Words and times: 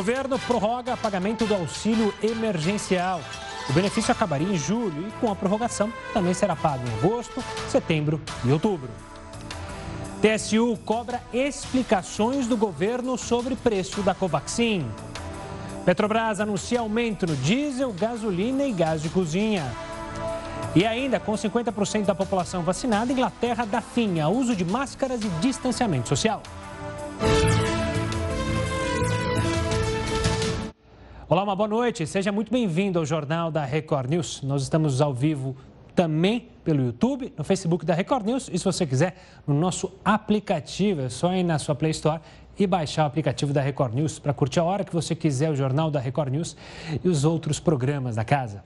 Governo 0.00 0.38
prorroga 0.38 0.96
pagamento 0.96 1.44
do 1.44 1.54
auxílio 1.54 2.14
emergencial. 2.22 3.20
O 3.68 3.72
benefício 3.74 4.10
acabaria 4.10 4.48
em 4.48 4.56
julho 4.56 5.06
e, 5.06 5.10
com 5.20 5.30
a 5.30 5.36
prorrogação, 5.36 5.92
também 6.14 6.32
será 6.32 6.56
pago 6.56 6.82
em 6.88 6.94
agosto, 6.94 7.44
setembro 7.68 8.18
e 8.42 8.50
outubro. 8.50 8.88
TSU 10.22 10.78
cobra 10.86 11.20
explicações 11.34 12.46
do 12.46 12.56
governo 12.56 13.18
sobre 13.18 13.54
preço 13.54 14.00
da 14.00 14.14
Covaxin. 14.14 14.90
Petrobras 15.84 16.40
anuncia 16.40 16.80
aumento 16.80 17.26
no 17.26 17.36
diesel, 17.36 17.92
gasolina 17.92 18.64
e 18.64 18.72
gás 18.72 19.02
de 19.02 19.10
cozinha. 19.10 19.70
E 20.74 20.86
ainda, 20.86 21.20
com 21.20 21.34
50% 21.34 22.06
da 22.06 22.14
população 22.14 22.62
vacinada, 22.62 23.12
Inglaterra 23.12 23.66
dá 23.66 23.82
fim 23.82 24.18
ao 24.18 24.32
uso 24.32 24.56
de 24.56 24.64
máscaras 24.64 25.20
e 25.22 25.28
distanciamento 25.42 26.08
social. 26.08 26.42
Olá, 31.30 31.44
uma 31.44 31.54
boa 31.54 31.68
noite. 31.68 32.04
Seja 32.08 32.32
muito 32.32 32.50
bem-vindo 32.50 32.98
ao 32.98 33.06
Jornal 33.06 33.52
da 33.52 33.64
Record 33.64 34.10
News. 34.10 34.42
Nós 34.42 34.62
estamos 34.62 35.00
ao 35.00 35.14
vivo 35.14 35.54
também 35.94 36.48
pelo 36.64 36.82
YouTube, 36.82 37.32
no 37.38 37.44
Facebook 37.44 37.86
da 37.86 37.94
Record 37.94 38.26
News 38.26 38.50
e 38.52 38.58
se 38.58 38.64
você 38.64 38.84
quiser, 38.84 39.14
no 39.46 39.54
nosso 39.54 39.92
aplicativo. 40.04 41.02
É 41.02 41.08
só 41.08 41.32
ir 41.32 41.44
na 41.44 41.56
sua 41.60 41.76
Play 41.76 41.92
Store 41.92 42.20
e 42.58 42.66
baixar 42.66 43.04
o 43.04 43.06
aplicativo 43.06 43.52
da 43.52 43.60
Record 43.60 43.94
News 43.94 44.18
para 44.18 44.34
curtir 44.34 44.58
a 44.58 44.64
hora 44.64 44.82
que 44.82 44.92
você 44.92 45.14
quiser 45.14 45.52
o 45.52 45.54
Jornal 45.54 45.88
da 45.88 46.00
Record 46.00 46.32
News 46.32 46.56
e 47.04 47.08
os 47.08 47.24
outros 47.24 47.60
programas 47.60 48.16
da 48.16 48.24
casa. 48.24 48.64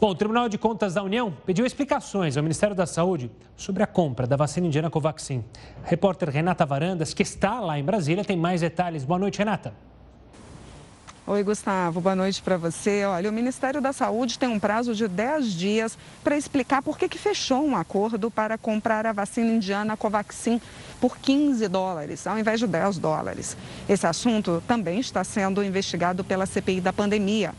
Bom, 0.00 0.08
o 0.08 0.14
Tribunal 0.14 0.48
de 0.48 0.56
Contas 0.56 0.94
da 0.94 1.02
União 1.02 1.30
pediu 1.44 1.66
explicações 1.66 2.38
ao 2.38 2.42
Ministério 2.42 2.74
da 2.74 2.86
Saúde 2.86 3.30
sobre 3.58 3.82
a 3.82 3.86
compra 3.86 4.26
da 4.26 4.36
vacina 4.36 4.66
indiana 4.66 4.88
Covaxin. 4.88 5.44
A 5.84 5.88
repórter 5.90 6.30
Renata 6.30 6.64
Varandas, 6.64 7.12
que 7.12 7.22
está 7.22 7.60
lá 7.60 7.78
em 7.78 7.84
Brasília, 7.84 8.24
tem 8.24 8.38
mais 8.38 8.62
detalhes. 8.62 9.04
Boa 9.04 9.18
noite, 9.18 9.38
Renata. 9.38 9.87
Oi, 11.30 11.42
Gustavo, 11.42 12.00
boa 12.00 12.16
noite 12.16 12.40
para 12.40 12.56
você. 12.56 13.04
Olha, 13.04 13.28
o 13.28 13.32
Ministério 13.34 13.82
da 13.82 13.92
Saúde 13.92 14.38
tem 14.38 14.48
um 14.48 14.58
prazo 14.58 14.94
de 14.94 15.06
10 15.06 15.52
dias 15.52 15.98
para 16.24 16.38
explicar 16.38 16.80
por 16.80 16.96
que, 16.96 17.06
que 17.06 17.18
fechou 17.18 17.66
um 17.66 17.76
acordo 17.76 18.30
para 18.30 18.56
comprar 18.56 19.04
a 19.04 19.12
vacina 19.12 19.52
indiana 19.52 19.94
Covaxin 19.94 20.58
por 20.98 21.18
15 21.18 21.68
dólares, 21.68 22.26
ao 22.26 22.38
invés 22.38 22.60
de 22.60 22.66
10 22.66 22.96
dólares. 22.96 23.58
Esse 23.86 24.06
assunto 24.06 24.62
também 24.66 25.00
está 25.00 25.22
sendo 25.22 25.62
investigado 25.62 26.24
pela 26.24 26.46
CPI 26.46 26.80
da 26.80 26.94
pandemia. 26.94 27.52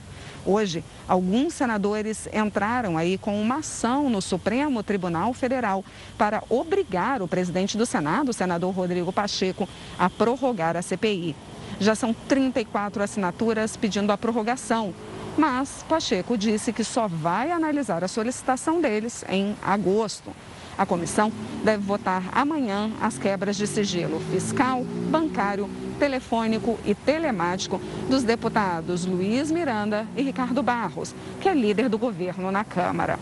Hoje, 0.44 0.84
alguns 1.08 1.54
senadores 1.54 2.28
entraram 2.34 2.98
aí 2.98 3.20
com 3.20 3.40
uma 3.40 3.58
ação 3.58 4.10
no 4.10 4.20
Supremo 4.20 4.82
Tribunal 4.82 5.32
Federal 5.32 5.86
para 6.18 6.42
obrigar 6.50 7.22
o 7.22 7.28
presidente 7.28 7.78
do 7.78 7.86
Senado, 7.86 8.30
o 8.30 8.34
senador 8.34 8.74
Rodrigo 8.74 9.14
Pacheco, 9.14 9.70
a 10.00 10.10
prorrogar 10.10 10.76
a 10.76 10.82
CPI. 10.82 11.36
Já 11.80 11.96
são 11.96 12.14
34 12.14 13.02
assinaturas 13.02 13.78
pedindo 13.78 14.12
a 14.12 14.18
prorrogação. 14.18 14.94
Mas 15.38 15.86
Pacheco 15.88 16.38
disse 16.38 16.74
que 16.74 16.84
só 16.84 17.08
vai 17.08 17.52
analisar 17.52 18.04
a 18.04 18.08
solicitação 18.08 18.82
deles 18.82 19.24
em 19.30 19.56
agosto. 19.62 20.32
A 20.78 20.86
comissão 20.86 21.32
deve 21.64 21.84
votar 21.84 22.24
amanhã 22.32 22.90
as 23.02 23.18
quebras 23.18 23.56
de 23.56 23.68
sigilo 23.68 24.20
fiscal, 24.32 24.84
bancário, 25.10 25.70
telefônico 26.00 26.80
e 26.86 26.96
telemático 26.96 27.82
dos 28.10 28.24
deputados 28.24 29.06
Luiz 29.06 29.52
Miranda 29.52 30.08
e 30.16 30.22
Ricardo 30.22 30.64
Barros, 30.64 31.14
que 31.42 31.50
é 31.50 31.54
líder 31.54 31.90
do 31.90 31.98
governo 31.98 32.50
na 32.52 32.64
Câmara. 32.64 33.20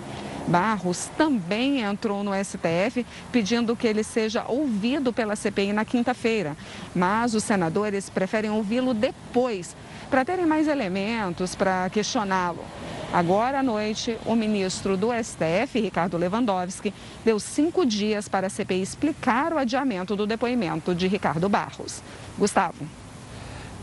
Barros 0.47 1.09
também 1.17 1.81
entrou 1.81 2.23
no 2.23 2.31
STF 2.33 3.05
pedindo 3.31 3.75
que 3.75 3.85
ele 3.85 4.03
seja 4.03 4.45
ouvido 4.47 5.11
pela 5.11 5.35
CPI 5.35 5.73
na 5.73 5.83
quinta-feira, 5.83 6.55
mas 6.95 7.33
os 7.33 7.43
senadores 7.43 8.09
preferem 8.09 8.49
ouvi-lo 8.49 8.93
depois 8.93 9.75
para 10.09 10.23
terem 10.23 10.45
mais 10.45 10.67
elementos 10.67 11.53
para 11.53 11.89
questioná-lo. 11.89 12.63
Agora 13.11 13.59
à 13.59 13.63
noite, 13.63 14.17
o 14.25 14.35
ministro 14.35 14.97
do 14.97 15.09
STF, 15.11 15.79
Ricardo 15.79 16.17
Lewandowski, 16.17 16.93
deu 17.23 17.39
cinco 17.39 17.85
dias 17.85 18.27
para 18.27 18.47
a 18.47 18.49
CPI 18.49 18.81
explicar 18.81 19.53
o 19.53 19.57
adiamento 19.57 20.15
do 20.15 20.27
depoimento 20.27 20.93
de 20.93 21.07
Ricardo 21.07 21.47
Barros. 21.47 22.01
Gustavo. 22.37 22.85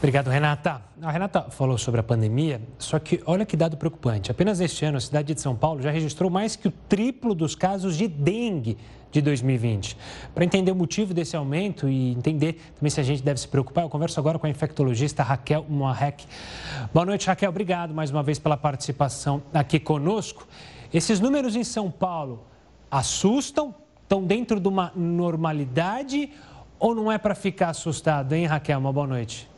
Obrigado, 0.04 0.28
Renata. 0.28 0.82
A 1.00 1.10
Renata 1.10 1.46
falou 1.48 1.78
sobre 1.78 1.98
a 1.98 2.02
pandemia, 2.02 2.60
só 2.78 2.98
que 2.98 3.22
olha 3.24 3.46
que 3.46 3.56
dado 3.56 3.74
preocupante. 3.78 4.30
Apenas 4.30 4.60
este 4.60 4.84
ano, 4.84 4.98
a 4.98 5.00
cidade 5.00 5.32
de 5.32 5.40
São 5.40 5.56
Paulo 5.56 5.80
já 5.80 5.90
registrou 5.90 6.30
mais 6.30 6.56
que 6.56 6.68
o 6.68 6.70
triplo 6.70 7.34
dos 7.34 7.54
casos 7.54 7.96
de 7.96 8.06
dengue 8.06 8.76
de 9.10 9.22
2020. 9.22 9.96
Para 10.34 10.44
entender 10.44 10.70
o 10.72 10.74
motivo 10.74 11.14
desse 11.14 11.34
aumento 11.34 11.88
e 11.88 12.12
entender 12.12 12.60
também 12.74 12.90
se 12.90 13.00
a 13.00 13.02
gente 13.02 13.22
deve 13.22 13.40
se 13.40 13.48
preocupar, 13.48 13.82
eu 13.82 13.88
converso 13.88 14.20
agora 14.20 14.38
com 14.38 14.46
a 14.46 14.50
infectologista 14.50 15.22
Raquel 15.22 15.64
Moarec. 15.70 16.26
Boa 16.92 17.06
noite, 17.06 17.26
Raquel. 17.26 17.48
Obrigado 17.48 17.94
mais 17.94 18.10
uma 18.10 18.22
vez 18.22 18.38
pela 18.38 18.58
participação 18.58 19.42
aqui 19.54 19.80
conosco. 19.80 20.46
Esses 20.92 21.18
números 21.18 21.56
em 21.56 21.64
São 21.64 21.90
Paulo 21.90 22.44
assustam? 22.90 23.74
Estão 24.02 24.22
dentro 24.22 24.60
de 24.60 24.68
uma 24.68 24.92
normalidade 24.94 26.30
ou 26.78 26.94
não 26.94 27.10
é 27.10 27.16
para 27.16 27.34
ficar 27.34 27.70
assustado, 27.70 28.34
hein, 28.34 28.44
Raquel? 28.44 28.78
Uma 28.78 28.92
boa 28.92 29.06
noite. 29.06 29.53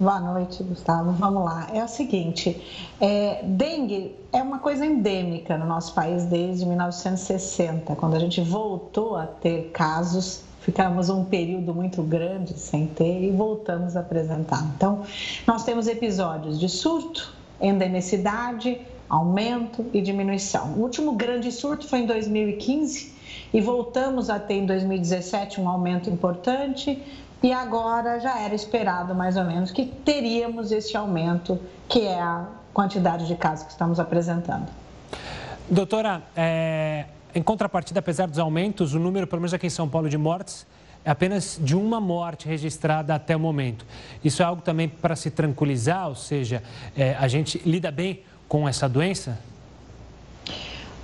Boa 0.00 0.18
noite, 0.18 0.62
Gustavo. 0.62 1.12
Vamos 1.12 1.44
lá. 1.44 1.68
É 1.74 1.84
o 1.84 1.88
seguinte: 1.88 2.58
é, 2.98 3.42
dengue 3.44 4.16
é 4.32 4.42
uma 4.42 4.58
coisa 4.58 4.86
endêmica 4.86 5.58
no 5.58 5.66
nosso 5.66 5.92
país 5.92 6.24
desde 6.24 6.64
1960, 6.64 7.94
quando 7.96 8.14
a 8.14 8.18
gente 8.18 8.40
voltou 8.40 9.14
a 9.14 9.26
ter 9.26 9.68
casos. 9.74 10.42
Ficamos 10.62 11.10
um 11.10 11.26
período 11.26 11.74
muito 11.74 12.02
grande 12.02 12.58
sem 12.58 12.86
ter 12.86 13.24
e 13.24 13.30
voltamos 13.30 13.94
a 13.94 14.00
apresentar. 14.00 14.64
Então, 14.74 15.02
nós 15.46 15.64
temos 15.64 15.86
episódios 15.86 16.58
de 16.58 16.70
surto, 16.70 17.34
endemicidade, 17.60 18.80
aumento 19.06 19.84
e 19.92 20.00
diminuição. 20.00 20.76
O 20.78 20.80
último 20.80 21.12
grande 21.12 21.52
surto 21.52 21.86
foi 21.86 21.98
em 21.98 22.06
2015 22.06 23.12
e 23.52 23.60
voltamos 23.60 24.30
a 24.30 24.38
ter 24.38 24.54
em 24.54 24.66
2017 24.66 25.60
um 25.60 25.68
aumento 25.68 26.08
importante, 26.08 27.02
e 27.42 27.52
agora 27.52 28.20
já 28.20 28.38
era 28.38 28.54
esperado 28.54 29.14
mais 29.14 29.36
ou 29.36 29.44
menos 29.44 29.70
que 29.70 29.86
teríamos 29.86 30.72
esse 30.72 30.96
aumento, 30.96 31.58
que 31.88 32.06
é 32.06 32.20
a 32.20 32.46
quantidade 32.72 33.26
de 33.26 33.34
casos 33.34 33.64
que 33.64 33.72
estamos 33.72 33.98
apresentando. 33.98 34.68
Doutora, 35.68 36.22
é, 36.36 37.06
em 37.34 37.42
contrapartida, 37.42 38.00
apesar 38.00 38.26
dos 38.26 38.38
aumentos, 38.38 38.94
o 38.94 38.98
número, 38.98 39.26
pelo 39.26 39.40
menos 39.40 39.54
aqui 39.54 39.66
em 39.66 39.70
São 39.70 39.88
Paulo, 39.88 40.08
de 40.08 40.18
mortes 40.18 40.66
é 41.04 41.10
apenas 41.10 41.58
de 41.62 41.74
uma 41.74 41.98
morte 41.98 42.46
registrada 42.46 43.14
até 43.14 43.34
o 43.34 43.40
momento. 43.40 43.86
Isso 44.22 44.42
é 44.42 44.44
algo 44.44 44.60
também 44.60 44.86
para 44.86 45.16
se 45.16 45.30
tranquilizar, 45.30 46.08
ou 46.08 46.14
seja, 46.14 46.62
é, 46.94 47.14
a 47.18 47.26
gente 47.26 47.58
lida 47.64 47.90
bem 47.90 48.22
com 48.46 48.68
essa 48.68 48.86
doença? 48.88 49.38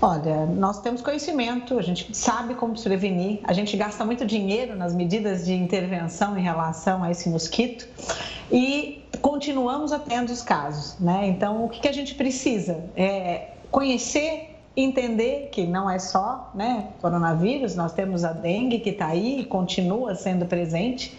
Olha, 0.01 0.45
nós 0.45 0.81
temos 0.83 1.01
conhecimento, 1.01 1.79
a 1.79 1.83
gente 1.83 2.15
sabe 2.15 2.55
como 2.55 2.79
prevenir, 2.81 3.41
a 3.45 3.55
gente 3.55 3.75
gasta 3.79 4.05
muito 4.05 4.27
dinheiro 4.27 4.77
nas 4.77 4.95
medidas 4.95 5.47
de 5.47 5.55
intervenção 5.55 6.37
em 6.37 6.43
relação 6.43 7.03
a 7.03 7.11
esse 7.11 7.31
mosquito 7.31 7.89
e 8.53 9.03
continuamos 9.23 9.93
atendo 9.93 10.31
os 10.31 10.43
casos, 10.43 10.99
né? 11.01 11.27
Então, 11.29 11.65
o 11.65 11.69
que 11.71 11.89
a 11.89 11.93
gente 11.93 12.15
precisa? 12.15 12.85
É 12.95 13.53
conhecer 13.71 14.57
entender 14.77 15.49
que 15.51 15.67
não 15.67 15.89
é 15.89 15.99
só 15.99 16.51
né, 16.55 16.89
coronavírus, 17.01 17.75
nós 17.75 17.95
temos 17.95 18.25
a 18.25 18.33
dengue 18.33 18.79
que 18.81 18.91
está 18.91 19.07
aí 19.07 19.41
e 19.41 19.45
continua 19.47 20.15
sendo 20.15 20.45
presente, 20.45 21.17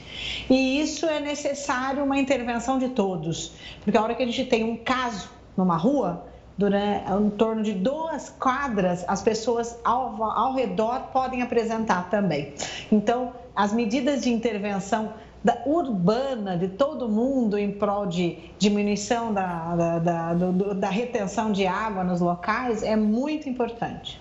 e 0.48 0.80
isso 0.80 1.08
é 1.08 1.20
necessário 1.20 2.04
uma 2.04 2.20
intervenção 2.20 2.78
de 2.78 2.90
todos, 2.90 3.54
porque 3.84 3.98
a 3.98 4.04
hora 4.04 4.14
que 4.14 4.22
a 4.22 4.26
gente 4.28 4.46
tem 4.46 4.64
um 4.64 4.78
caso 4.78 5.30
numa 5.58 5.76
rua, 5.76 6.24
durante 6.57 7.12
em 7.12 7.29
torno 7.31 7.62
de 7.62 7.73
duas 7.73 8.29
quadras, 8.29 9.06
as 9.07 9.22
pessoas 9.22 9.78
ao, 9.84 10.22
ao 10.23 10.53
redor 10.53 11.09
podem 11.13 11.41
apresentar 11.41 12.09
também. 12.09 12.53
Então, 12.91 13.34
as 13.56 13.72
medidas 13.72 14.23
de 14.23 14.31
intervenção 14.31 15.13
da, 15.44 15.62
urbana 15.66 16.57
de 16.57 16.67
todo 16.67 17.07
mundo 17.07 17.57
em 17.57 17.72
prol 17.72 18.07
de 18.07 18.38
diminuição 18.57 19.34
da, 19.34 19.76
da, 19.76 19.99
da, 19.99 20.34
do, 20.34 20.73
da 20.73 20.90
retenção 20.90 21.52
de 21.52 21.67
água 21.67 22.03
nos 22.03 22.20
locais 22.20 22.82
é 22.82 22.96
muito 22.96 23.47
importante. 23.47 24.20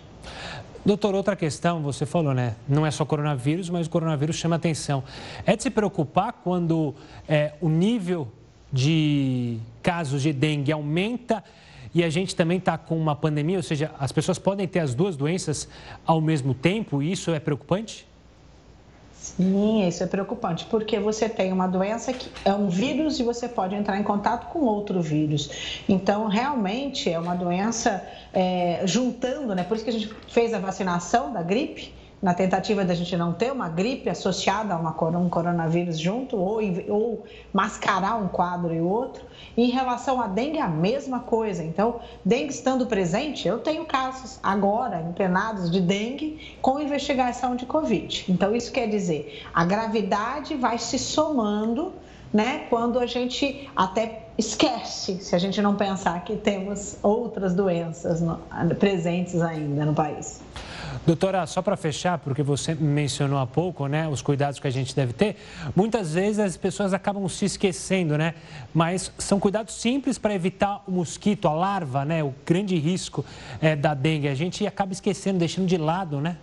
Doutor, 0.85 1.17
outra 1.17 1.35
questão, 1.35 1.83
você 1.83 2.07
falou, 2.07 2.33
né? 2.33 2.55
Não 2.69 2.87
é 2.87 2.93
só 2.93 3.05
coronavírus, 3.05 3.69
mas 3.69 3.89
o 3.89 3.91
coronavírus 3.91 4.37
chama 4.37 4.55
atenção. 4.55 5.03
É 5.45 5.57
de 5.57 5.65
se 5.65 5.71
preocupar 5.71 6.33
quando 6.45 6.95
é, 7.27 7.55
o 7.61 7.69
nível 7.69 8.29
de 8.73 9.59
casos 9.83 10.23
de 10.23 10.33
dengue 10.33 10.71
aumenta 10.71 11.43
e 11.97 12.05
a 12.05 12.11
gente 12.11 12.37
também 12.37 12.59
está 12.59 12.77
com 12.77 12.95
uma 12.95 13.17
pandemia, 13.17 13.57
ou 13.57 13.63
seja, 13.63 13.91
as 13.99 14.13
pessoas 14.13 14.39
podem 14.39 14.69
ter 14.69 14.81
as 14.81 14.95
duas 14.95 15.17
doenças 15.17 15.67
ao 16.05 16.21
mesmo 16.21 16.53
tempo, 16.53 17.03
e 17.03 17.11
isso 17.11 17.31
é 17.31 17.41
preocupante? 17.41 18.07
Sim, 19.15 19.89
isso 19.89 20.03
é 20.03 20.07
preocupante, 20.07 20.67
porque 20.67 21.01
você 21.01 21.27
tem 21.27 21.51
uma 21.55 21.67
doença 21.67 22.13
que 22.13 22.29
é 22.45 22.53
um 22.53 22.69
vírus 22.69 23.19
e 23.19 23.23
você 23.23 23.49
pode 23.49 23.75
entrar 23.75 23.99
em 23.99 24.03
contato 24.03 24.53
com 24.53 24.59
outro 24.59 25.01
vírus. 25.01 25.83
Então, 25.89 26.29
realmente 26.29 27.11
é 27.11 27.19
uma 27.19 27.35
doença 27.35 28.07
é, 28.31 28.83
juntando, 28.85 29.55
né? 29.55 29.65
Por 29.65 29.77
isso 29.77 29.85
que 29.85 29.91
a 29.91 29.93
gente 29.95 30.15
fez 30.29 30.53
a 30.53 30.59
vacinação 30.59 31.33
da 31.33 31.43
gripe, 31.43 31.95
na 32.21 32.33
tentativa 32.33 32.85
da 32.85 32.95
gente 32.95 33.15
não 33.17 33.33
ter 33.33 33.53
uma 33.53 33.69
gripe 33.69 34.09
associada 34.09 34.75
a 34.75 34.79
uma, 34.79 34.91
um 35.19 35.29
coronavírus 35.29 35.99
junto, 35.99 36.37
ou, 36.37 36.61
ou 36.89 37.25
mascarar 37.53 38.17
um 38.17 38.29
quadro 38.29 38.75
e 38.75 38.81
outro. 38.81 39.25
Em 39.57 39.71
relação 39.71 40.21
à 40.21 40.27
dengue, 40.27 40.59
a 40.59 40.69
mesma 40.69 41.21
coisa. 41.21 41.63
Então, 41.63 42.01
dengue 42.25 42.53
estando 42.53 42.87
presente, 42.87 43.47
eu 43.47 43.59
tenho 43.59 43.85
casos 43.85 44.39
agora 44.43 45.01
empenados 45.03 45.71
de 45.71 45.81
dengue 45.81 46.57
com 46.61 46.81
investigação 46.81 47.55
de 47.55 47.67
Covid. 47.67 48.25
Então, 48.29 48.55
isso 48.57 48.73
quer 48.73 48.89
dizer, 48.89 49.43
a 49.53 49.65
gravidade 49.65 50.55
vai 50.57 50.79
se 50.79 50.99
somando 50.99 51.93
né, 52.33 52.67
quando 52.69 52.99
a 52.99 53.07
gente 53.07 53.71
até 53.75 54.27
esquece, 54.37 55.23
se 55.23 55.35
a 55.35 55.39
gente 55.39 55.63
não 55.63 55.77
pensar 55.77 56.23
que 56.25 56.37
temos 56.37 56.99
outras 57.03 57.55
doenças 57.55 58.23
presentes 58.79 59.41
ainda 59.41 59.85
no 59.85 59.95
país. 59.95 60.41
Doutora, 61.07 61.47
só 61.47 61.63
para 61.63 61.77
fechar, 61.77 62.19
porque 62.19 62.43
você 62.43 62.75
mencionou 62.75 63.39
há 63.39 63.47
pouco, 63.47 63.87
né, 63.87 64.09
os 64.09 64.21
cuidados 64.21 64.59
que 64.59 64.67
a 64.67 64.71
gente 64.71 64.95
deve 64.95 65.13
ter, 65.13 65.37
muitas 65.75 66.15
vezes 66.15 66.41
as 66.41 66.57
pessoas 66.57 66.93
acabam 66.93 67.29
se 67.29 67.45
esquecendo, 67.45 68.19
né? 68.19 68.35
Mas 68.75 69.13
são 69.17 69.39
cuidados 69.39 69.75
simples 69.75 70.19
para 70.19 70.35
evitar 70.35 70.83
o 70.85 70.91
mosquito, 70.91 71.47
a 71.47 71.53
larva, 71.53 72.05
né? 72.05 72.25
O 72.25 72.35
grande 72.45 72.77
risco 72.77 73.25
é, 73.63 73.77
da 73.77 73.95
dengue. 73.95 74.27
A 74.27 74.35
gente 74.35 74.67
acaba 74.67 74.93
esquecendo, 74.93 75.39
deixando 75.39 75.69
de 75.69 75.77
lado, 75.77 76.21
né? 76.21 76.37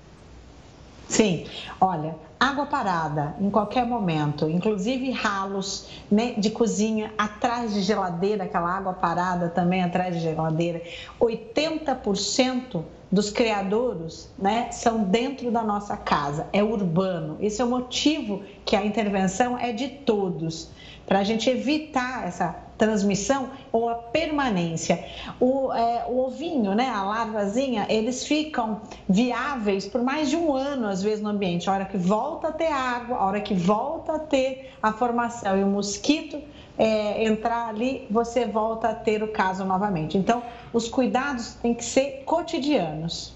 Sim, 1.09 1.45
olha, 1.81 2.15
água 2.43 2.65
parada 2.65 3.35
em 3.39 3.49
qualquer 3.49 3.85
momento, 3.85 4.49
inclusive 4.49 5.11
ralos 5.11 5.87
né, 6.11 6.33
de 6.37 6.49
cozinha 6.49 7.13
atrás 7.17 7.73
de 7.73 7.81
geladeira, 7.81 8.43
aquela 8.43 8.69
água 8.69 8.93
parada 8.93 9.47
também 9.47 9.81
atrás 9.81 10.13
de 10.13 10.19
geladeira, 10.19 10.81
80% 11.21 12.83
dos 13.09 13.29
criadouros 13.29 14.27
né, 14.37 14.69
são 14.71 15.03
dentro 15.05 15.51
da 15.51 15.63
nossa 15.63 15.95
casa, 15.95 16.47
é 16.51 16.61
urbano. 16.61 17.37
Esse 17.39 17.61
é 17.61 17.65
o 17.65 17.69
motivo 17.69 18.43
que 18.65 18.75
a 18.75 18.85
intervenção 18.85 19.57
é 19.57 19.71
de 19.71 19.87
todos, 19.87 20.69
para 21.05 21.19
a 21.19 21.23
gente 21.23 21.49
evitar 21.49 22.27
essa 22.27 22.55
transmissão 22.77 23.49
ou 23.71 23.89
a 23.89 23.95
permanência. 23.95 25.03
O, 25.39 25.71
é, 25.73 26.05
o 26.07 26.19
ovinho, 26.25 26.73
né, 26.75 26.89
a 26.89 27.03
larvazinha, 27.03 27.85
eles 27.89 28.25
ficam 28.25 28.81
viáveis 29.07 29.85
por 29.87 30.01
mais 30.01 30.29
de 30.29 30.35
um 30.35 30.53
ano, 30.53 30.87
às 30.87 31.01
vezes, 31.01 31.21
no 31.21 31.29
ambiente. 31.29 31.69
A 31.69 31.73
hora 31.73 31.85
que 31.85 31.97
volta 31.97 32.49
a 32.49 32.51
ter 32.51 32.71
água, 32.71 33.17
a 33.17 33.25
hora 33.25 33.41
que 33.41 33.53
volta 33.53 34.15
a 34.15 34.19
ter 34.19 34.73
a 34.81 34.91
formação 34.91 35.57
e 35.57 35.63
o 35.63 35.67
mosquito 35.67 36.41
é, 36.77 37.23
entrar 37.25 37.67
ali, 37.67 38.07
você 38.09 38.45
volta 38.45 38.89
a 38.89 38.95
ter 38.95 39.23
o 39.23 39.27
caso 39.27 39.63
novamente. 39.63 40.17
Então, 40.17 40.43
os 40.71 40.87
cuidados 40.87 41.53
têm 41.55 41.73
que 41.73 41.85
ser 41.85 42.23
cotidianos. 42.25 43.33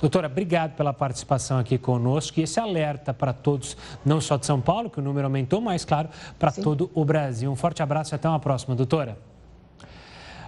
Doutora, 0.00 0.28
obrigado 0.28 0.76
pela 0.76 0.92
participação 0.92 1.58
aqui 1.58 1.76
conosco 1.76 2.38
e 2.38 2.44
esse 2.44 2.60
alerta 2.60 3.12
para 3.12 3.32
todos, 3.32 3.76
não 4.04 4.20
só 4.20 4.36
de 4.36 4.46
São 4.46 4.60
Paulo, 4.60 4.88
que 4.88 5.00
o 5.00 5.02
número 5.02 5.26
aumentou, 5.26 5.60
mas, 5.60 5.84
claro, 5.84 6.08
para 6.38 6.52
todo 6.52 6.88
o 6.94 7.04
Brasil. 7.04 7.50
Um 7.50 7.56
forte 7.56 7.82
abraço 7.82 8.14
e 8.14 8.16
até 8.16 8.28
uma 8.28 8.38
próxima, 8.38 8.76
doutora. 8.76 9.18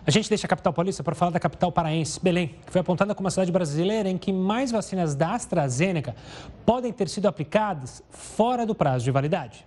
A 0.06 0.10
gente 0.10 0.28
deixa 0.28 0.46
a 0.46 0.48
capital 0.48 0.72
paulista 0.72 1.02
para 1.02 1.14
falar 1.14 1.32
da 1.32 1.40
capital 1.40 1.70
paraense, 1.72 2.20
Belém, 2.22 2.54
que 2.64 2.72
foi 2.72 2.80
apontada 2.80 3.14
como 3.14 3.26
a 3.26 3.30
cidade 3.30 3.50
brasileira 3.50 4.08
em 4.08 4.16
que 4.16 4.32
mais 4.32 4.70
vacinas 4.70 5.14
da 5.16 5.34
AstraZeneca 5.34 6.14
podem 6.64 6.92
ter 6.92 7.08
sido 7.08 7.26
aplicadas 7.26 8.02
fora 8.08 8.64
do 8.64 8.74
prazo 8.74 9.04
de 9.04 9.10
validade. 9.10 9.66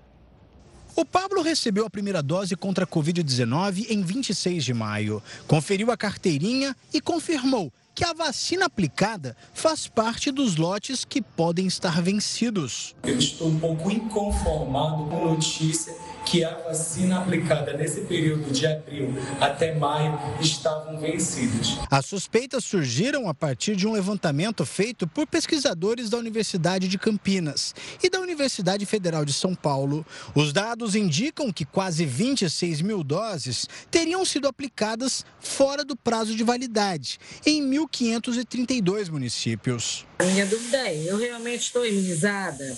O 0.95 1.03
Pablo 1.03 1.41
recebeu 1.41 1.86
a 1.86 1.89
primeira 1.89 2.21
dose 2.21 2.56
contra 2.56 2.86
a 2.86 2.88
Covid-19 2.88 3.88
em 3.89 4.01
26 4.01 4.63
de 4.63 4.74
maio. 4.74 5.21
Conferiu 5.47 5.91
a 5.91 5.97
carteirinha 5.97 6.75
e 6.94 7.01
confirmou 7.01 7.71
que 7.95 8.04
a 8.04 8.13
vacina 8.13 8.66
aplicada 8.66 9.36
faz 9.54 9.88
parte 9.88 10.31
dos 10.31 10.56
lotes 10.56 11.06
que 11.06 11.22
podem 11.22 11.68
estar 11.68 12.01
vencidos. 12.01 12.95
Eu 13.04 13.18
estou 13.18 13.50
um 13.50 13.60
pouco 13.60 13.92
inconformado 13.92 15.06
com 15.06 15.16
a 15.16 15.34
notícia 15.34 15.94
que 16.25 16.44
a 16.44 16.56
vacina 16.56 17.20
aplicada 17.20 17.74
nesse 17.74 18.02
período 18.02 18.52
de 18.52 18.66
abril 18.66 19.14
até 19.40 19.75
maio 19.75 20.18
estavam 20.42 20.98
vencidas. 20.98 21.78
As 21.90 22.06
suspeitas 22.06 22.64
surgiram 22.64 23.28
a 23.28 23.34
partir 23.34 23.75
de 23.75 23.88
um 23.88 23.94
levantamento 23.94 24.66
feito 24.66 25.08
por 25.08 25.28
pesquisadores 25.28 26.10
da 26.10 26.18
Universidade 26.18 26.88
de 26.88 26.98
Campinas 26.98 27.75
e 28.02 28.10
da 28.10 28.20
Universidade 28.20 28.86
Federal 28.86 29.25
de 29.25 29.34
São 29.34 29.54
Paulo. 29.54 30.06
Os 30.34 30.54
dados 30.54 30.96
indicam 30.96 31.52
que 31.52 31.66
quase 31.66 32.06
26 32.06 32.81
mil 32.81 33.04
doses 33.04 33.68
teriam 33.92 34.24
sido 34.25 34.48
aplicadas 34.48 35.25
fora 35.40 35.84
do 35.84 35.96
prazo 35.96 36.36
de 36.36 36.44
validade, 36.44 37.20
em 37.46 37.62
1.532 37.70 39.10
municípios. 39.10 40.06
A 40.20 40.24
minha 40.24 40.46
dúvida 40.46 40.78
é: 40.78 41.04
eu 41.06 41.18
realmente 41.18 41.62
estou 41.62 41.86
imunizada? 41.86 42.75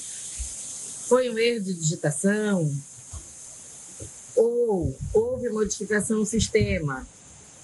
Foi 1.07 1.29
um 1.29 1.37
erro 1.37 1.63
de 1.63 1.73
digitação? 1.73 2.71
Ou 4.35 4.95
houve 5.13 5.49
modificação 5.49 6.19
no 6.19 6.25
sistema, 6.25 7.05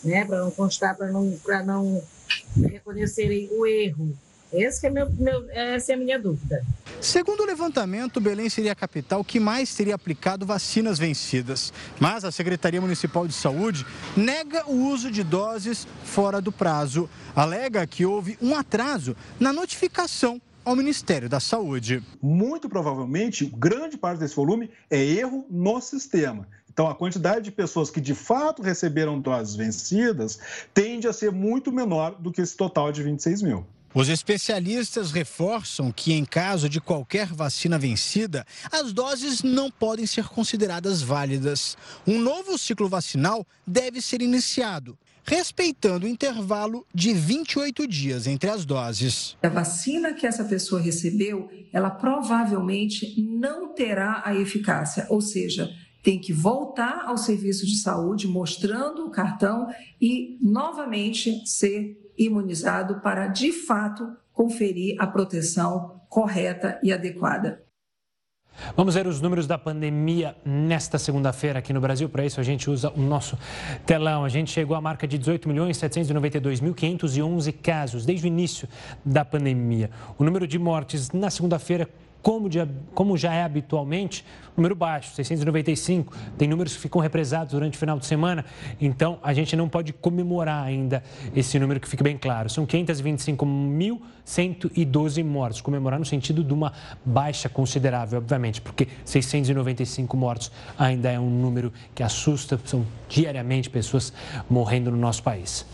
né, 0.04 0.26
para 0.26 0.40
não 0.40 0.52
constar, 0.52 0.96
para 0.96 1.12
não, 1.12 1.38
não 1.66 2.04
reconhecerem 2.56 3.50
o 3.52 3.66
erro. 3.66 4.16
Esse 4.54 4.86
é 4.86 4.90
meu, 4.90 5.10
meu, 5.12 5.50
essa 5.50 5.94
é 5.94 5.96
a 5.96 5.98
minha 5.98 6.20
dúvida. 6.20 6.62
Segundo 7.00 7.42
o 7.42 7.46
levantamento, 7.46 8.20
Belém 8.20 8.50
seria 8.50 8.74
a 8.74 8.76
capital 8.76 9.24
que 9.24 9.40
mais 9.40 9.74
teria 9.74 9.96
aplicado 9.96 10.46
vacinas 10.46 11.00
vencidas. 11.00 11.72
Mas 12.00 12.26
a 12.26 12.32
Secretaria 12.32 12.82
Municipal 12.82 13.26
de 13.26 13.34
Saúde 13.34 13.86
nega 14.16 14.70
o 14.70 14.90
uso 14.90 15.10
de 15.10 15.24
doses 15.24 15.88
fora 16.04 16.42
do 16.42 16.52
prazo. 16.52 17.10
Alega 17.34 17.88
que 17.88 18.06
houve 18.06 18.38
um 18.42 18.54
atraso 18.54 19.16
na 19.40 19.54
notificação 19.54 20.42
ao 20.66 20.76
Ministério 20.76 21.30
da 21.30 21.40
Saúde. 21.40 22.04
Muito 22.22 22.70
provavelmente, 22.70 23.46
grande 23.46 23.98
parte 23.98 24.20
desse 24.20 24.36
volume 24.36 24.70
é 24.90 25.04
erro 25.04 25.46
no 25.50 25.80
sistema. 25.82 26.48
Então, 26.72 26.88
a 26.88 26.96
quantidade 26.96 27.44
de 27.44 27.52
pessoas 27.52 27.90
que 27.90 28.00
de 28.00 28.16
fato 28.16 28.62
receberam 28.62 29.20
doses 29.20 29.56
vencidas 29.56 30.40
tende 30.74 31.06
a 31.06 31.12
ser 31.12 31.30
muito 31.30 31.70
menor 31.70 32.16
do 32.18 32.32
que 32.32 32.42
esse 32.42 32.56
total 32.56 32.94
de 32.94 33.04
26 33.04 33.42
mil. 33.42 33.66
Os 33.94 34.08
especialistas 34.08 35.12
reforçam 35.12 35.92
que, 35.92 36.14
em 36.14 36.24
caso 36.24 36.70
de 36.70 36.80
qualquer 36.80 37.28
vacina 37.28 37.78
vencida, 37.78 38.46
as 38.72 38.94
doses 38.94 39.44
não 39.44 39.70
podem 39.70 40.06
ser 40.06 40.30
consideradas 40.30 41.02
válidas. 41.02 41.78
Um 42.08 42.18
novo 42.18 42.58
ciclo 42.58 42.88
vacinal 42.88 43.46
deve 43.68 44.02
ser 44.02 44.22
iniciado, 44.22 44.98
respeitando 45.26 46.06
o 46.06 46.10
intervalo 46.10 46.88
de 46.96 47.14
28 47.14 47.86
dias 47.86 48.28
entre 48.28 48.50
as 48.50 48.64
doses. 48.64 49.36
A 49.44 49.50
vacina 49.50 50.14
que 50.14 50.26
essa 50.26 50.46
pessoa 50.46 50.80
recebeu, 50.80 51.52
ela 51.74 51.90
provavelmente 51.90 53.22
não 53.22 53.76
terá 53.76 54.22
a 54.24 54.34
eficácia, 54.34 55.06
ou 55.10 55.20
seja, 55.20 55.70
tem 56.02 56.20
que 56.20 56.34
voltar 56.34 57.04
ao 57.06 57.18
serviço 57.18 57.66
de 57.66 57.78
saúde 57.78 58.28
mostrando 58.28 59.06
o 59.06 59.12
cartão 59.12 59.68
e 60.00 60.38
novamente 60.42 61.46
ser 61.48 61.98
imunizado 62.18 63.02
para 63.02 63.28
de 63.28 63.52
fato 63.52 64.16
conferir 64.34 64.96
a 65.00 65.08
proteção 65.08 66.02
correta 66.10 66.80
e 66.84 66.92
adequada. 66.92 67.64
Vamos 68.76 68.96
ver 68.96 69.08
os 69.08 69.22
números 69.22 69.48
da 69.48 69.58
pandemia 69.58 70.36
nesta 70.46 70.98
segunda-feira 70.98 71.60
aqui 71.60 71.74
no 71.74 71.82
Brasil. 71.82 72.10
Para 72.10 72.26
isso, 72.26 72.40
a 72.40 72.44
gente 72.44 72.70
usa 72.70 72.92
o 72.92 73.02
nosso 73.02 73.38
telão. 73.86 74.26
A 74.26 74.30
gente 74.30 74.52
chegou 74.52 74.76
à 74.76 74.82
marca 74.82 75.08
de 75.08 75.18
18 75.18 75.48
milhões 75.48 75.78
792.511 75.78 77.54
casos 77.62 78.06
desde 78.06 78.26
o 78.26 78.28
início 78.28 78.68
da 79.06 79.24
pandemia. 79.24 79.90
O 80.18 80.24
número 80.24 80.46
de 80.46 80.60
mortes 80.60 81.12
na 81.12 81.30
segunda-feira 81.30 81.90
como, 82.22 82.50
de, 82.50 82.60
como 82.94 83.18
já 83.18 83.34
é 83.34 83.44
habitualmente, 83.44 84.24
número 84.56 84.76
baixo, 84.76 85.16
695. 85.16 86.14
Tem 86.38 86.48
números 86.48 86.76
que 86.76 86.82
ficam 86.82 87.02
represados 87.02 87.54
durante 87.54 87.74
o 87.76 87.78
final 87.78 87.98
de 87.98 88.06
semana, 88.06 88.46
então 88.80 89.18
a 89.24 89.34
gente 89.34 89.56
não 89.56 89.68
pode 89.70 89.94
comemorar 89.94 90.64
ainda 90.64 91.02
esse 91.36 91.58
número 91.60 91.80
que 91.80 91.88
fique 91.88 92.04
bem 92.04 92.18
claro. 92.18 92.50
São 92.50 92.66
525.112 92.66 95.24
mortos. 95.24 95.62
Comemorar 95.62 96.00
no 96.00 96.06
sentido 96.06 96.44
de 96.44 96.54
uma 96.54 96.74
baixa 97.04 97.50
considerável, 97.50 98.20
obviamente, 98.20 98.62
porque 98.62 98.88
695 99.06 100.16
mortos 100.16 100.52
ainda 100.78 101.10
é 101.10 101.20
um 101.20 101.30
número 101.30 101.74
que 101.96 102.04
assusta, 102.04 102.60
são 102.66 102.86
diariamente 103.10 103.68
pessoas 103.70 104.14
morrendo 104.50 104.92
no 104.92 104.98
nosso 104.98 105.24
país. 105.24 105.66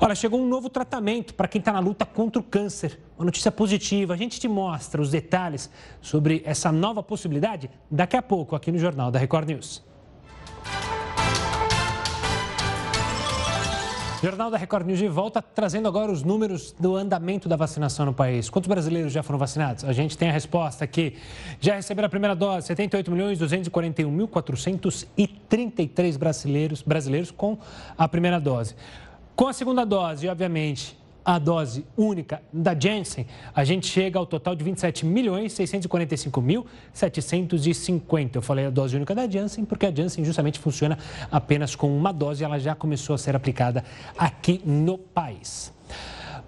Olha, 0.00 0.14
chegou 0.14 0.40
um 0.40 0.48
novo 0.48 0.68
tratamento 0.68 1.34
para 1.34 1.48
quem 1.48 1.58
está 1.58 1.72
na 1.72 1.80
luta 1.80 2.04
contra 2.04 2.40
o 2.40 2.42
câncer. 2.42 3.00
Uma 3.18 3.24
notícia 3.24 3.50
positiva. 3.50 4.12
A 4.12 4.16
gente 4.16 4.38
te 4.38 4.46
mostra 4.46 5.00
os 5.00 5.10
detalhes 5.10 5.70
sobre 6.00 6.42
essa 6.44 6.70
nova 6.70 7.02
possibilidade 7.02 7.70
daqui 7.90 8.16
a 8.16 8.22
pouco 8.22 8.54
aqui 8.56 8.70
no 8.72 8.78
Jornal 8.78 9.10
da 9.10 9.18
Record 9.18 9.48
News. 9.48 9.84
Jornal 14.22 14.50
da 14.50 14.56
Record 14.56 14.86
News 14.86 14.98
de 14.98 15.08
volta, 15.08 15.42
trazendo 15.42 15.86
agora 15.86 16.10
os 16.10 16.22
números 16.22 16.74
do 16.80 16.96
andamento 16.96 17.48
da 17.48 17.54
vacinação 17.54 18.06
no 18.06 18.14
país. 18.14 18.48
Quantos 18.48 18.66
brasileiros 18.66 19.12
já 19.12 19.22
foram 19.22 19.38
vacinados? 19.38 19.84
A 19.84 19.92
gente 19.92 20.16
tem 20.16 20.30
a 20.30 20.32
resposta 20.32 20.82
aqui. 20.84 21.16
Já 21.60 21.76
receberam 21.76 22.06
a 22.06 22.08
primeira 22.08 22.34
dose, 22.34 22.66
78 22.66 23.10
milhões 23.12 23.38
241 23.38 24.10
mil 24.10 24.26
433 24.26 26.16
brasileiros, 26.16 26.82
brasileiros 26.82 27.30
com 27.30 27.58
a 27.96 28.08
primeira 28.08 28.40
dose. 28.40 28.74
Com 29.36 29.48
a 29.48 29.52
segunda 29.52 29.84
dose, 29.84 30.26
obviamente, 30.28 30.98
a 31.26 31.40
dose 31.40 31.84
única 31.96 32.40
da 32.52 32.72
Janssen, 32.78 33.26
a 33.52 33.64
gente 33.64 33.88
chega 33.88 34.16
ao 34.16 34.24
total 34.24 34.54
de 34.54 34.62
27 34.62 35.04
milhões 35.04 35.52
645 35.54 36.40
mil 36.40 36.64
750. 36.92 38.38
Eu 38.38 38.42
falei 38.42 38.66
a 38.66 38.70
dose 38.70 38.94
única 38.94 39.12
da 39.12 39.28
Janssen 39.28 39.64
porque 39.64 39.86
a 39.86 39.92
Janssen 39.92 40.24
justamente 40.24 40.60
funciona 40.60 40.96
apenas 41.28 41.74
com 41.74 41.94
uma 41.94 42.12
dose 42.12 42.42
e 42.42 42.44
ela 42.44 42.60
já 42.60 42.76
começou 42.76 43.12
a 43.14 43.18
ser 43.18 43.34
aplicada 43.34 43.84
aqui 44.16 44.62
no 44.64 44.96
país. 44.96 45.74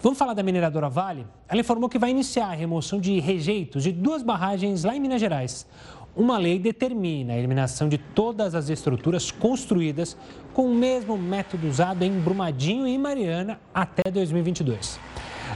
Vamos 0.01 0.17
falar 0.17 0.33
da 0.33 0.41
mineradora 0.41 0.87
Vale? 0.87 1.27
Ela 1.45 1.59
informou 1.59 1.89
que 1.89 1.99
vai 1.99 2.11
iniciar 2.11 2.45
a 2.45 2.53
remoção 2.53 3.01
de 3.01 3.19
rejeitos 3.19 3.83
de 3.83 3.91
duas 3.91 4.23
barragens 4.23 4.85
lá 4.85 4.95
em 4.95 4.99
Minas 5.01 5.19
Gerais. 5.19 5.67
Uma 6.15 6.37
lei 6.37 6.59
determina 6.59 7.33
a 7.33 7.37
eliminação 7.37 7.87
de 7.87 7.97
todas 7.97 8.55
as 8.55 8.69
estruturas 8.69 9.31
construídas 9.31 10.17
com 10.53 10.65
o 10.65 10.75
mesmo 10.75 11.17
método 11.17 11.67
usado 11.67 12.03
em 12.03 12.11
Brumadinho 12.19 12.87
e 12.87 12.97
Mariana 12.97 13.59
até 13.73 14.09
2022. 14.09 14.99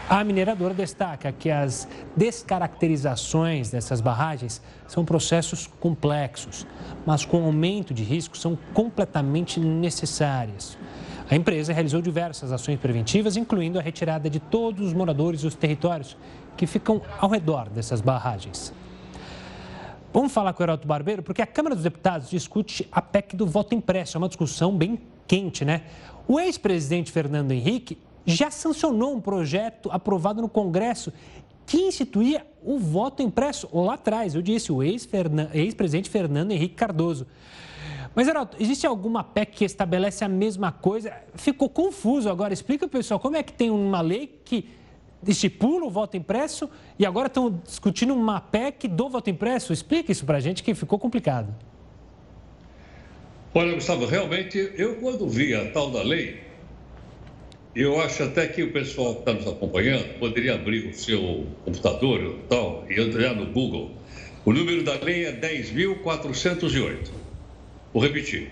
A 0.10 0.24
mineradora 0.24 0.74
destaca 0.74 1.31
que 1.31 1.50
as 1.50 1.88
descaracterizações 2.15 3.69
dessas 3.69 4.01
barragens 4.01 4.62
são 4.88 5.03
processos 5.03 5.67
complexos, 5.79 6.67
mas 7.05 7.25
com 7.25 7.43
aumento 7.45 7.93
de 7.93 8.03
risco 8.03 8.38
são 8.38 8.57
completamente 8.74 9.60
necessárias. 9.60 10.77
A 11.29 11.36
empresa 11.36 11.74
realizou 11.74 12.01
diversas 12.01 12.51
ações 12.51 12.79
preventivas, 12.79 13.38
incluindo 13.38 13.79
a 13.79 13.81
retirada 13.81 14.29
de 14.29 14.39
todos 14.39 14.88
os 14.88 14.93
moradores 14.93 15.41
dos 15.41 15.55
territórios 15.55 16.17
que 16.55 16.67
ficam 16.67 17.01
ao 17.19 17.29
redor 17.29 17.69
dessas 17.69 18.01
barragens. 18.01 18.74
Vamos 20.13 20.32
falar 20.32 20.53
com 20.53 20.62
o 20.62 20.65
Heroto 20.65 20.88
Barbeiro, 20.88 21.24
porque 21.24 21.41
a 21.41 21.48
Câmara 21.48 21.74
dos 21.74 21.84
Deputados 21.84 22.29
discute 22.29 22.88
a 22.91 23.01
PEC 23.01 23.36
do 23.36 23.48
voto 23.48 23.74
impresso. 23.74 24.15
É 24.15 24.20
uma 24.20 24.27
discussão 24.27 24.77
bem 24.77 25.00
quente, 25.25 25.65
né? 25.65 25.86
O 26.27 26.39
ex-presidente 26.39 27.12
Fernando 27.12 27.51
Henrique 27.51 27.98
já 28.24 28.51
sancionou 28.51 29.15
um 29.15 29.20
projeto 29.20 29.89
aprovado 29.91 30.39
no 30.39 30.48
Congresso 30.48 31.12
que 31.65 31.77
instituía 31.77 32.46
o 32.62 32.77
voto 32.77 33.24
impresso 33.24 33.67
lá 33.74 33.96
atrás. 33.96 34.36
Eu 34.36 34.43
disse, 34.43 34.72
o 34.72 34.84
ex-presidente 34.84 36.12
Fernando 36.12 36.51
Henrique 36.51 36.75
Cardoso. 36.75 37.25
Mas, 38.13 38.27
Geraldo, 38.27 38.55
existe 38.60 38.86
alguma 38.86 39.24
PEC 39.24 39.51
que 39.51 39.65
estabelece 39.65 40.24
a 40.24 40.29
mesma 40.29 40.72
coisa? 40.72 41.12
Ficou 41.34 41.67
confuso 41.67 42.29
agora. 42.29 42.53
Explica, 42.53 42.88
pessoal, 42.88 43.20
como 43.20 43.36
é 43.36 43.41
que 43.41 43.51
tem 43.51 43.72
uma 43.72 44.01
lei 44.01 44.39
que 44.46 44.70
estipula 45.27 45.85
o 45.85 45.89
voto 45.89 46.17
impresso 46.17 46.69
e 46.97 47.05
agora 47.05 47.27
estão 47.27 47.61
discutindo 47.65 48.13
uma 48.13 48.39
PEC 48.39 48.87
do 48.87 49.09
voto 49.09 49.29
impresso? 49.29 49.73
Explica 49.73 50.11
isso 50.11 50.25
para 50.25 50.37
a 50.37 50.41
gente 50.41 50.63
que 50.63 50.73
ficou 50.73 50.99
complicado. 50.99 51.53
Olha, 53.53 53.73
Gustavo, 53.75 54.05
realmente, 54.05 54.71
eu 54.75 54.95
quando 54.95 55.27
vi 55.29 55.53
a 55.53 55.69
tal 55.71 55.91
da 55.91 56.01
lei, 56.01 56.41
eu 57.75 58.01
acho 58.01 58.23
até 58.23 58.47
que 58.47 58.63
o 58.63 58.71
pessoal 58.71 59.13
que 59.15 59.19
está 59.19 59.33
nos 59.33 59.47
acompanhando 59.47 60.17
poderia 60.19 60.55
abrir 60.55 60.87
o 60.87 60.93
seu 60.93 61.45
computador 61.63 62.21
e 62.21 62.47
tal 62.47 62.85
e 62.89 62.99
entrar 62.99 63.35
no 63.35 63.47
Google. 63.47 63.91
O 64.45 64.51
número 64.51 64.83
da 64.83 64.93
lei 64.95 65.25
é 65.25 65.31
10.408. 65.31 67.09
Vou 67.93 68.01
repetir. 68.01 68.51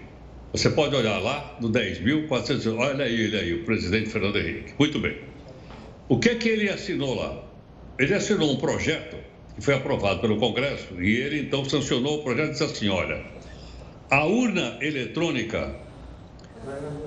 Você 0.54 0.70
pode 0.70 0.96
olhar 0.96 1.18
lá 1.20 1.58
no 1.62 1.70
10.400. 1.70 2.78
Olha 2.78 3.06
aí, 3.06 3.36
aí, 3.36 3.54
o 3.54 3.64
presidente 3.64 4.10
Fernando 4.10 4.38
Henrique. 4.38 4.74
Muito 4.78 5.00
bem. 5.00 5.31
O 6.12 6.20
que 6.20 6.36
que 6.36 6.50
ele 6.50 6.70
assinou 6.70 7.16
lá? 7.16 7.42
Ele 7.98 8.14
assinou 8.14 8.52
um 8.52 8.58
projeto 8.58 9.16
que 9.56 9.62
foi 9.62 9.76
aprovado 9.76 10.20
pelo 10.20 10.36
Congresso 10.36 11.02
e 11.02 11.16
ele 11.16 11.40
então 11.40 11.64
sancionou 11.64 12.20
o 12.20 12.22
projeto 12.22 12.50
e 12.50 12.52
disse 12.52 12.64
assim: 12.66 12.90
olha, 12.90 13.24
a 14.10 14.26
urna 14.26 14.78
eletrônica 14.82 15.74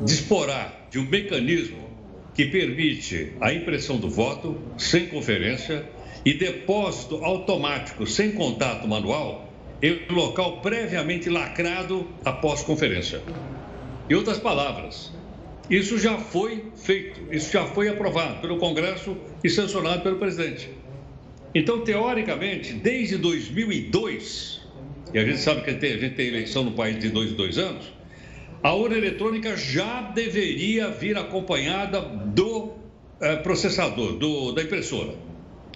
disporá 0.00 0.86
de 0.90 0.98
um 0.98 1.04
mecanismo 1.04 1.86
que 2.32 2.46
permite 2.46 3.34
a 3.42 3.52
impressão 3.52 3.98
do 3.98 4.08
voto 4.08 4.58
sem 4.78 5.06
conferência 5.08 5.84
e 6.24 6.32
depósito 6.32 7.22
automático 7.22 8.06
sem 8.06 8.32
contato 8.32 8.88
manual 8.88 9.52
em 9.82 10.00
local 10.08 10.62
previamente 10.62 11.28
lacrado 11.28 12.08
após 12.24 12.62
conferência. 12.62 13.20
Em 14.08 14.14
outras 14.14 14.38
palavras, 14.38 15.12
isso 15.70 15.98
já 15.98 16.18
foi 16.18 16.64
feito, 16.76 17.20
isso 17.32 17.52
já 17.52 17.64
foi 17.66 17.88
aprovado 17.88 18.40
pelo 18.40 18.58
Congresso 18.58 19.16
e 19.42 19.48
sancionado 19.48 20.02
pelo 20.02 20.18
presidente. 20.18 20.70
Então, 21.54 21.80
teoricamente, 21.82 22.74
desde 22.74 23.16
2002, 23.16 24.60
e 25.12 25.18
a 25.18 25.24
gente 25.24 25.38
sabe 25.38 25.62
que 25.62 25.70
a 25.70 25.96
gente 25.96 26.14
tem 26.16 26.28
eleição 26.28 26.64
no 26.64 26.72
país 26.72 26.98
de 26.98 27.08
dois 27.08 27.30
em 27.30 27.34
dois 27.34 27.56
anos, 27.56 27.92
a 28.62 28.72
urna 28.72 28.96
eletrônica 28.96 29.56
já 29.56 30.02
deveria 30.02 30.90
vir 30.90 31.16
acompanhada 31.16 32.00
do 32.00 32.72
é, 33.20 33.36
processador, 33.36 34.14
do, 34.14 34.52
da 34.52 34.62
impressora. 34.62 35.14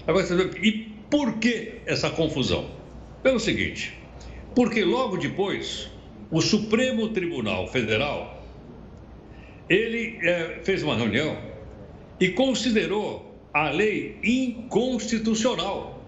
Agora, 0.07 0.27
e 0.63 0.89
por 1.11 1.39
que 1.39 1.75
essa 1.87 2.11
confusão? 2.11 2.71
Pelo 3.23 3.39
seguinte, 3.39 3.93
porque 4.55 4.83
logo 4.83 5.17
depois, 5.17 5.89
o 6.31 6.41
Supremo 6.41 7.09
Tribunal 7.11 7.69
Federal, 7.69 8.38
ele 9.69 10.19
é, 10.23 10.61
fez 10.63 10.83
uma 10.83 10.97
reunião 10.97 11.37
e 12.19 12.29
considerou 12.31 13.39
a 13.53 13.71
lei 13.71 14.19
inconstitucional. 14.23 16.03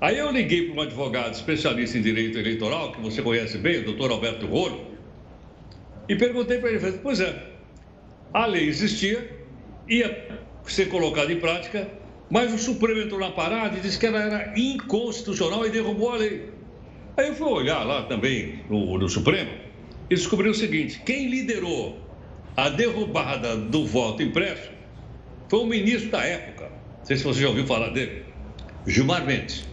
Aí 0.00 0.18
eu 0.18 0.30
liguei 0.30 0.68
para 0.68 0.80
um 0.80 0.82
advogado 0.82 1.34
especialista 1.34 1.98
em 1.98 2.02
direito 2.02 2.38
eleitoral, 2.38 2.92
que 2.92 3.00
você 3.00 3.20
conhece 3.20 3.58
bem, 3.58 3.80
o 3.80 3.84
doutor 3.84 4.10
Alberto 4.10 4.46
Rolo, 4.46 4.86
e 6.08 6.14
perguntei 6.14 6.58
para 6.58 6.70
ele, 6.70 6.98
pois 7.02 7.20
é, 7.20 7.42
a 8.32 8.46
lei 8.46 8.68
existia, 8.68 9.28
ia 9.88 10.28
ser 10.64 10.88
colocada 10.88 11.32
em 11.32 11.40
prática, 11.40 11.88
mas 12.30 12.52
o 12.52 12.58
Supremo 12.58 13.00
entrou 13.00 13.18
na 13.18 13.30
parada 13.30 13.76
e 13.76 13.80
disse 13.80 13.98
que 13.98 14.06
ela 14.06 14.22
era 14.22 14.58
inconstitucional 14.58 15.66
e 15.66 15.70
derrubou 15.70 16.12
a 16.12 16.16
lei. 16.16 16.50
Aí 17.16 17.28
eu 17.28 17.34
fui 17.34 17.48
olhar 17.48 17.82
lá 17.84 18.02
também 18.04 18.60
no, 18.68 18.98
no 18.98 19.08
Supremo 19.08 19.67
e 20.10 20.14
descobri 20.14 20.48
o 20.48 20.54
seguinte: 20.54 21.00
quem 21.04 21.28
liderou 21.28 22.00
a 22.56 22.68
derrubada 22.68 23.56
do 23.56 23.86
voto 23.86 24.22
impresso 24.22 24.70
foi 25.48 25.60
o 25.60 25.66
ministro 25.66 26.10
da 26.10 26.24
época. 26.24 26.70
Não 26.98 27.04
sei 27.04 27.16
se 27.16 27.24
você 27.24 27.42
já 27.42 27.48
ouviu 27.48 27.66
falar 27.66 27.90
dele, 27.90 28.24
Gilmar 28.86 29.24
Mendes. 29.24 29.66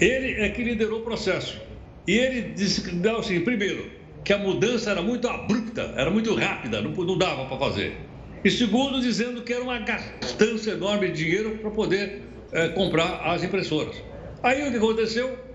Ele 0.00 0.40
é 0.40 0.48
que 0.48 0.62
liderou 0.62 1.00
o 1.00 1.02
processo. 1.02 1.60
E 2.06 2.16
ele 2.16 2.52
disse 2.54 2.82
que, 2.82 3.08
assim, 3.08 3.40
primeiro, 3.40 3.90
que 4.24 4.32
a 4.32 4.38
mudança 4.38 4.90
era 4.90 5.02
muito 5.02 5.28
abrupta, 5.28 5.92
era 5.96 6.10
muito 6.10 6.34
rápida, 6.34 6.80
não, 6.80 6.90
não 6.90 7.16
dava 7.16 7.44
para 7.44 7.58
fazer. 7.58 7.96
E 8.42 8.50
segundo, 8.50 9.00
dizendo 9.00 9.42
que 9.42 9.52
era 9.52 9.62
uma 9.62 9.78
gastança 9.78 10.70
enorme 10.70 11.08
de 11.08 11.24
dinheiro 11.24 11.58
para 11.58 11.70
poder 11.70 12.22
é, 12.52 12.68
comprar 12.68 13.20
as 13.26 13.42
impressoras. 13.42 13.94
Aí 14.42 14.66
o 14.66 14.70
que 14.70 14.78
aconteceu? 14.78 15.50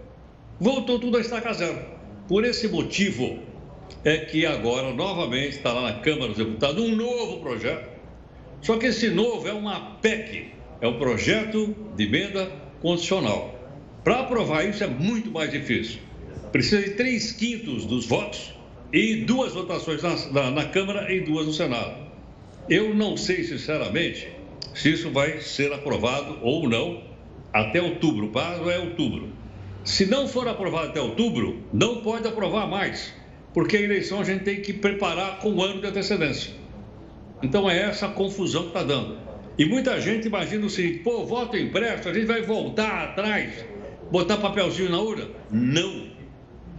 voltou 0.60 1.00
tudo 1.00 1.18
a 1.18 1.22
estaca 1.22 1.54
zero. 1.54 1.95
Por 2.28 2.44
esse 2.44 2.68
motivo 2.68 3.40
é 4.04 4.18
que 4.18 4.46
agora, 4.46 4.92
novamente, 4.94 5.58
está 5.58 5.72
lá 5.72 5.82
na 5.82 6.00
Câmara 6.00 6.30
dos 6.30 6.38
Deputados 6.38 6.84
um 6.84 6.96
novo 6.96 7.40
projeto. 7.40 7.90
Só 8.62 8.78
que 8.78 8.88
esse 8.88 9.10
novo 9.10 9.48
é 9.48 9.54
uma 9.54 9.98
PEC, 10.02 10.52
é 10.82 10.88
um 10.88 10.98
projeto 10.98 11.76
de 11.96 12.04
emenda 12.04 12.52
condicional. 12.82 13.54
Para 14.04 14.22
aprovar 14.22 14.68
isso 14.68 14.84
é 14.84 14.88
muito 14.88 15.30
mais 15.30 15.52
difícil. 15.52 16.00
Precisa 16.52 16.82
de 16.82 16.92
três 16.92 17.32
quintos 17.32 17.86
dos 17.86 18.08
votos 18.08 18.54
e 18.92 19.18
duas 19.18 19.54
votações 19.54 20.02
na, 20.02 20.16
na, 20.32 20.52
na 20.52 20.66
Câmara 20.66 21.14
e 21.14 21.22
duas 21.22 21.46
no 21.46 21.54
Senado. 21.54 22.06
Eu 22.68 22.96
não 22.96 23.16
sei, 23.18 23.44
sinceramente, 23.44 24.28
se 24.74 24.94
isso 24.94 25.12
vai 25.12 25.42
ser 25.42 25.72
aprovado 25.74 26.40
ou 26.42 26.68
não 26.68 27.04
até 27.54 27.82
outubro. 27.82 28.28
O 28.28 28.30
prazo 28.30 28.70
é 28.70 28.80
outubro. 28.80 29.30
Se 29.86 30.08
não 30.08 30.28
for 30.28 30.48
aprovado 30.48 30.88
até 30.88 31.00
outubro, 31.00 31.64
não 31.72 32.02
pode 32.02 32.28
aprovar 32.28 32.68
mais, 32.68 33.14
porque 33.54 33.78
a 33.78 33.82
eleição 33.82 34.20
a 34.20 34.24
gente 34.24 34.44
tem 34.44 34.60
que 34.60 34.74
preparar 34.74 35.38
com 35.38 35.52
um 35.52 35.62
ano 35.62 35.80
de 35.80 35.86
antecedência. 35.86 36.56
Então 37.44 37.70
é 37.70 37.84
essa 37.84 38.08
confusão 38.08 38.64
que 38.64 38.68
está 38.70 38.82
dando. 38.82 39.16
E 39.60 39.64
muita 39.64 40.02
gente 40.02 40.28
imagina 40.28 40.66
o 40.66 40.70
seguinte: 40.72 41.04
pô, 41.04 41.24
voto 41.24 41.56
impresso, 41.56 42.10
a 42.10 42.14
gente 42.14 42.26
vai 42.26 42.42
voltar 42.42 43.04
atrás, 43.04 43.64
botar 44.12 44.38
papelzinho 44.38 44.90
na 44.90 45.00
urna? 45.00 45.28
Não. 45.52 46.08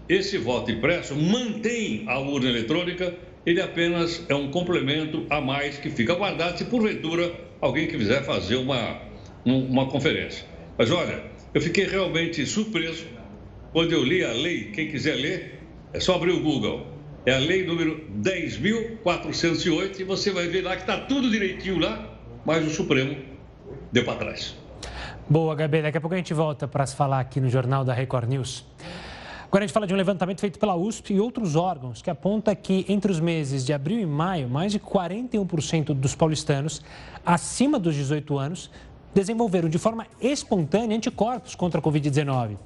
Esse 0.08 0.36
voto 0.36 0.72
impresso 0.72 1.14
mantém 1.14 2.02
a 2.08 2.18
urna 2.18 2.48
eletrônica, 2.48 3.14
ele 3.46 3.60
apenas 3.60 4.24
é 4.28 4.34
um 4.34 4.50
complemento 4.50 5.24
a 5.30 5.40
mais 5.40 5.78
que 5.78 5.90
fica 5.90 6.14
guardado 6.14 6.58
se 6.58 6.64
porventura 6.64 7.32
alguém 7.60 7.86
quiser 7.86 8.24
fazer 8.24 8.56
uma, 8.56 9.00
uma 9.44 9.86
conferência. 9.86 10.44
Mas 10.76 10.90
olha, 10.90 11.35
eu 11.56 11.60
fiquei 11.62 11.86
realmente 11.86 12.44
surpreso 12.44 13.06
quando 13.72 13.90
eu 13.90 14.04
li 14.04 14.22
a 14.22 14.30
lei. 14.30 14.64
Quem 14.72 14.90
quiser 14.90 15.14
ler, 15.14 15.62
é 15.90 15.98
só 15.98 16.16
abrir 16.16 16.32
o 16.32 16.42
Google. 16.42 16.86
É 17.24 17.34
a 17.34 17.38
lei 17.38 17.64
número 17.66 18.04
10.408 18.22 20.00
e 20.00 20.04
você 20.04 20.30
vai 20.30 20.48
ver 20.48 20.60
lá 20.60 20.76
que 20.76 20.82
está 20.82 20.98
tudo 20.98 21.30
direitinho 21.30 21.78
lá, 21.78 22.20
mas 22.44 22.62
o 22.66 22.68
Supremo 22.68 23.16
deu 23.90 24.04
para 24.04 24.16
trás. 24.16 24.54
Boa, 25.30 25.54
Gabi. 25.54 25.80
Daqui 25.80 25.96
a 25.96 26.00
pouco 26.02 26.12
a 26.12 26.18
gente 26.18 26.34
volta 26.34 26.68
para 26.68 26.84
se 26.84 26.94
falar 26.94 27.20
aqui 27.20 27.40
no 27.40 27.48
Jornal 27.48 27.86
da 27.86 27.94
Record 27.94 28.28
News. 28.28 28.62
Agora 29.46 29.64
a 29.64 29.66
gente 29.66 29.72
fala 29.72 29.86
de 29.86 29.94
um 29.94 29.96
levantamento 29.96 30.42
feito 30.42 30.58
pela 30.58 30.76
USP 30.76 31.14
e 31.14 31.20
outros 31.20 31.56
órgãos 31.56 32.02
que 32.02 32.10
aponta 32.10 32.54
que 32.54 32.84
entre 32.86 33.10
os 33.10 33.18
meses 33.18 33.64
de 33.64 33.72
abril 33.72 33.98
e 33.98 34.04
maio, 34.04 34.46
mais 34.46 34.72
de 34.72 34.78
41% 34.78 35.94
dos 35.94 36.14
paulistanos 36.14 36.82
acima 37.24 37.78
dos 37.78 37.94
18 37.94 38.38
anos 38.38 38.70
desenvolveram 39.14 39.68
de 39.68 39.78
forma 39.78 40.06
espontânea 40.20 40.96
anticorpos 40.96 41.54
contra 41.54 41.80
a 41.80 41.82
Covid-19. 41.82 42.56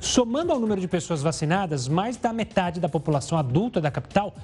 Somando 0.00 0.52
ao 0.52 0.58
número 0.58 0.80
de 0.80 0.88
pessoas 0.88 1.22
vacinadas, 1.22 1.88
mais 1.88 2.16
da 2.16 2.32
metade 2.32 2.80
da 2.80 2.88
população 2.88 3.38
adulta 3.38 3.80
da 3.80 3.90
capital 3.90 4.34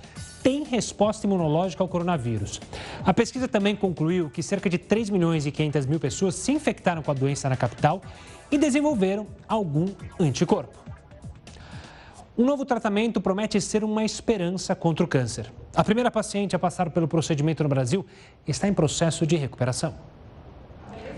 tem 0.43 0.63
resposta 0.63 1.27
imunológica 1.27 1.83
ao 1.83 1.89
coronavírus. 1.89 2.61
A 3.05 3.13
pesquisa 3.13 3.49
também 3.49 3.75
concluiu 3.75 4.31
que 4.31 4.43
cerca 4.43 4.71
de 4.71 4.79
3 4.79 5.11
milhões 5.11 5.47
e 5.47 5.51
500 5.51 5.87
mil 5.87 5.99
pessoas 5.99 6.35
se 6.37 6.53
infectaram 6.53 7.03
com 7.03 7.11
a 7.11 7.15
doença 7.15 7.49
na 7.49 7.57
capital 7.57 8.01
e 8.51 8.57
desenvolveram 8.57 9.27
algum 9.49 9.89
anticorpo. 10.19 10.79
Um 12.37 12.45
novo 12.45 12.65
tratamento 12.65 13.21
promete 13.21 13.61
ser 13.61 13.83
uma 13.83 14.05
esperança 14.05 14.73
contra 14.77 15.05
o 15.05 15.09
câncer. 15.09 15.53
A 15.75 15.83
primeira 15.83 16.09
paciente 16.09 16.55
a 16.55 16.59
passar 16.59 16.89
pelo 16.91 17.09
procedimento 17.09 17.65
no 17.65 17.69
Brasil 17.69 18.07
está 18.47 18.69
em 18.69 18.73
processo 18.73 19.27
de 19.27 19.37
recuperação. 19.37 20.18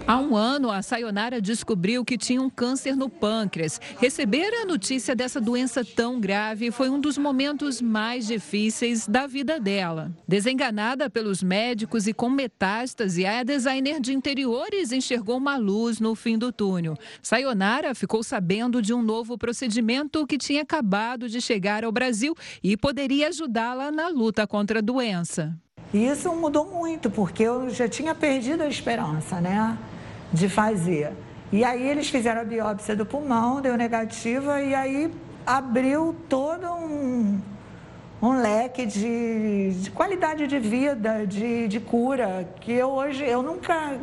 Há 0.07 0.19
um 0.19 0.35
ano, 0.37 0.71
a 0.71 0.83
Sayonara 0.83 1.41
descobriu 1.41 2.05
que 2.05 2.19
tinha 2.19 2.43
um 2.43 2.51
câncer 2.51 2.97
no 2.97 3.09
pâncreas. 3.09 3.81
Receber 3.99 4.53
a 4.55 4.67
notícia 4.67 5.15
dessa 5.15 5.41
doença 5.41 5.85
tão 5.85 6.19
grave 6.19 6.71
foi 6.71 6.91
um 6.91 6.99
dos 6.99 7.17
momentos 7.17 7.81
mais 7.81 8.27
difíceis 8.27 9.07
da 9.07 9.27
vida 9.27 9.61
dela. 9.61 10.11
Desenganada 10.27 11.09
pelos 11.09 11.43
médicos 11.43 12.09
e 12.09 12.13
com 12.13 12.29
metástase, 12.29 13.25
a 13.25 13.45
designer 13.45 14.01
de 14.01 14.13
interiores 14.13 14.91
enxergou 14.91 15.37
uma 15.37 15.57
luz 15.57 16.01
no 16.01 16.15
fim 16.15 16.37
do 16.37 16.51
túnel. 16.51 16.97
Sayonara 17.23 17.95
ficou 17.95 18.23
sabendo 18.23 18.83
de 18.83 18.93
um 18.93 19.03
novo 19.03 19.39
procedimento 19.39 20.27
que 20.27 20.39
tinha 20.39 20.63
acabado 20.63 21.29
de 21.29 21.41
chegar 21.41 21.85
ao 21.85 21.93
Brasil 21.93 22.35
e 22.65 22.77
poderia 22.77 23.29
ajudá-la 23.29 23.93
na 23.93 24.09
luta 24.09 24.47
contra 24.47 24.81
a 24.81 24.83
doença. 24.83 25.57
Isso 25.93 26.33
mudou 26.35 26.71
muito, 26.71 27.11
porque 27.11 27.43
eu 27.43 27.69
já 27.69 27.89
tinha 27.89 28.15
perdido 28.15 28.63
a 28.63 28.69
esperança, 28.69 29.41
né? 29.41 29.77
De 30.33 30.49
fazer. 30.49 31.13
E 31.53 31.65
aí 31.65 31.89
eles 31.89 32.09
fizeram 32.09 32.43
a 32.43 32.45
biópsia 32.45 32.95
do 32.95 33.05
pulmão, 33.05 33.61
deu 33.61 33.77
negativa, 33.77 34.63
e 34.63 34.75
aí 34.75 35.11
abriu 35.45 36.15
todo 36.29 36.67
um, 36.67 37.41
um 38.23 38.41
leque 38.41 38.87
de, 38.87 39.71
de 39.73 39.91
qualidade 39.91 40.47
de 40.47 40.59
vida, 40.59 41.27
de, 41.27 41.67
de 41.67 41.81
cura, 41.81 42.49
que 42.61 42.73
eu 42.73 42.89
hoje 42.89 43.25
eu 43.25 43.43
nunca 43.43 43.99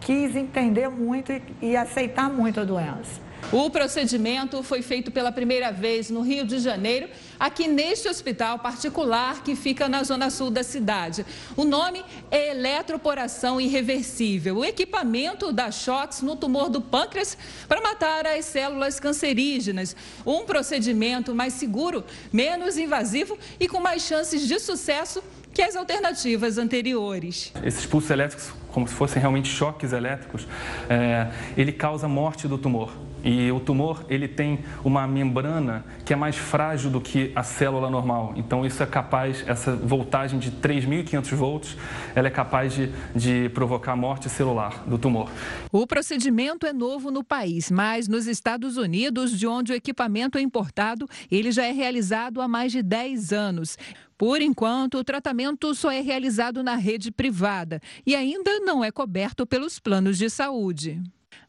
quis 0.00 0.36
entender 0.36 0.88
muito 0.88 1.32
e, 1.32 1.42
e 1.60 1.76
aceitar 1.76 2.30
muito 2.30 2.60
a 2.60 2.64
doença. 2.64 3.20
O 3.52 3.68
procedimento 3.68 4.62
foi 4.62 4.80
feito 4.80 5.10
pela 5.10 5.32
primeira 5.32 5.72
vez 5.72 6.08
no 6.08 6.20
Rio 6.20 6.44
de 6.44 6.60
Janeiro, 6.60 7.08
aqui 7.38 7.66
neste 7.66 8.08
hospital 8.08 8.60
particular 8.60 9.42
que 9.42 9.56
fica 9.56 9.88
na 9.88 10.04
zona 10.04 10.30
sul 10.30 10.52
da 10.52 10.62
cidade. 10.62 11.26
O 11.56 11.64
nome 11.64 12.04
é 12.30 12.50
eletroporação 12.50 13.60
irreversível. 13.60 14.58
O 14.58 14.64
equipamento 14.64 15.52
dá 15.52 15.68
choques 15.72 16.22
no 16.22 16.36
tumor 16.36 16.68
do 16.68 16.80
pâncreas 16.80 17.36
para 17.66 17.80
matar 17.80 18.24
as 18.24 18.44
células 18.44 19.00
cancerígenas. 19.00 19.96
Um 20.24 20.44
procedimento 20.44 21.34
mais 21.34 21.54
seguro, 21.54 22.04
menos 22.32 22.78
invasivo 22.78 23.36
e 23.58 23.66
com 23.66 23.80
mais 23.80 24.02
chances 24.02 24.46
de 24.46 24.60
sucesso 24.60 25.20
que 25.52 25.60
as 25.60 25.74
alternativas 25.74 26.56
anteriores. 26.56 27.52
Esses 27.64 27.84
pulsos 27.84 28.10
elétricos, 28.10 28.52
como 28.68 28.86
se 28.86 28.94
fossem 28.94 29.20
realmente 29.20 29.48
choques 29.48 29.92
elétricos, 29.92 30.46
é, 30.88 31.28
ele 31.56 31.72
causa 31.72 32.06
morte 32.06 32.46
do 32.46 32.56
tumor. 32.56 32.92
E 33.24 33.50
o 33.52 33.60
tumor 33.60 34.04
ele 34.08 34.26
tem 34.26 34.60
uma 34.84 35.06
membrana 35.06 35.84
que 36.04 36.12
é 36.12 36.16
mais 36.16 36.36
frágil 36.36 36.90
do 36.90 37.00
que 37.00 37.32
a 37.34 37.42
célula 37.42 37.90
normal. 37.90 38.34
Então 38.36 38.64
isso 38.64 38.82
é 38.82 38.86
capaz, 38.86 39.44
essa 39.46 39.74
voltagem 39.74 40.38
de 40.38 40.50
3.500 40.50 41.34
volts, 41.34 41.76
ela 42.14 42.28
é 42.28 42.30
capaz 42.30 42.72
de, 42.72 42.90
de 43.14 43.48
provocar 43.50 43.96
morte 43.96 44.28
celular 44.28 44.84
do 44.86 44.98
tumor. 44.98 45.30
O 45.72 45.86
procedimento 45.86 46.66
é 46.66 46.72
novo 46.72 47.10
no 47.10 47.22
país, 47.22 47.70
mas 47.70 48.08
nos 48.08 48.26
Estados 48.26 48.76
Unidos, 48.76 49.38
de 49.38 49.46
onde 49.46 49.72
o 49.72 49.74
equipamento 49.74 50.38
é 50.38 50.40
importado, 50.40 51.08
ele 51.30 51.50
já 51.52 51.64
é 51.64 51.72
realizado 51.72 52.40
há 52.40 52.48
mais 52.48 52.72
de 52.72 52.82
10 52.82 53.32
anos. 53.32 53.76
Por 54.20 54.42
enquanto, 54.42 54.98
o 54.98 55.04
tratamento 55.04 55.74
só 55.74 55.90
é 55.90 56.02
realizado 56.02 56.62
na 56.62 56.76
rede 56.76 57.10
privada 57.10 57.80
e 58.04 58.14
ainda 58.14 58.60
não 58.60 58.84
é 58.84 58.90
coberto 58.90 59.46
pelos 59.46 59.78
planos 59.78 60.18
de 60.18 60.28
saúde. 60.28 61.02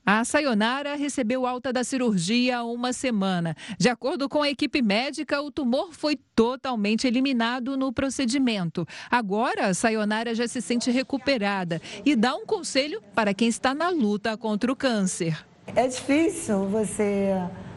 A 0.04 0.26
Sayonara 0.26 0.96
recebeu 0.96 1.46
alta 1.46 1.72
da 1.72 1.84
cirurgia 1.84 2.58
há 2.58 2.64
uma 2.64 2.92
semana. 2.92 3.56
De 3.78 3.88
acordo 3.88 4.28
com 4.28 4.42
a 4.42 4.50
equipe 4.50 4.82
médica, 4.82 5.40
o 5.42 5.52
tumor 5.52 5.94
foi 5.94 6.18
totalmente 6.36 7.06
eliminado 7.06 7.78
no 7.78 7.94
procedimento. 7.94 8.86
Agora, 9.12 9.68
a 9.68 9.74
Sayonara 9.76 10.34
já 10.34 10.48
se 10.48 10.60
sente 10.60 10.90
recuperada 10.90 11.80
e 12.04 12.16
dá 12.16 12.36
um 12.36 12.48
conselho 12.48 13.00
para 13.14 13.32
quem 13.32 13.48
está 13.48 13.76
na 13.76 13.90
luta 13.90 14.36
contra 14.36 14.72
o 14.72 14.76
câncer. 14.76 15.46
É 15.76 15.88
difícil 15.88 16.66
você 16.66 17.36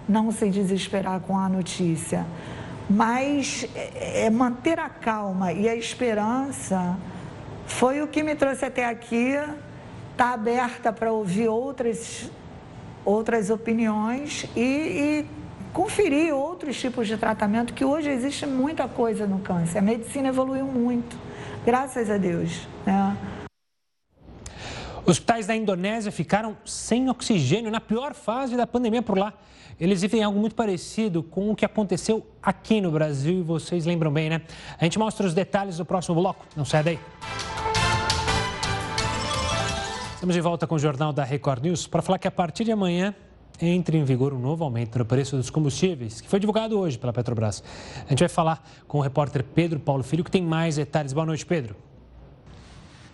não 0.08 0.32
se 0.32 0.48
desesperar 0.48 1.20
com 1.20 1.38
a 1.38 1.46
notícia, 1.46 2.26
mas 2.88 3.68
é, 3.74 4.30
manter 4.30 4.78
a 4.80 4.88
calma 4.88 5.52
e 5.52 5.68
a 5.68 5.76
esperança 5.76 6.96
foi 7.66 8.00
o 8.00 8.08
que 8.08 8.22
me 8.22 8.34
trouxe 8.34 8.64
até 8.64 8.86
aqui 8.86 9.36
está 10.14 10.32
aberta 10.32 10.92
para 10.92 11.12
ouvir 11.12 11.48
outras, 11.48 12.30
outras 13.04 13.50
opiniões 13.50 14.46
e, 14.56 14.60
e, 14.60 15.26
conferir 15.72 16.32
outros 16.32 16.78
tipos 16.78 17.08
de 17.08 17.16
tratamento, 17.16 17.74
que 17.74 17.84
hoje 17.84 18.08
existe 18.08 18.46
muita 18.46 18.86
coisa 18.86 19.26
no 19.26 19.40
câncer. 19.40 19.78
A 19.78 19.82
medicina 19.82 20.28
evoluiu 20.28 20.66
muito, 20.66 21.18
graças 21.66 22.08
a 22.08 22.16
Deus. 22.16 22.68
Né? 22.86 23.16
Hospitais 25.04 25.48
da 25.48 25.56
Indonésia 25.56 26.12
ficaram 26.12 26.56
sem 26.64 27.10
oxigênio 27.10 27.70
na 27.72 27.80
pior 27.80 28.14
fase 28.14 28.56
da 28.56 28.68
pandemia 28.68 29.02
por 29.02 29.18
lá. 29.18 29.34
Eles 29.80 30.00
vivem 30.00 30.22
algo 30.22 30.38
muito 30.38 30.54
parecido 30.54 31.24
com 31.24 31.50
o 31.50 31.56
que 31.56 31.64
aconteceu 31.64 32.24
aqui 32.40 32.80
no 32.80 32.92
Brasil 32.92 33.40
e 33.40 33.42
vocês 33.42 33.84
lembram 33.84 34.12
bem, 34.12 34.30
né? 34.30 34.42
A 34.78 34.84
gente 34.84 34.96
mostra 34.96 35.26
os 35.26 35.34
detalhes 35.34 35.80
no 35.80 35.84
próximo 35.84 36.14
bloco. 36.14 36.46
Não 36.56 36.64
sai 36.64 36.84
daí. 36.84 36.98
Estamos 40.24 40.36
de 40.36 40.40
volta 40.40 40.66
com 40.66 40.76
o 40.76 40.78
Jornal 40.78 41.12
da 41.12 41.22
Record 41.22 41.62
News 41.62 41.86
para 41.86 42.00
falar 42.00 42.18
que 42.18 42.26
a 42.26 42.30
partir 42.30 42.64
de 42.64 42.72
amanhã 42.72 43.14
entra 43.60 43.94
em 43.94 44.02
vigor 44.04 44.32
um 44.32 44.38
novo 44.38 44.64
aumento 44.64 44.98
no 44.98 45.04
preço 45.04 45.36
dos 45.36 45.50
combustíveis, 45.50 46.22
que 46.22 46.26
foi 46.30 46.40
divulgado 46.40 46.78
hoje 46.78 46.96
pela 46.96 47.12
Petrobras. 47.12 47.62
A 48.06 48.08
gente 48.08 48.20
vai 48.20 48.28
falar 48.30 48.66
com 48.88 48.96
o 48.96 49.00
repórter 49.02 49.44
Pedro 49.44 49.78
Paulo 49.78 50.02
Filho, 50.02 50.24
que 50.24 50.30
tem 50.30 50.40
mais 50.40 50.76
detalhes. 50.76 51.12
Boa 51.12 51.26
noite, 51.26 51.44
Pedro. 51.44 51.76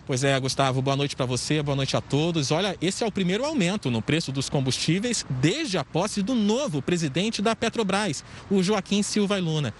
Pois 0.07 0.23
é, 0.23 0.39
Gustavo, 0.39 0.81
boa 0.81 0.95
noite 0.95 1.13
para 1.13 1.25
você, 1.25 1.61
boa 1.61 1.75
noite 1.75 1.97
a 1.97 2.01
todos. 2.01 2.49
Olha, 2.49 2.77
esse 2.81 3.03
é 3.03 3.07
o 3.07 3.11
primeiro 3.11 3.43
aumento 3.43 3.91
no 3.91 4.01
preço 4.01 4.31
dos 4.31 4.49
combustíveis 4.49 5.25
desde 5.29 5.77
a 5.77 5.83
posse 5.83 6.21
do 6.21 6.33
novo 6.33 6.81
presidente 6.81 7.41
da 7.41 7.53
Petrobras, 7.53 8.23
o 8.49 8.63
Joaquim 8.63 9.03
Silva 9.03 9.37
Luna. 9.37 9.73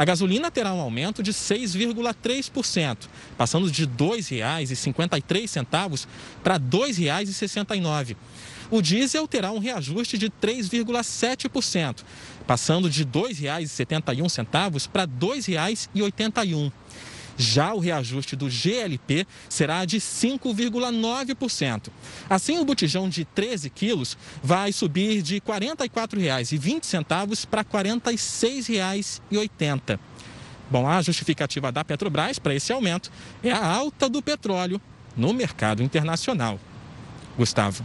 A 0.00 0.04
gasolina 0.06 0.50
terá 0.50 0.72
um 0.72 0.80
aumento 0.80 1.22
de 1.22 1.30
6,3%, 1.30 2.96
passando 3.36 3.70
de 3.70 3.84
R$ 3.84 3.90
2,53 3.98 6.06
para 6.42 6.54
R$ 6.54 6.60
2,69. 6.60 8.16
O 8.70 8.80
diesel 8.80 9.28
terá 9.28 9.52
um 9.52 9.58
reajuste 9.58 10.16
de 10.16 10.30
3,7%, 10.30 12.02
passando 12.46 12.88
de 12.88 13.02
R$ 13.02 13.10
2,71 13.10 14.88
para 14.88 15.02
R$ 15.02 15.10
2,81. 15.20 16.72
Já 17.40 17.72
o 17.72 17.78
reajuste 17.78 18.36
do 18.36 18.50
GLP 18.50 19.26
será 19.48 19.86
de 19.86 19.98
5,9%. 19.98 21.88
Assim, 22.28 22.58
o 22.58 22.66
botijão 22.66 23.08
de 23.08 23.24
13 23.24 23.70
quilos 23.70 24.18
vai 24.42 24.72
subir 24.72 25.22
de 25.22 25.36
R$ 25.36 25.40
44,20 25.40 27.46
para 27.46 27.62
R$ 27.62 27.68
46,80. 27.94 29.98
Bom, 30.70 30.86
a 30.86 31.00
justificativa 31.00 31.72
da 31.72 31.82
Petrobras 31.82 32.38
para 32.38 32.54
esse 32.54 32.74
aumento 32.74 33.10
é 33.42 33.50
a 33.50 33.66
alta 33.66 34.06
do 34.06 34.20
petróleo 34.20 34.78
no 35.16 35.32
mercado 35.32 35.82
internacional. 35.82 36.60
Gustavo. 37.38 37.82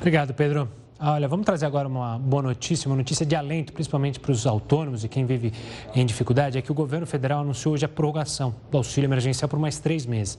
Obrigado, 0.00 0.32
Pedro. 0.32 0.81
Olha, 1.04 1.26
vamos 1.26 1.44
trazer 1.44 1.66
agora 1.66 1.88
uma 1.88 2.16
boa 2.16 2.44
notícia, 2.44 2.88
uma 2.88 2.94
notícia 2.94 3.26
de 3.26 3.34
alento, 3.34 3.72
principalmente 3.72 4.20
para 4.20 4.30
os 4.30 4.46
autônomos 4.46 5.02
e 5.02 5.08
quem 5.08 5.26
vive 5.26 5.52
em 5.96 6.06
dificuldade, 6.06 6.56
é 6.56 6.62
que 6.62 6.70
o 6.70 6.74
governo 6.74 7.08
federal 7.08 7.40
anunciou 7.40 7.74
hoje 7.74 7.84
a 7.84 7.88
prorrogação 7.88 8.54
do 8.70 8.76
auxílio 8.76 9.08
emergencial 9.08 9.48
por 9.48 9.58
mais 9.58 9.80
três 9.80 10.06
meses. 10.06 10.38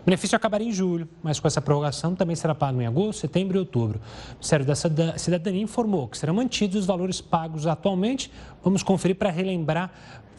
O 0.00 0.04
benefício 0.04 0.36
acabaria 0.36 0.68
em 0.68 0.70
julho, 0.70 1.08
mas 1.20 1.40
com 1.40 1.48
essa 1.48 1.60
prorrogação 1.60 2.14
também 2.14 2.36
será 2.36 2.54
pago 2.54 2.80
em 2.80 2.86
agosto, 2.86 3.22
setembro 3.22 3.56
e 3.56 3.58
outubro. 3.58 3.98
O 3.98 4.34
Ministério 4.34 4.64
da 4.64 4.76
Cidadania 5.18 5.60
informou 5.60 6.06
que 6.06 6.16
serão 6.16 6.34
mantidos 6.34 6.76
os 6.76 6.86
valores 6.86 7.20
pagos 7.20 7.66
atualmente. 7.66 8.30
Vamos 8.62 8.84
conferir 8.84 9.16
para 9.16 9.30
relembrar 9.30 9.90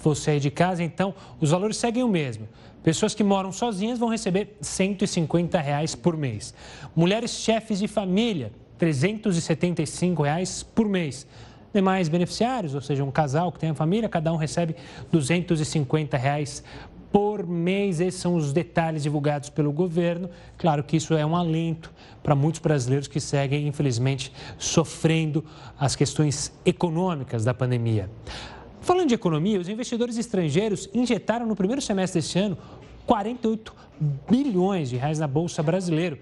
você 0.01 0.31
aí 0.31 0.39
de 0.39 0.51
casa, 0.51 0.85
então, 0.85 1.13
os 1.41 1.49
valores 1.49 1.75
seguem 1.75 2.01
o 2.01 2.07
mesmo. 2.07 2.47
Pessoas 2.81 3.13
que 3.13 3.25
moram 3.25 3.51
sozinhas 3.51 3.99
vão 3.99 4.07
receber 4.07 4.55
150 4.61 5.59
reais 5.59 5.95
por 5.95 6.15
mês. 6.15 6.53
Mulheres 6.95 7.31
chefes 7.31 7.79
de 7.79 7.89
família 7.89 8.53
375 8.77 10.23
reais 10.23 10.63
por 10.63 10.87
mês. 10.87 11.27
Demais 11.73 12.07
beneficiários, 12.07 12.73
ou 12.73 12.81
seja, 12.81 13.03
um 13.03 13.11
casal 13.11 13.51
que 13.51 13.59
tem 13.59 13.69
a 13.69 13.73
família, 13.73 14.07
cada 14.07 14.31
um 14.31 14.37
recebe 14.37 14.75
250 15.11 16.15
reais 16.17 16.63
por 17.11 17.45
mês. 17.45 17.99
Esses 17.99 18.19
são 18.19 18.35
os 18.35 18.51
detalhes 18.51 19.03
divulgados 19.03 19.49
pelo 19.49 19.71
governo. 19.71 20.29
Claro 20.57 20.83
que 20.83 20.97
isso 20.97 21.13
é 21.13 21.25
um 21.25 21.35
alento 21.35 21.93
para 22.21 22.35
muitos 22.35 22.59
brasileiros 22.59 23.07
que 23.07 23.19
seguem, 23.19 23.67
infelizmente, 23.67 24.33
sofrendo 24.57 25.43
as 25.79 25.95
questões 25.95 26.53
econômicas 26.65 27.43
da 27.43 27.53
pandemia. 27.53 28.09
Falando 28.81 29.07
de 29.07 29.15
economia, 29.15 29.59
os 29.59 29.67
investidores 29.67 30.17
estrangeiros 30.17 30.89
injetaram 30.93 31.45
no 31.45 31.55
primeiro 31.55 31.81
semestre 31.81 32.21
deste 32.21 32.37
ano 32.37 32.57
48 33.05 33.73
bilhões 34.29 34.89
de 34.89 34.97
reais 34.97 35.17
na 35.17 35.27
Bolsa 35.27 35.63
Brasileira. 35.63 36.19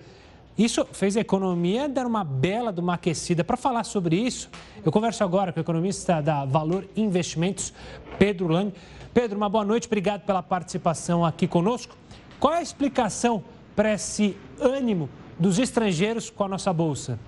Isso 0.57 0.85
fez 0.93 1.17
a 1.17 1.21
economia 1.21 1.89
dar 1.89 2.05
uma 2.05 2.23
bela 2.23 2.71
de 2.71 2.79
uma 2.79 2.93
aquecida. 2.93 3.43
Para 3.43 3.57
falar 3.57 3.83
sobre 3.83 4.15
isso, 4.15 4.51
eu 4.85 4.91
converso 4.91 5.23
agora 5.23 5.51
com 5.51 5.59
o 5.59 5.63
economista 5.63 6.21
da 6.21 6.45
Valor 6.45 6.87
Investimentos, 6.95 7.73
Pedro 8.19 8.47
Lang. 8.47 8.71
Pedro, 9.13 9.35
uma 9.35 9.49
boa 9.49 9.65
noite, 9.65 9.87
obrigado 9.87 10.21
pela 10.21 10.43
participação 10.43 11.25
aqui 11.25 11.47
conosco. 11.47 11.97
Qual 12.39 12.53
é 12.53 12.59
a 12.59 12.61
explicação 12.61 13.43
para 13.75 13.93
esse 13.93 14.37
ânimo 14.59 15.09
dos 15.39 15.57
estrangeiros 15.57 16.29
com 16.29 16.43
a 16.43 16.47
nossa 16.47 16.71
bolsa? 16.71 17.19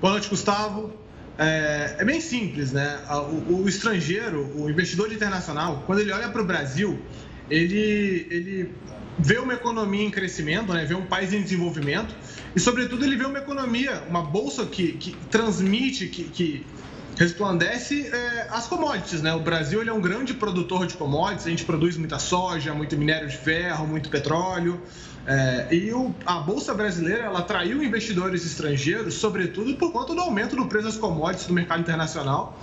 Boa 0.00 0.14
noite, 0.14 0.28
Gustavo. 0.28 0.92
É, 1.38 1.96
é 1.98 2.04
bem 2.04 2.20
simples, 2.20 2.72
né? 2.72 2.98
O, 3.48 3.62
o, 3.62 3.68
estrangeiro, 3.68 4.50
o 4.56 4.68
investidor 4.68 5.12
internacional, 5.12 5.84
quando 5.86 6.00
ele 6.00 6.10
olha 6.10 6.28
para 6.28 6.42
o 6.42 6.44
Brasil, 6.44 6.98
ele, 7.48 8.26
ele 8.30 8.74
vê 9.18 9.38
uma 9.38 9.54
economia 9.54 10.04
em 10.04 10.10
crescimento, 10.10 10.72
né? 10.72 10.84
vê 10.84 10.94
um 10.94 11.06
país 11.06 11.32
em 11.32 11.42
desenvolvimento 11.42 12.14
e, 12.54 12.60
sobretudo, 12.60 13.04
ele 13.04 13.16
vê 13.16 13.24
uma 13.24 13.38
economia, 13.38 14.02
uma 14.08 14.22
bolsa 14.22 14.66
que, 14.66 14.92
que 14.92 15.16
transmite, 15.30 16.06
que, 16.08 16.24
que 16.24 16.66
resplandece 17.16 18.08
é, 18.08 18.48
as 18.50 18.66
commodities, 18.66 19.20
né? 19.20 19.34
O 19.34 19.40
Brasil 19.40 19.80
ele 19.80 19.90
é 19.90 19.92
um 19.92 20.00
grande 20.00 20.32
produtor 20.32 20.86
de 20.86 20.94
commodities, 20.94 21.46
a 21.46 21.50
gente 21.50 21.64
produz 21.64 21.96
muita 21.96 22.18
soja, 22.18 22.72
muito 22.72 22.96
minério 22.96 23.28
de 23.28 23.36
ferro, 23.36 23.86
muito 23.86 24.08
petróleo. 24.08 24.80
É, 25.26 25.68
e 25.70 25.92
o, 25.92 26.14
a 26.24 26.40
Bolsa 26.40 26.72
Brasileira 26.72 27.24
ela 27.24 27.40
atraiu 27.40 27.82
investidores 27.82 28.44
estrangeiros, 28.44 29.14
sobretudo 29.14 29.74
por 29.76 29.92
conta 29.92 30.14
do 30.14 30.20
aumento 30.20 30.56
do 30.56 30.66
preço 30.66 30.86
das 30.86 30.96
commodities 30.96 31.46
no 31.46 31.54
mercado 31.54 31.80
internacional 31.80 32.58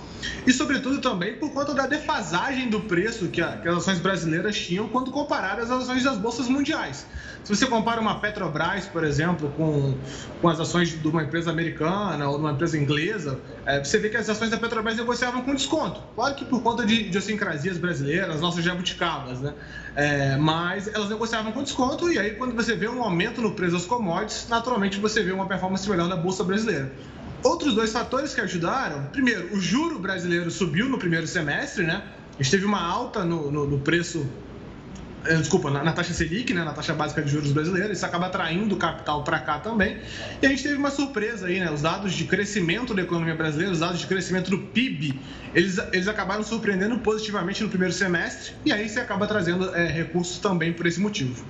e, 0.46 0.52
sobretudo, 0.52 1.00
também 1.00 1.34
por 1.36 1.52
conta 1.52 1.72
da 1.72 1.86
defasagem 1.86 2.68
do 2.68 2.80
preço 2.80 3.28
que, 3.28 3.40
a, 3.40 3.56
que 3.58 3.68
as 3.68 3.76
ações 3.76 4.00
brasileiras 4.00 4.58
tinham 4.58 4.88
quando 4.88 5.10
comparadas 5.10 5.70
às 5.70 5.84
ações 5.84 6.02
das 6.02 6.18
bolsas 6.18 6.48
mundiais. 6.48 7.06
Se 7.48 7.56
você 7.56 7.64
compara 7.64 7.98
uma 7.98 8.20
Petrobras, 8.20 8.84
por 8.84 9.02
exemplo, 9.02 9.50
com, 9.56 9.96
com 10.38 10.48
as 10.50 10.60
ações 10.60 10.90
de 10.90 11.08
uma 11.08 11.22
empresa 11.22 11.50
americana 11.50 12.28
ou 12.28 12.34
de 12.34 12.42
uma 12.42 12.52
empresa 12.52 12.76
inglesa, 12.76 13.40
é, 13.64 13.82
você 13.82 13.96
vê 13.96 14.10
que 14.10 14.18
as 14.18 14.28
ações 14.28 14.50
da 14.50 14.58
Petrobras 14.58 14.98
negociavam 14.98 15.40
com 15.40 15.54
desconto. 15.54 15.98
Claro 16.14 16.34
que 16.34 16.44
por 16.44 16.62
conta 16.62 16.84
de 16.84 17.06
idiosincrasias 17.06 17.78
brasileiras, 17.78 18.42
nossas 18.42 18.62
jabuticabas, 18.62 19.40
né? 19.40 19.54
É, 19.96 20.36
mas 20.36 20.88
elas 20.88 21.08
negociavam 21.08 21.50
com 21.50 21.62
desconto 21.62 22.12
e 22.12 22.18
aí 22.18 22.32
quando 22.32 22.54
você 22.54 22.76
vê 22.76 22.86
um 22.86 23.02
aumento 23.02 23.40
no 23.40 23.52
preço 23.52 23.72
das 23.72 23.86
commodities, 23.86 24.46
naturalmente 24.50 25.00
você 25.00 25.22
vê 25.22 25.32
uma 25.32 25.46
performance 25.46 25.88
melhor 25.88 26.06
da 26.06 26.16
Bolsa 26.16 26.44
Brasileira. 26.44 26.92
Outros 27.42 27.74
dois 27.74 27.90
fatores 27.90 28.34
que 28.34 28.42
ajudaram, 28.42 29.04
primeiro, 29.06 29.54
o 29.54 29.58
juro 29.58 29.98
brasileiro 29.98 30.50
subiu 30.50 30.86
no 30.86 30.98
primeiro 30.98 31.26
semestre, 31.26 31.82
né? 31.86 32.02
A 32.38 32.42
gente 32.42 32.50
teve 32.50 32.66
uma 32.66 32.82
alta 32.82 33.24
no, 33.24 33.50
no, 33.50 33.66
no 33.66 33.78
preço 33.78 34.28
desculpa, 35.24 35.70
na, 35.70 35.82
na, 35.82 35.92
taxa 35.92 36.12
Selic, 36.12 36.52
né, 36.54 36.64
na 36.64 36.72
taxa 36.72 36.94
básica 36.94 37.22
de 37.22 37.30
juros 37.30 37.52
brasileira, 37.52 37.92
isso 37.92 38.04
acaba 38.06 38.26
atraindo 38.26 38.76
capital 38.76 39.24
para 39.24 39.38
cá 39.40 39.58
também. 39.58 39.98
E 40.40 40.46
a 40.46 40.48
gente 40.48 40.62
teve 40.62 40.74
uma 40.76 40.90
surpresa 40.90 41.46
aí, 41.46 41.60
né? 41.60 41.70
Os 41.70 41.82
dados 41.82 42.12
de 42.12 42.24
crescimento 42.24 42.94
da 42.94 43.02
economia 43.02 43.34
brasileira, 43.34 43.72
os 43.72 43.80
dados 43.80 44.00
de 44.00 44.06
crescimento 44.06 44.50
do 44.50 44.58
PIB, 44.58 45.20
eles, 45.54 45.78
eles 45.92 46.08
acabaram 46.08 46.42
surpreendendo 46.42 46.98
positivamente 46.98 47.62
no 47.62 47.68
primeiro 47.68 47.92
semestre, 47.92 48.54
e 48.64 48.72
aí 48.72 48.88
você 48.88 49.00
acaba 49.00 49.26
trazendo 49.26 49.74
é, 49.74 49.86
recursos 49.88 50.38
também 50.38 50.72
por 50.72 50.86
esse 50.86 51.00
motivo. 51.00 51.44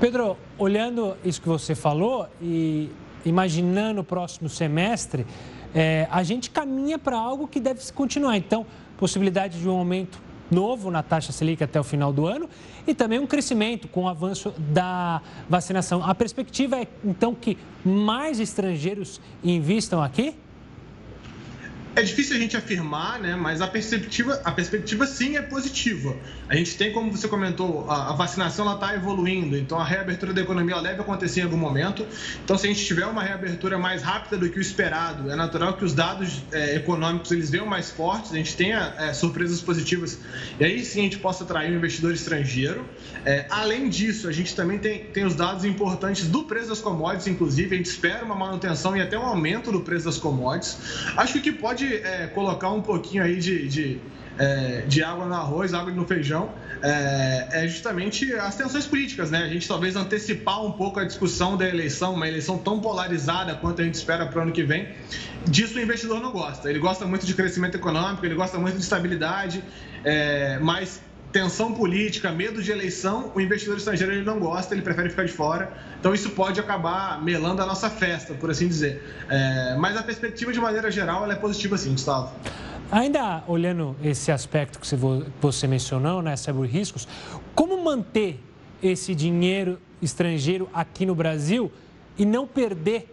Pedro, 0.00 0.36
olhando 0.58 1.16
isso 1.24 1.40
que 1.40 1.48
você 1.48 1.74
falou 1.74 2.28
e 2.40 2.90
imaginando 3.24 4.00
o 4.00 4.04
próximo 4.04 4.48
semestre, 4.48 5.26
é, 5.74 6.06
a 6.10 6.22
gente 6.22 6.50
caminha 6.50 6.98
para 6.98 7.16
algo 7.16 7.48
que 7.48 7.58
deve 7.58 7.80
continuar. 7.92 8.36
Então, 8.36 8.66
possibilidade 8.96 9.58
de 9.58 9.68
um 9.68 9.76
aumento 9.76 10.20
novo 10.50 10.90
na 10.90 11.02
taxa 11.02 11.32
Selic 11.32 11.62
até 11.64 11.80
o 11.80 11.84
final 11.84 12.12
do 12.12 12.26
ano 12.26 12.48
e 12.86 12.94
também 12.94 13.18
um 13.18 13.26
crescimento 13.26 13.88
com 13.88 14.04
o 14.04 14.08
avanço 14.08 14.52
da 14.58 15.20
vacinação. 15.48 16.04
A 16.04 16.14
perspectiva 16.14 16.80
é, 16.80 16.86
então, 17.04 17.34
que 17.34 17.56
mais 17.84 18.40
estrangeiros 18.40 19.20
invistam 19.42 20.02
aqui? 20.02 20.34
É 21.96 22.02
difícil 22.02 22.34
a 22.34 22.38
gente 22.40 22.56
afirmar, 22.56 23.20
né? 23.20 23.36
Mas 23.36 23.60
a 23.60 23.68
perspectiva, 23.68 24.40
a 24.44 24.50
perspectiva 24.50 25.06
sim 25.06 25.36
é 25.36 25.42
positiva. 25.42 26.16
A 26.48 26.56
gente 26.56 26.76
tem, 26.76 26.92
como 26.92 27.12
você 27.12 27.28
comentou, 27.28 27.88
a, 27.88 28.10
a 28.10 28.12
vacinação 28.14 28.72
está 28.74 28.96
evoluindo, 28.96 29.56
então 29.56 29.78
a 29.78 29.84
reabertura 29.84 30.32
da 30.32 30.40
economia 30.40 30.80
deve 30.82 31.02
acontecer 31.02 31.40
em 31.40 31.44
algum 31.44 31.56
momento. 31.56 32.04
Então, 32.44 32.58
se 32.58 32.66
a 32.66 32.68
gente 32.68 32.84
tiver 32.84 33.06
uma 33.06 33.22
reabertura 33.22 33.78
mais 33.78 34.02
rápida 34.02 34.36
do 34.36 34.48
que 34.50 34.58
o 34.58 34.60
esperado, 34.60 35.30
é 35.30 35.36
natural 35.36 35.74
que 35.74 35.84
os 35.84 35.94
dados 35.94 36.42
é, 36.50 36.74
econômicos 36.74 37.30
eles 37.30 37.48
venham 37.48 37.66
mais 37.66 37.92
fortes, 37.92 38.32
a 38.32 38.36
gente 38.36 38.56
tenha 38.56 38.92
é, 38.98 39.12
surpresas 39.12 39.60
positivas 39.60 40.18
e 40.58 40.64
aí 40.64 40.84
sim 40.84 41.00
a 41.00 41.02
gente 41.04 41.18
possa 41.18 41.44
atrair 41.44 41.72
um 41.72 41.76
investidor 41.76 42.12
estrangeiro. 42.12 42.84
É, 43.24 43.46
além 43.48 43.88
disso, 43.88 44.28
a 44.28 44.32
gente 44.32 44.56
também 44.56 44.78
tem, 44.78 45.04
tem 45.04 45.24
os 45.24 45.36
dados 45.36 45.64
importantes 45.64 46.26
do 46.26 46.42
preço 46.42 46.70
das 46.70 46.80
commodities, 46.80 47.28
inclusive 47.28 47.72
a 47.72 47.76
gente 47.76 47.86
espera 47.86 48.24
uma 48.24 48.34
manutenção 48.34 48.96
e 48.96 49.00
até 49.00 49.16
um 49.16 49.24
aumento 49.24 49.70
do 49.70 49.80
preço 49.80 50.06
das 50.06 50.18
commodities. 50.18 50.76
Acho 51.16 51.40
que 51.40 51.52
pode 51.52 51.83
pode 51.84 51.94
é, 52.02 52.26
colocar 52.28 52.70
um 52.70 52.80
pouquinho 52.80 53.22
aí 53.22 53.36
de, 53.36 53.68
de, 53.68 54.00
é, 54.38 54.82
de, 54.86 55.02
água 55.02 55.26
no 55.26 55.34
arroz, 55.34 55.74
água 55.74 55.92
no 55.92 56.06
feijão, 56.06 56.50
é, 56.82 57.48
é, 57.52 57.68
justamente 57.68 58.32
as 58.34 58.56
tensões 58.56 58.86
políticas, 58.86 59.30
né? 59.30 59.42
A 59.42 59.48
gente 59.48 59.66
talvez 59.68 59.96
antecipar 59.96 60.64
um 60.64 60.72
pouco 60.72 61.00
a 61.00 61.04
discussão 61.04 61.56
da 61.56 61.68
eleição, 61.68 62.14
uma 62.14 62.26
eleição 62.26 62.58
tão 62.58 62.80
polarizada 62.80 63.54
quanto 63.54 63.82
a 63.82 63.84
gente 63.84 63.94
espera 63.94 64.26
para 64.26 64.38
o 64.38 64.42
ano 64.42 64.52
que 64.52 64.62
vem. 64.62 64.88
Disso 65.46 65.78
o 65.78 65.80
investidor 65.80 66.20
não 66.20 66.32
gosta. 66.32 66.70
Ele 66.70 66.78
gosta 66.78 67.06
muito 67.06 67.26
de 67.26 67.34
crescimento 67.34 67.76
econômico, 67.76 68.24
ele 68.24 68.34
gosta 68.34 68.58
muito 68.58 68.76
de 68.76 68.82
estabilidade, 68.82 69.62
é, 70.04 70.58
mas 70.60 71.00
tensão 71.34 71.74
política, 71.74 72.30
medo 72.30 72.62
de 72.62 72.70
eleição, 72.70 73.32
o 73.34 73.40
investidor 73.40 73.76
estrangeiro 73.76 74.12
ele 74.12 74.22
não 74.22 74.38
gosta, 74.38 74.72
ele 74.72 74.82
prefere 74.82 75.10
ficar 75.10 75.24
de 75.24 75.32
fora. 75.32 75.72
Então 75.98 76.14
isso 76.14 76.30
pode 76.30 76.60
acabar 76.60 77.20
melando 77.20 77.60
a 77.60 77.66
nossa 77.66 77.90
festa, 77.90 78.34
por 78.34 78.52
assim 78.52 78.68
dizer. 78.68 79.02
É, 79.28 79.74
mas 79.76 79.96
a 79.96 80.02
perspectiva 80.04 80.52
de 80.52 80.60
maneira 80.60 80.92
geral 80.92 81.28
é 81.28 81.34
positiva 81.34 81.76
sim, 81.76 81.90
Gustavo. 81.90 82.32
Ainda 82.88 83.42
olhando 83.48 83.96
esse 84.00 84.30
aspecto 84.30 84.78
que 84.78 84.86
você 85.40 85.66
mencionou, 85.66 86.22
né, 86.22 86.36
sobre 86.36 86.68
riscos, 86.68 87.08
como 87.52 87.82
manter 87.82 88.40
esse 88.80 89.12
dinheiro 89.12 89.80
estrangeiro 90.00 90.70
aqui 90.72 91.04
no 91.04 91.16
Brasil 91.16 91.72
e 92.16 92.24
não 92.24 92.46
perder? 92.46 93.12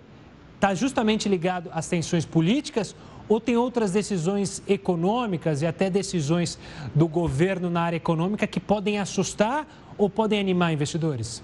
Está 0.54 0.76
justamente 0.76 1.28
ligado 1.28 1.72
às 1.74 1.88
tensões 1.88 2.24
políticas 2.24 2.96
ou 3.32 3.40
tem 3.40 3.56
outras 3.56 3.92
decisões 3.92 4.62
econômicas 4.68 5.62
e 5.62 5.66
até 5.66 5.90
decisões 5.90 6.60
do 6.94 7.08
governo 7.08 7.70
na 7.70 7.82
área 7.82 7.96
econômica 7.96 8.46
que 8.46 8.60
podem 8.60 9.00
assustar 9.00 9.66
ou 9.98 10.10
podem 10.10 10.38
animar 10.38 10.74
investidores? 10.74 11.42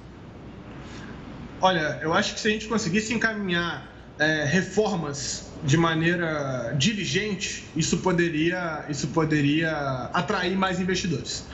Olha, 1.61 1.97
eu 2.01 2.13
acho 2.13 2.33
que 2.33 2.41
se 2.41 2.49
a 2.49 2.51
gente 2.51 2.67
conseguisse 2.67 3.13
encaminhar 3.13 3.89
é, 4.19 4.43
reformas 4.43 5.49
de 5.63 5.77
maneira 5.77 6.75
diligente, 6.77 7.63
isso 7.73 7.99
poderia, 7.99 8.83
isso 8.89 9.07
poderia 9.07 9.71
atrair 10.13 10.57
mais 10.57 10.81
investidores. 10.81 11.45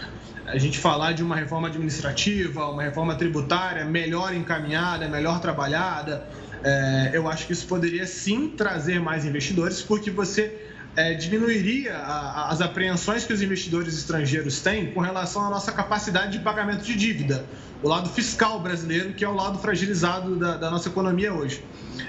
A 0.48 0.58
gente 0.58 0.80
falar 0.80 1.12
de 1.12 1.22
uma 1.22 1.36
reforma 1.36 1.68
administrativa, 1.68 2.72
uma 2.72 2.82
reforma 2.82 3.14
tributária 3.14 3.86
melhor 3.86 4.34
encaminhada, 4.34 5.08
melhor 5.08 5.40
trabalhada, 5.40 6.28
é, 6.64 7.12
eu 7.14 7.28
acho 7.28 7.46
que 7.46 7.54
isso 7.54 7.66
poderia 7.68 8.08
sim 8.08 8.50
trazer 8.50 9.00
mais 9.00 9.26
investidores, 9.26 9.82
porque 9.82 10.10
você 10.10 10.60
é, 10.96 11.14
diminuiria 11.14 11.96
a, 11.98 12.44
a, 12.44 12.50
as 12.50 12.62
apreensões 12.62 13.26
que 13.26 13.34
os 13.34 13.42
investidores 13.42 13.94
estrangeiros 13.96 14.62
têm 14.62 14.92
com 14.92 15.02
relação 15.02 15.46
à 15.46 15.50
nossa 15.50 15.72
capacidade 15.72 16.38
de 16.38 16.40
pagamento 16.44 16.84
de 16.84 16.96
dívida, 16.96 17.46
o 17.82 17.88
lado 17.88 18.10
fiscal 18.10 18.60
brasileiro, 18.60 19.14
que 19.14 19.26
é 19.26 19.28
o 19.28 19.34
lado 19.34 19.60
fragilizado 19.60 20.36
da, 20.36 20.56
da 20.58 20.72
nossa 20.72 20.88
economia 20.88 21.34
hoje. 21.34 21.64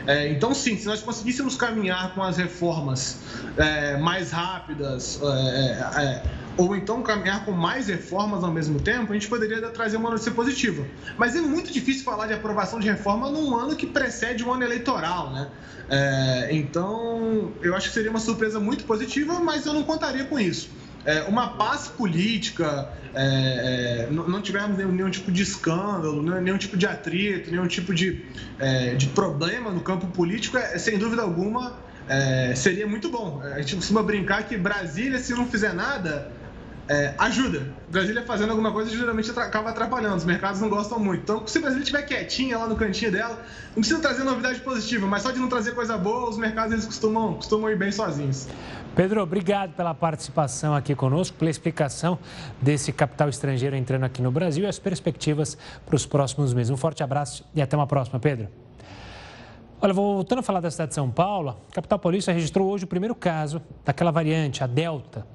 É, 0.07 0.29
então, 0.29 0.55
sim, 0.55 0.77
se 0.77 0.87
nós 0.87 1.03
conseguíssemos 1.03 1.57
caminhar 1.57 2.14
com 2.14 2.23
as 2.23 2.37
reformas 2.37 3.19
é, 3.57 3.97
mais 3.97 4.31
rápidas, 4.31 5.21
é, 5.23 6.03
é, 6.03 6.23
ou 6.57 6.77
então 6.77 7.03
caminhar 7.03 7.45
com 7.45 7.53
mais 7.53 7.88
reformas 7.88 8.45
ao 8.45 8.51
mesmo 8.51 8.81
tempo, 8.81 9.12
a 9.12 9.14
gente 9.14 9.29
poderia 9.29 9.61
trazer 9.71 9.97
uma 9.97 10.11
notícia 10.11 10.33
positiva. 10.33 10.87
Mas 11.17 11.35
é 11.35 11.40
muito 11.40 11.73
difícil 11.73 12.05
falar 12.05 12.27
de 12.27 12.33
aprovação 12.33 12.79
de 12.79 12.88
reforma 12.88 13.29
num 13.31 13.57
ano 13.57 13.75
que 13.75 13.87
precede 13.87 14.45
um 14.45 14.53
ano 14.53 14.62
eleitoral, 14.62 15.33
né? 15.33 15.49
É, 15.88 16.49
então, 16.53 17.53
eu 17.61 17.75
acho 17.75 17.88
que 17.88 17.95
seria 17.95 18.11
uma 18.11 18.21
surpresa 18.21 18.59
muito 18.61 18.85
positiva, 18.85 19.40
mas 19.40 19.67
eu 19.67 19.75
não 19.75 19.83
contaria 19.83 20.25
com 20.25 20.38
isso. 20.38 20.71
É, 21.05 21.23
uma 21.25 21.49
paz 21.49 21.88
política, 21.88 22.88
é, 23.12 24.07
é 24.07 24.09
não, 24.11 24.27
não 24.27 24.40
tivermos 24.40 24.79
nenhum, 24.79 24.93
nenhum, 24.93 25.11
tipo 25.11 25.31
de 25.31 25.43
escândalo, 25.43 26.23
nenhum 26.23 26.57
tipo 26.57 26.77
de 26.77 26.87
atrito, 26.87 27.51
nenhum 27.51 27.67
tipo 27.67 27.93
de, 27.93 28.25
é, 28.59 28.95
de 28.95 29.09
problema 29.09 29.71
no 29.71 29.81
campo 29.81 30.07
político, 30.07 30.57
é, 30.57 30.79
sem 30.79 30.99
dúvida 30.99 31.21
alguma 31.21 31.77
é, 32.09 32.55
seria 32.55 32.87
muito 32.87 33.09
bom. 33.09 33.40
A 33.43 33.61
gente 33.61 33.77
costuma 33.77 34.03
brincar 34.03 34.45
que 34.45 34.57
Brasília, 34.57 35.19
se 35.19 35.33
não 35.33 35.47
fizer 35.47 35.73
nada, 35.73 36.31
é, 36.88 37.14
ajuda. 37.18 37.66
Brasília 37.88 38.23
fazendo 38.23 38.51
alguma 38.51 38.73
coisa 38.73 38.90
geralmente 38.90 39.31
acaba 39.31 39.70
atrapalhando, 39.70 40.16
os 40.16 40.25
mercados 40.25 40.61
não 40.61 40.68
gostam 40.68 40.99
muito. 40.99 41.23
Então, 41.23 41.47
se 41.47 41.59
Brasília 41.59 41.83
estiver 41.83 42.03
quietinha 42.03 42.59
lá 42.59 42.66
no 42.66 42.77
cantinho 42.77 43.11
dela, 43.11 43.42
não 43.68 43.83
precisa 43.83 44.01
trazer 44.01 44.25
novidade 44.25 44.61
positiva, 44.61 45.07
mas 45.07 45.23
só 45.23 45.31
de 45.31 45.38
não 45.38 45.49
trazer 45.49 45.73
coisa 45.73 45.97
boa, 45.97 46.29
os 46.29 46.37
mercados 46.37 46.73
eles 46.73 46.85
costumam, 46.85 47.35
costumam 47.35 47.70
ir 47.70 47.77
bem 47.77 47.90
sozinhos. 47.90 48.49
Pedro, 48.94 49.23
obrigado 49.23 49.73
pela 49.75 49.92
participação 49.92 50.75
aqui 50.75 50.94
conosco, 50.94 51.37
pela 51.37 51.51
explicação 51.51 52.18
desse 52.62 52.92
capital 52.92 53.29
estrangeiro 53.29 53.75
entrando 53.75 54.05
aqui 54.05 54.23
no 54.23 54.31
Brasil 54.31 54.64
e 54.64 54.66
as 54.68 54.79
perspectivas 54.79 55.59
para 55.85 55.97
os 55.97 56.07
próximos 56.07 56.55
meses. 56.55 56.70
Um 56.70 56.77
forte 56.77 57.03
abraço 57.03 57.44
e 57.55 57.61
até 57.61 57.77
uma 57.77 57.87
próxima, 57.87 58.20
Pedro. 58.20 58.49
Olha, 59.81 59.92
voltando 59.92 60.38
a 60.38 60.42
falar 60.42 60.61
da 60.61 60.70
cidade 60.70 60.90
de 60.90 60.94
São 60.94 61.11
Paulo, 61.11 61.59
a 61.70 61.75
capital 61.75 61.99
paulista 61.99 62.33
registrou 62.33 62.70
hoje 62.70 62.85
o 62.85 62.87
primeiro 62.87 63.14
caso 63.14 63.61
daquela 63.85 64.11
variante, 64.11 64.62
a 64.62 64.66
Delta. 64.66 65.27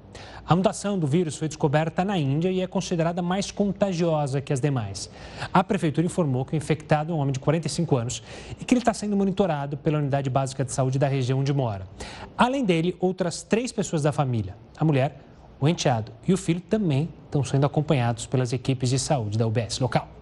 A 0.50 0.56
mutação 0.56 0.98
do 0.98 1.06
vírus 1.06 1.38
foi 1.38 1.48
descoberta 1.48 2.04
na 2.04 2.18
Índia 2.18 2.50
e 2.50 2.60
é 2.60 2.66
considerada 2.66 3.22
mais 3.22 3.52
contagiosa 3.52 4.42
que 4.42 4.52
as 4.52 4.60
demais. 4.60 5.08
A 5.54 5.64
prefeitura 5.64 6.08
informou 6.08 6.44
que 6.44 6.56
o 6.56 6.58
infectado 6.58 7.14
é 7.14 7.16
um 7.16 7.20
homem 7.20 7.32
de 7.32 7.40
45 7.40 7.96
anos 7.96 8.24
e 8.60 8.66
que 8.66 8.74
ele 8.74 8.82
está 8.82 8.92
sendo 8.92 9.16
monitorado 9.16 9.78
pela 9.78 10.00
unidade 10.00 10.28
básica 10.28 10.66
de 10.66 10.72
saúde 10.72 10.98
da 10.98 11.08
região 11.08 11.38
onde 11.38 11.54
mora. 11.54 11.88
Além 12.36 12.66
dele, 12.66 12.98
outras 13.00 13.44
três 13.44 13.72
pessoas 13.72 14.02
da 14.02 14.12
família, 14.12 14.58
a 14.76 14.84
mulher, 14.84 15.22
o 15.62 15.70
enteado 15.70 16.12
e 16.28 16.34
o 16.34 16.38
filho, 16.38 16.62
também 16.62 17.10
estão 17.26 17.44
sendo 17.44 17.68
acompanhados 17.68 18.26
pelas 18.26 18.52
equipes 18.52 18.90
de 18.90 18.98
saúde 18.98 19.38
da 19.38 19.46
UBS 19.46 19.78
local. 19.78 20.19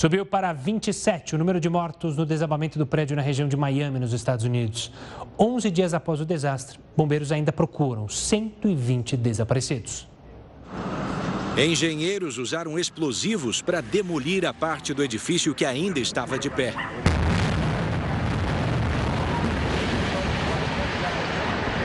Subiu 0.00 0.24
para 0.24 0.50
27 0.54 1.34
o 1.34 1.38
número 1.38 1.60
de 1.60 1.68
mortos 1.68 2.16
no 2.16 2.24
desabamento 2.24 2.78
do 2.78 2.86
prédio 2.86 3.14
na 3.14 3.20
região 3.20 3.46
de 3.46 3.54
Miami, 3.54 3.98
nos 3.98 4.14
Estados 4.14 4.46
Unidos. 4.46 4.90
11 5.38 5.70
dias 5.70 5.92
após 5.92 6.22
o 6.22 6.24
desastre, 6.24 6.78
bombeiros 6.96 7.30
ainda 7.30 7.52
procuram 7.52 8.08
120 8.08 9.14
desaparecidos. 9.18 10.08
Engenheiros 11.54 12.38
usaram 12.38 12.78
explosivos 12.78 13.60
para 13.60 13.82
demolir 13.82 14.46
a 14.46 14.54
parte 14.54 14.94
do 14.94 15.04
edifício 15.04 15.54
que 15.54 15.66
ainda 15.66 16.00
estava 16.00 16.38
de 16.38 16.48
pé. 16.48 16.72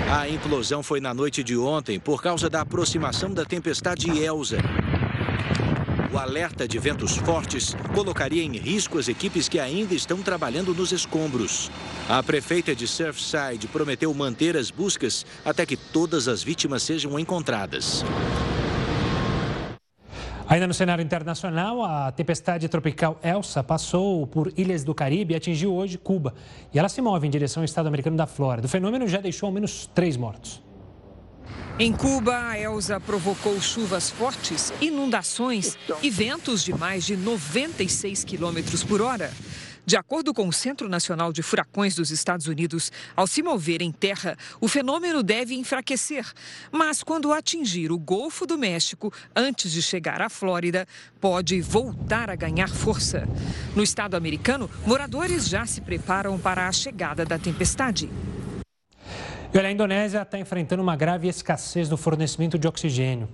A 0.10 0.30
implosão 0.30 0.82
foi 0.82 1.02
na 1.02 1.14
noite 1.14 1.44
de 1.44 1.58
ontem 1.58 2.00
por 2.00 2.24
causa 2.24 2.50
da 2.50 2.62
aproximação 2.62 3.34
da 3.34 3.44
tempestade 3.44 4.10
Elsa. 4.18 4.60
O 6.16 6.18
alerta 6.18 6.66
de 6.66 6.80
ventos 6.80 7.18
fortes 7.18 7.76
colocaria 7.94 8.42
em 8.42 8.54
risco 8.56 8.98
as 8.98 9.10
equipes 9.10 9.50
que 9.50 9.60
ainda 9.60 9.94
estão 9.94 10.22
trabalhando 10.22 10.74
nos 10.74 10.94
escombros. 10.94 11.70
A 12.08 12.24
prefeita 12.24 12.74
de 12.74 12.88
Surfside 12.88 13.68
prometeu 13.68 14.14
manter 14.14 14.56
as 14.56 14.72
buscas 14.72 15.26
até 15.44 15.66
que 15.66 15.76
todas 15.76 16.30
as 16.30 16.42
vítimas 16.42 16.84
sejam 16.84 17.20
encontradas. 17.20 18.02
Ainda 20.48 20.66
no 20.66 20.74
cenário 20.74 21.04
internacional, 21.04 21.84
a 21.84 22.10
tempestade 22.14 22.70
tropical 22.70 23.20
Elsa 23.22 23.62
passou 23.62 24.26
por 24.26 24.54
ilhas 24.56 24.86
do 24.86 24.96
Caribe 24.96 25.34
e 25.34 25.36
atingiu 25.36 25.74
hoje 25.74 25.98
Cuba. 25.98 26.34
E 26.74 26.80
ela 26.80 26.88
se 26.88 27.02
move 27.02 27.28
em 27.28 27.30
direção 27.30 27.60
ao 27.60 27.66
estado 27.66 27.88
americano 27.88 28.16
da 28.16 28.26
Flórida. 28.26 28.68
O 28.68 28.70
fenômeno 28.70 29.06
já 29.06 29.20
deixou 29.20 29.48
ao 29.48 29.54
menos 29.54 29.86
três 29.94 30.16
mortos. 30.16 30.64
Em 31.78 31.92
Cuba, 31.92 32.50
a 32.50 32.60
Elsa 32.60 33.00
provocou 33.00 33.60
chuvas 33.60 34.10
fortes, 34.10 34.72
inundações 34.80 35.78
e 36.02 36.10
ventos 36.10 36.64
de 36.64 36.74
mais 36.74 37.06
de 37.06 37.18
96 37.18 38.24
quilômetros 38.24 38.84
por 38.84 39.02
hora. 39.02 39.32
De 39.86 39.96
acordo 39.96 40.34
com 40.34 40.48
o 40.48 40.54
Centro 40.54 40.90
Nacional 40.90 41.32
de 41.32 41.44
Furacões 41.44 41.94
dos 41.94 42.10
Estados 42.10 42.48
Unidos, 42.48 42.92
ao 43.16 43.28
se 43.28 43.44
mover 43.44 43.84
em 43.84 43.92
terra, 43.92 44.36
o 44.60 44.68
fenômeno 44.68 45.22
deve 45.22 45.54
enfraquecer. 45.54 46.26
Mas 46.72 47.04
quando 47.04 47.32
atingir 47.32 47.92
o 47.92 48.00
Golfo 48.00 48.48
do 48.48 48.58
México, 48.58 49.14
antes 49.36 49.72
de 49.72 49.84
chegar 49.84 50.24
à 50.24 50.30
Flórida, 50.30 50.88
pode 51.22 51.62
voltar 51.62 52.32
a 52.32 52.36
ganhar 52.36 52.70
força. 52.70 53.28
No 53.76 53.84
estado 53.84 54.16
americano, 54.16 54.68
moradores 54.88 55.48
já 55.48 55.68
se 55.68 55.82
preparam 55.82 56.40
para 56.40 56.68
a 56.68 56.72
chegada 56.72 57.24
da 57.24 57.38
tempestade. 57.38 58.10
Olha, 59.54 59.70
a 59.70 59.72
Indonésia 59.72 60.22
está 60.22 60.38
enfrentando 60.38 60.82
uma 60.82 60.96
grave 60.96 61.28
escassez 61.28 61.90
no 61.90 61.96
fornecimento 61.96 62.58
de 62.58 62.68
oxigênio. 62.68 63.30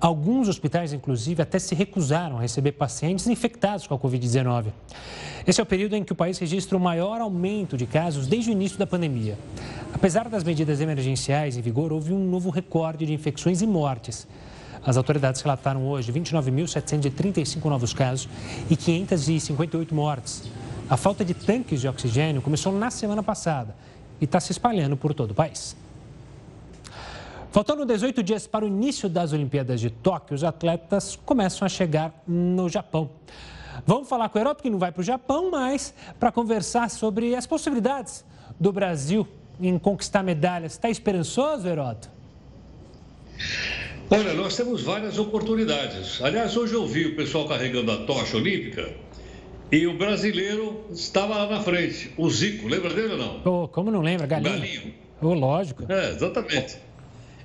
Alguns 0.00 0.48
hospitais, 0.48 0.92
inclusive, 0.92 1.42
até 1.42 1.58
se 1.58 1.74
recusaram 1.74 2.38
a 2.38 2.40
receber 2.40 2.72
pacientes 2.72 3.26
infectados 3.26 3.86
com 3.86 3.94
a 3.94 3.98
Covid-19. 3.98 4.66
Esse 5.46 5.60
é 5.60 5.62
o 5.62 5.66
período 5.66 5.94
em 5.94 6.02
que 6.02 6.12
o 6.12 6.16
país 6.16 6.38
registra 6.38 6.76
o 6.76 6.80
maior 6.80 7.20
aumento 7.20 7.76
de 7.76 7.86
casos 7.86 8.26
desde 8.26 8.50
o 8.50 8.52
início 8.52 8.78
da 8.78 8.86
pandemia. 8.86 9.38
Apesar 9.92 10.28
das 10.28 10.42
medidas 10.42 10.80
emergenciais 10.80 11.56
em 11.56 11.60
vigor, 11.60 11.92
houve 11.92 12.12
um 12.12 12.24
novo 12.30 12.50
recorde 12.50 13.06
de 13.06 13.12
infecções 13.12 13.60
e 13.60 13.66
mortes. 13.66 14.26
As 14.84 14.96
autoridades 14.96 15.42
relataram 15.42 15.86
hoje 15.86 16.10
29.735 16.10 17.64
novos 17.66 17.92
casos 17.92 18.28
e 18.68 18.76
558 18.76 19.94
mortes. 19.94 20.44
A 20.88 20.96
falta 20.96 21.24
de 21.24 21.34
tanques 21.34 21.80
de 21.80 21.86
oxigênio 21.88 22.40
começou 22.42 22.72
na 22.72 22.90
semana 22.90 23.22
passada 23.22 23.74
e 24.20 24.24
está 24.24 24.40
se 24.40 24.52
espalhando 24.52 24.96
por 24.96 25.14
todo 25.14 25.30
o 25.30 25.34
país. 25.34 25.76
Faltando 27.50 27.84
18 27.84 28.22
dias 28.22 28.46
para 28.46 28.64
o 28.64 28.68
início 28.68 29.08
das 29.08 29.32
Olimpíadas 29.32 29.80
de 29.80 29.90
Tóquio, 29.90 30.34
os 30.34 30.44
atletas 30.44 31.18
começam 31.24 31.66
a 31.66 31.68
chegar 31.68 32.22
no 32.26 32.68
Japão. 32.68 33.10
Vamos 33.84 34.08
falar 34.08 34.28
com 34.28 34.38
o 34.38 34.40
Heroto, 34.40 34.62
que 34.62 34.70
não 34.70 34.78
vai 34.78 34.92
para 34.92 35.00
o 35.00 35.04
Japão, 35.04 35.50
mas 35.50 35.92
para 36.18 36.30
conversar 36.30 36.88
sobre 36.90 37.34
as 37.34 37.46
possibilidades 37.46 38.24
do 38.58 38.72
Brasil 38.72 39.26
em 39.60 39.78
conquistar 39.78 40.22
medalhas. 40.22 40.72
Está 40.72 40.88
esperançoso, 40.88 41.66
Heroto? 41.66 42.08
Olha, 44.10 44.34
nós 44.34 44.56
temos 44.56 44.82
várias 44.82 45.18
oportunidades. 45.18 46.20
Aliás, 46.22 46.56
hoje 46.56 46.74
eu 46.74 46.86
vi 46.86 47.06
o 47.06 47.16
pessoal 47.16 47.46
carregando 47.46 47.92
a 47.92 47.96
tocha 48.04 48.36
olímpica 48.36 48.90
e 49.72 49.86
o 49.86 49.96
brasileiro 49.96 50.84
estava 50.90 51.36
lá 51.36 51.46
na 51.46 51.60
frente, 51.60 52.12
o 52.16 52.28
Zico, 52.28 52.66
lembra 52.66 52.92
dele 52.92 53.12
ou 53.12 53.18
não? 53.18 53.42
Oh, 53.44 53.68
como 53.68 53.90
não 53.90 54.00
lembra, 54.00 54.26
Galinho? 54.26 54.58
Galinho. 54.58 54.94
Oh, 55.22 55.34
lógico. 55.34 55.84
É, 55.88 56.10
exatamente. 56.10 56.78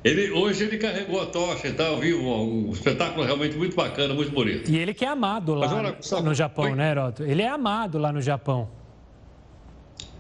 Ele, 0.03 0.31
hoje 0.31 0.63
ele 0.63 0.77
carregou 0.77 1.21
a 1.21 1.25
tocha 1.25 1.67
e 1.67 1.73
tal, 1.73 1.97
viu 1.97 2.21
um, 2.21 2.69
um, 2.69 2.71
espetáculo 2.71 3.25
realmente 3.25 3.57
muito 3.57 3.75
bacana, 3.75 4.13
muito 4.13 4.31
bonito. 4.31 4.69
E 4.69 4.77
ele 4.77 4.93
que 4.93 5.03
é 5.03 5.07
amado 5.07 5.55
lá 5.55 5.67
olha, 5.73 6.21
no 6.21 6.33
Japão, 6.33 6.65
Oi? 6.65 6.75
né, 6.75 6.91
Heroto? 6.91 7.23
Ele 7.23 7.41
é 7.41 7.47
amado 7.47 7.97
lá 7.97 8.13
no 8.13 8.21
Japão. 8.21 8.69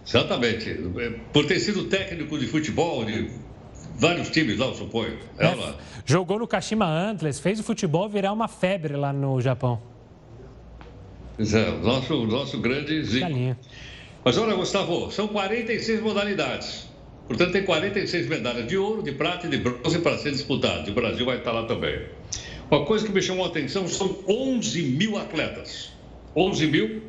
Exatamente. 0.07 0.75
Por 1.31 1.45
ter 1.45 1.59
sido 1.59 1.85
técnico 1.85 2.37
de 2.37 2.47
futebol 2.47 3.05
de 3.05 3.29
vários 3.95 4.29
times 4.29 4.57
lá, 4.57 4.67
eu 4.67 4.73
suponho. 4.73 5.17
É, 5.37 5.47
é, 5.47 5.73
jogou 6.05 6.39
no 6.39 6.47
Kashima 6.47 6.85
Antlers, 6.85 7.39
fez 7.39 7.59
o 7.59 7.63
futebol 7.63 8.09
virar 8.09 8.31
uma 8.31 8.47
febre 8.47 8.95
lá 8.95 9.13
no 9.13 9.39
Japão. 9.39 9.79
É, 11.37 11.71
nosso, 11.83 12.25
nosso 12.25 12.57
grande 12.59 13.03
Zico. 13.03 13.57
Mas 14.23 14.37
olha, 14.37 14.55
Gustavo, 14.55 15.11
são 15.11 15.27
46 15.27 16.01
modalidades. 16.01 16.87
Portanto, 17.27 17.51
tem 17.51 17.63
46 17.63 18.27
medalhas 18.27 18.67
de 18.67 18.77
ouro, 18.77 19.01
de 19.01 19.11
prata 19.11 19.47
e 19.47 19.49
de 19.49 19.57
bronze 19.57 19.99
para 19.99 20.17
ser 20.17 20.31
disputado. 20.31 20.89
O 20.89 20.93
Brasil 20.93 21.25
vai 21.25 21.37
estar 21.37 21.51
lá 21.51 21.65
também. 21.65 21.99
Uma 22.69 22.85
coisa 22.85 23.05
que 23.05 23.11
me 23.11 23.21
chamou 23.21 23.45
a 23.45 23.47
atenção 23.47 23.87
são 23.87 24.23
11 24.27 24.81
mil 24.83 25.17
atletas. 25.17 25.91
11 26.35 26.67
mil 26.67 27.01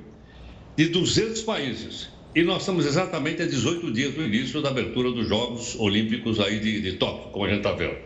de 0.76 0.88
200 0.88 1.42
países. 1.42 2.08
E 2.34 2.42
nós 2.42 2.62
estamos 2.62 2.84
exatamente 2.84 3.42
a 3.42 3.46
18 3.46 3.92
dias 3.92 4.14
do 4.14 4.22
início 4.22 4.60
da 4.60 4.68
abertura 4.68 5.10
dos 5.10 5.26
Jogos 5.26 5.74
Olímpicos 5.78 6.38
aí 6.38 6.60
de, 6.60 6.82
de 6.82 6.92
Tóquio, 6.94 7.30
como 7.30 7.44
a 7.44 7.48
gente 7.48 7.58
está 7.58 7.72
vendo. 7.72 7.96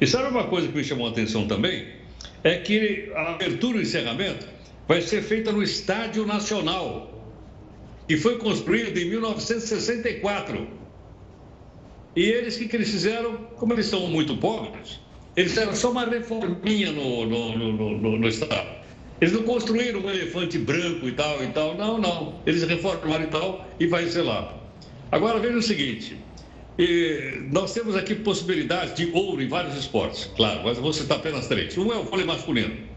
E 0.00 0.06
sabe 0.06 0.28
uma 0.28 0.44
coisa 0.44 0.66
que 0.66 0.76
me 0.76 0.82
chamou 0.82 1.06
a 1.06 1.10
atenção 1.10 1.46
também? 1.46 1.86
É 2.42 2.56
que 2.56 3.12
a 3.14 3.34
abertura 3.34 3.76
e 3.76 3.80
o 3.80 3.82
encerramento 3.82 4.46
vai 4.90 5.00
ser 5.00 5.22
feita 5.22 5.52
no 5.52 5.62
Estádio 5.62 6.26
Nacional, 6.26 7.14
que 8.08 8.16
foi 8.16 8.38
construído 8.38 8.98
em 8.98 9.08
1964. 9.08 10.66
E 12.16 12.24
eles, 12.24 12.56
o 12.56 12.58
que, 12.58 12.66
que 12.66 12.74
eles 12.74 12.90
fizeram? 12.90 13.36
Como 13.54 13.72
eles 13.72 13.86
são 13.86 14.08
muito 14.08 14.36
pobres, 14.38 14.98
eles 15.36 15.52
fizeram 15.52 15.76
só 15.76 15.92
uma 15.92 16.04
reforminha 16.06 16.90
no, 16.90 17.24
no, 17.24 17.56
no, 17.56 17.98
no, 17.98 18.18
no 18.18 18.28
estádio. 18.28 18.80
Eles 19.20 19.32
não 19.32 19.44
construíram 19.44 20.00
um 20.00 20.10
elefante 20.10 20.58
branco 20.58 21.06
e 21.06 21.12
tal 21.12 21.40
e 21.40 21.46
tal, 21.52 21.76
não, 21.76 21.96
não. 21.96 22.40
Eles 22.44 22.64
reformaram 22.64 23.22
e 23.22 23.28
tal 23.28 23.68
e 23.78 23.86
vai 23.86 24.08
ser 24.08 24.22
lá. 24.22 24.58
Agora 25.12 25.38
veja 25.38 25.56
o 25.56 25.62
seguinte: 25.62 26.16
nós 27.52 27.72
temos 27.72 27.94
aqui 27.94 28.16
possibilidades 28.16 28.92
de 28.94 29.08
ouro 29.12 29.40
em 29.40 29.46
vários 29.46 29.76
esportes, 29.76 30.28
claro, 30.36 30.62
mas 30.64 30.78
vou 30.78 30.92
citar 30.92 31.18
apenas 31.18 31.46
três. 31.46 31.78
Um 31.78 31.92
é 31.92 31.96
o 31.96 32.02
vôlei 32.02 32.26
masculino. 32.26 32.89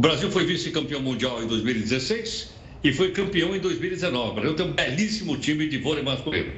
O 0.00 0.02
Brasil 0.02 0.30
foi 0.30 0.46
vice-campeão 0.46 1.02
mundial 1.02 1.42
em 1.42 1.46
2016 1.46 2.48
e 2.82 2.90
foi 2.90 3.10
campeão 3.10 3.54
em 3.54 3.60
2019. 3.60 4.30
O 4.30 4.32
Brasil 4.32 4.54
tem 4.54 4.64
um 4.64 4.72
belíssimo 4.72 5.36
time 5.36 5.68
de 5.68 5.76
vôlei 5.76 6.02
masculino. 6.02 6.50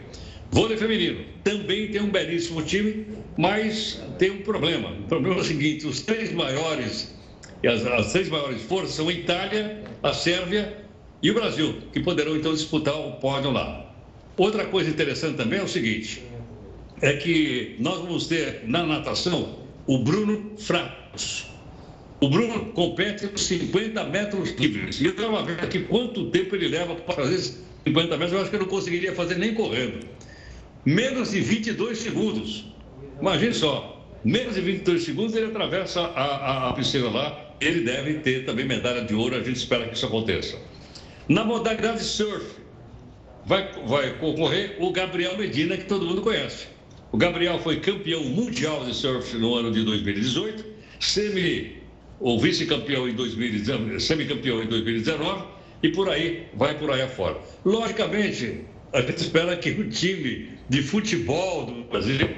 Vôlei 0.52 0.76
feminino 0.76 1.24
também 1.42 1.88
tem 1.88 2.00
um 2.00 2.08
belíssimo 2.08 2.62
time, 2.62 3.04
mas 3.36 4.00
tem 4.16 4.30
um 4.30 4.42
problema. 4.42 4.92
O 4.92 5.08
problema 5.08 5.38
é 5.38 5.40
o 5.40 5.44
seguinte: 5.44 5.88
os 5.88 6.02
três 6.02 6.32
maiores, 6.32 7.12
as, 7.66 7.84
as 7.84 8.12
três 8.12 8.28
maiores 8.28 8.62
forças 8.62 8.94
são 8.94 9.08
a 9.08 9.12
Itália, 9.12 9.82
a 10.04 10.12
Sérvia 10.12 10.78
e 11.20 11.28
o 11.28 11.34
Brasil, 11.34 11.78
que 11.92 11.98
poderão 11.98 12.36
então 12.36 12.54
disputar 12.54 12.94
o 12.94 13.14
pódio 13.14 13.50
lá. 13.50 13.92
Outra 14.36 14.66
coisa 14.66 14.88
interessante 14.88 15.36
também 15.38 15.58
é 15.58 15.64
o 15.64 15.68
seguinte: 15.68 16.22
é 17.00 17.14
que 17.14 17.74
nós 17.80 17.98
vamos 17.98 18.28
ter 18.28 18.62
na 18.68 18.86
natação 18.86 19.66
o 19.84 19.98
Bruno 19.98 20.52
Fratos. 20.56 21.50
O 22.22 22.28
Bruno 22.28 22.66
compete 22.66 23.26
com 23.26 23.36
50 23.36 24.04
metros 24.04 24.52
livres. 24.52 25.00
E 25.00 25.06
eu 25.06 25.10
estava 25.10 25.42
vendo 25.42 25.58
aqui 25.58 25.80
quanto 25.80 26.30
tempo 26.30 26.54
ele 26.54 26.68
leva 26.68 26.94
para 26.94 27.16
fazer 27.16 27.36
50 27.84 28.16
metros. 28.16 28.32
Eu 28.32 28.40
acho 28.40 28.50
que 28.50 28.54
eu 28.54 28.60
não 28.60 28.68
conseguiria 28.68 29.12
fazer 29.12 29.38
nem 29.38 29.52
correndo. 29.54 30.06
Menos 30.84 31.32
de 31.32 31.40
22 31.40 31.98
segundos. 31.98 32.64
Imagine 33.20 33.52
só, 33.52 34.08
menos 34.24 34.54
de 34.54 34.60
22 34.60 35.02
segundos 35.02 35.34
ele 35.34 35.46
atravessa 35.46 36.00
a, 36.00 36.24
a, 36.24 36.68
a 36.68 36.72
piscina 36.74 37.10
lá. 37.10 37.54
Ele 37.60 37.80
deve 37.80 38.14
ter 38.20 38.44
também 38.46 38.66
medalha 38.66 39.04
de 39.04 39.16
ouro. 39.16 39.34
A 39.34 39.42
gente 39.42 39.56
espera 39.56 39.88
que 39.88 39.96
isso 39.96 40.06
aconteça. 40.06 40.56
Na 41.28 41.44
modalidade 41.44 42.04
surf, 42.04 42.46
vai, 43.44 43.68
vai 43.84 44.16
concorrer 44.18 44.76
o 44.78 44.92
Gabriel 44.92 45.36
Medina, 45.36 45.76
que 45.76 45.86
todo 45.86 46.06
mundo 46.06 46.22
conhece. 46.22 46.68
O 47.10 47.16
Gabriel 47.16 47.58
foi 47.58 47.80
campeão 47.80 48.22
mundial 48.22 48.84
de 48.84 48.94
surf 48.94 49.36
no 49.36 49.56
ano 49.56 49.72
de 49.72 49.84
2018, 49.84 50.64
semi 51.00 51.81
ou 52.22 52.38
vice-campeão 52.38 53.08
em 53.08 53.14
2019, 53.14 54.00
semicampeão 54.00 54.62
em 54.62 54.66
2019 54.66 55.44
e 55.82 55.88
por 55.88 56.08
aí 56.08 56.46
vai 56.54 56.78
por 56.78 56.90
aí 56.92 57.02
afora. 57.02 57.36
Logicamente, 57.64 58.60
a 58.92 59.00
gente 59.00 59.16
espera 59.16 59.56
que 59.56 59.70
o 59.70 59.90
time 59.90 60.50
de 60.68 60.82
futebol 60.82 61.66
do 61.66 61.84
Brasil 61.84 62.28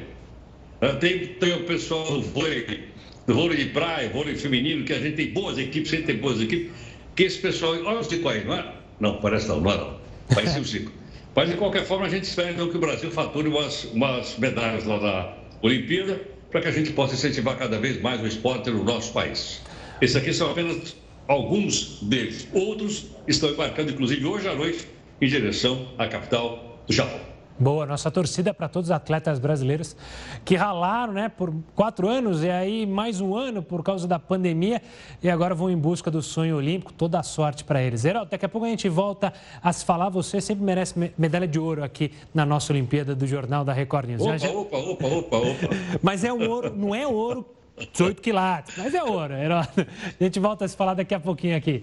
né, 0.80 0.92
tem, 0.94 1.26
tem 1.26 1.52
o 1.52 1.64
pessoal 1.64 2.04
do 2.04 2.22
vôlei, 2.22 2.88
do 3.26 3.34
vôlei 3.34 3.58
de 3.58 3.66
praia, 3.66 4.08
vôlei 4.08 4.34
feminino, 4.34 4.84
que 4.84 4.94
a 4.94 4.98
gente 4.98 5.16
tem 5.16 5.32
boas 5.32 5.58
equipes, 5.58 5.92
a 5.92 5.96
gente 5.96 6.06
tem 6.06 6.16
boas 6.16 6.40
equipes, 6.40 6.72
que 7.14 7.24
esse 7.24 7.38
pessoal. 7.38 7.74
Olha 7.84 8.00
o 8.00 8.02
Zico 8.02 8.26
aí, 8.28 8.42
não 8.42 8.54
é? 8.54 8.74
Não, 8.98 9.20
parece 9.20 9.48
não, 9.48 9.60
não 9.60 9.70
é 9.70 9.76
não. 9.76 10.00
Parece 10.34 10.58
o 10.58 10.64
Zico. 10.64 10.90
Mas, 11.36 11.50
de 11.50 11.56
qualquer 11.56 11.84
forma, 11.84 12.06
a 12.06 12.08
gente 12.08 12.24
espera 12.24 12.52
então 12.52 12.70
que 12.70 12.76
o 12.76 12.80
Brasil 12.80 13.10
fature 13.10 13.48
umas, 13.48 13.84
umas 13.86 14.38
medalhas 14.38 14.84
lá 14.84 15.00
na 15.00 15.34
Olimpíada 15.62 16.20
para 16.50 16.60
que 16.60 16.68
a 16.68 16.70
gente 16.70 16.92
possa 16.92 17.14
incentivar 17.14 17.58
cada 17.58 17.78
vez 17.78 18.00
mais 18.00 18.22
o 18.22 18.26
esporte 18.26 18.70
no 18.70 18.84
nosso 18.84 19.12
país. 19.12 19.60
Esses 20.04 20.16
aqui 20.16 20.34
são 20.34 20.50
apenas 20.50 20.94
alguns 21.26 21.98
deles. 22.02 22.46
Outros 22.52 23.06
estão 23.26 23.48
embarcando, 23.48 23.90
inclusive, 23.90 24.26
hoje 24.26 24.46
à 24.46 24.54
noite, 24.54 24.86
em 25.18 25.26
direção 25.26 25.88
à 25.96 26.06
capital 26.06 26.78
do 26.86 26.92
Japão. 26.92 27.20
Boa, 27.58 27.86
nossa 27.86 28.10
torcida 28.10 28.50
é 28.50 28.52
para 28.52 28.68
todos 28.68 28.90
os 28.90 28.90
atletas 28.90 29.38
brasileiros 29.38 29.96
que 30.44 30.56
ralaram 30.56 31.14
né, 31.14 31.30
por 31.30 31.54
quatro 31.74 32.06
anos 32.06 32.42
e 32.42 32.50
aí 32.50 32.84
mais 32.84 33.18
um 33.18 33.34
ano 33.34 33.62
por 33.62 33.82
causa 33.82 34.06
da 34.06 34.18
pandemia 34.18 34.82
e 35.22 35.30
agora 35.30 35.54
vão 35.54 35.70
em 35.70 35.78
busca 35.78 36.10
do 36.10 36.20
sonho 36.20 36.58
olímpico. 36.58 36.92
Toda 36.92 37.18
a 37.18 37.22
sorte 37.22 37.64
para 37.64 37.82
eles. 37.82 38.04
Heraldo, 38.04 38.30
daqui 38.30 38.44
a 38.44 38.48
pouco 38.48 38.66
a 38.66 38.68
gente 38.70 38.90
volta 38.90 39.32
a 39.62 39.72
se 39.72 39.86
falar. 39.86 40.10
Você 40.10 40.38
sempre 40.38 40.62
merece 40.62 41.12
medalha 41.16 41.48
de 41.48 41.58
ouro 41.58 41.82
aqui 41.82 42.12
na 42.34 42.44
nossa 42.44 42.74
Olimpíada 42.74 43.14
do 43.14 43.26
Jornal 43.26 43.64
da 43.64 43.72
Record 43.72 44.06
News. 44.10 44.20
Opa, 44.20 44.36
já... 44.36 44.50
opa, 44.50 44.76
opa, 44.76 45.06
opa, 45.06 45.36
opa. 45.38 45.68
Mas 46.02 46.24
é 46.24 46.30
um 46.30 46.46
ouro, 46.46 46.74
não 46.76 46.94
é 46.94 47.06
ouro 47.06 47.46
18 47.92 48.22
quilates, 48.22 48.76
mas 48.76 48.94
é 48.94 49.02
ouro, 49.02 49.34
Heraldo. 49.34 49.86
A 50.20 50.24
gente 50.24 50.38
volta 50.38 50.64
a 50.64 50.68
se 50.68 50.76
falar 50.76 50.94
daqui 50.94 51.14
a 51.14 51.20
pouquinho 51.20 51.56
aqui. 51.56 51.82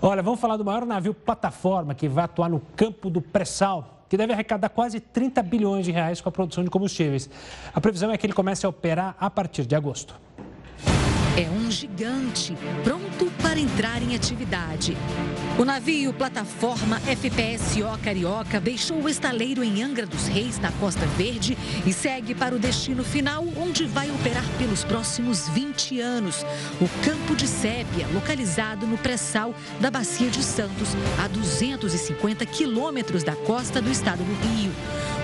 Olha, 0.00 0.22
vamos 0.22 0.40
falar 0.40 0.56
do 0.56 0.64
maior 0.64 0.86
navio 0.86 1.12
plataforma 1.12 1.94
que 1.94 2.08
vai 2.08 2.24
atuar 2.24 2.48
no 2.48 2.60
campo 2.76 3.10
do 3.10 3.20
pré-sal 3.20 3.94
que 4.08 4.16
deve 4.16 4.32
arrecadar 4.32 4.68
quase 4.68 5.00
30 5.00 5.42
bilhões 5.42 5.84
de 5.84 5.90
reais 5.90 6.20
com 6.20 6.28
a 6.28 6.32
produção 6.32 6.62
de 6.62 6.70
combustíveis. 6.70 7.28
A 7.74 7.80
previsão 7.80 8.12
é 8.12 8.18
que 8.18 8.24
ele 8.24 8.32
comece 8.32 8.64
a 8.64 8.68
operar 8.68 9.16
a 9.18 9.28
partir 9.28 9.66
de 9.66 9.74
agosto. 9.74 10.14
É 11.36 11.48
um 11.50 11.68
gigante, 11.68 12.56
pronto 12.84 13.32
para 13.42 13.58
entrar 13.58 14.00
em 14.02 14.14
atividade. 14.14 14.96
O 15.56 15.64
navio 15.64 16.12
plataforma 16.12 16.98
FPSO 16.98 17.96
Carioca 18.02 18.58
deixou 18.60 19.00
o 19.00 19.08
estaleiro 19.08 19.62
em 19.62 19.84
Angra 19.84 20.04
dos 20.04 20.26
Reis, 20.26 20.58
na 20.58 20.72
Costa 20.72 21.06
Verde, 21.16 21.56
e 21.86 21.92
segue 21.92 22.34
para 22.34 22.56
o 22.56 22.58
destino 22.58 23.04
final, 23.04 23.44
onde 23.56 23.84
vai 23.84 24.10
operar 24.10 24.44
pelos 24.58 24.82
próximos 24.82 25.48
20 25.50 26.00
anos. 26.00 26.44
O 26.80 26.88
Campo 27.04 27.36
de 27.36 27.46
Sépia, 27.46 28.08
localizado 28.12 28.84
no 28.84 28.98
pré-sal 28.98 29.54
da 29.80 29.92
Bacia 29.92 30.28
de 30.28 30.42
Santos, 30.42 30.88
a 31.22 31.28
250 31.28 32.44
quilômetros 32.46 33.22
da 33.22 33.36
costa 33.36 33.80
do 33.80 33.92
estado 33.92 34.24
do 34.24 34.34
Rio. 34.48 34.72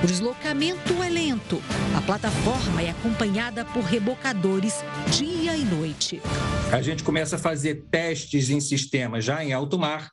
O 0.01 0.07
deslocamento 0.07 1.03
é 1.03 1.09
lento. 1.09 1.61
A 1.97 2.01
plataforma 2.03 2.81
é 2.81 2.91
acompanhada 2.91 3.65
por 3.65 3.83
rebocadores 3.83 4.77
dia 5.11 5.57
e 5.57 5.65
noite. 5.65 6.23
A 6.73 6.81
gente 6.81 7.03
começa 7.03 7.35
a 7.35 7.39
fazer 7.39 7.87
testes 7.91 8.49
em 8.49 8.61
sistemas 8.61 9.25
já 9.25 9.45
em 9.45 9.53
alto 9.53 9.77
mar 9.77 10.09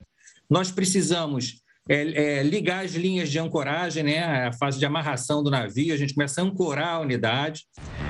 nós 0.50 0.72
precisamos 0.72 1.62
é, 1.90 2.40
é, 2.40 2.44
ligar 2.44 2.84
as 2.84 2.94
linhas 2.94 3.30
de 3.30 3.40
ancoragem, 3.40 4.04
né, 4.04 4.48
a 4.48 4.54
fase 4.54 4.78
de 4.78 4.86
amarração 4.86 5.42
do 5.42 5.50
navio, 5.50 5.94
a 5.94 5.98
gente 5.98 6.14
começa 6.14 6.42
a 6.42 6.44
ancorar 6.44 6.96
a 6.96 7.00
unidade 7.00 7.64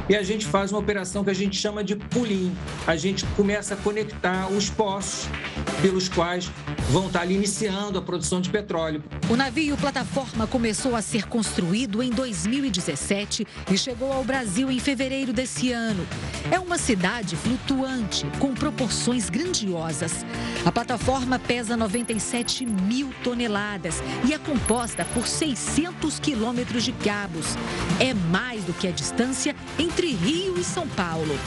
e 0.09 0.15
a 0.15 0.23
gente 0.23 0.45
faz 0.45 0.71
uma 0.71 0.79
operação 0.79 1.23
que 1.23 1.29
a 1.29 1.35
gente 1.35 1.55
chama 1.55 1.83
de 1.83 1.95
pulim. 1.95 2.55
A 2.87 2.95
gente 2.95 3.25
começa 3.35 3.75
a 3.75 3.77
conectar 3.77 4.51
os 4.51 4.69
poços 4.69 5.27
pelos 5.81 6.09
quais 6.09 6.51
vão 6.89 7.07
estar 7.07 7.21
ali 7.21 7.35
iniciando 7.35 7.99
a 7.99 8.01
produção 8.01 8.39
de 8.39 8.49
petróleo. 8.49 9.03
O 9.29 9.35
navio 9.35 9.75
plataforma 9.77 10.47
começou 10.47 10.95
a 10.95 11.01
ser 11.01 11.27
construído 11.27 12.01
em 12.01 12.09
2017 12.09 13.45
e 13.71 13.77
chegou 13.77 14.11
ao 14.11 14.23
Brasil 14.23 14.71
em 14.71 14.79
fevereiro 14.79 15.33
desse 15.33 15.71
ano. 15.71 16.05
É 16.49 16.59
uma 16.59 16.77
cidade 16.77 17.35
flutuante, 17.35 18.25
com 18.39 18.53
proporções 18.53 19.29
grandiosas. 19.29 20.25
A 20.65 20.71
plataforma 20.71 21.37
pesa 21.37 21.75
97 21.75 22.65
mil 22.65 23.13
toneladas 23.23 24.01
e 24.25 24.33
é 24.33 24.37
composta 24.37 25.05
por 25.13 25.27
600 25.27 26.19
quilômetros 26.19 26.83
de 26.83 26.91
cabos. 26.93 27.57
É 27.99 28.13
mais 28.13 28.63
do 28.63 28.73
que 28.73 28.87
a 28.87 28.91
distância 28.91 29.55
entre 29.77 30.07
Rio 30.13 30.57
e 30.57 30.63
São 30.63 30.87
Paulo. 30.87 31.37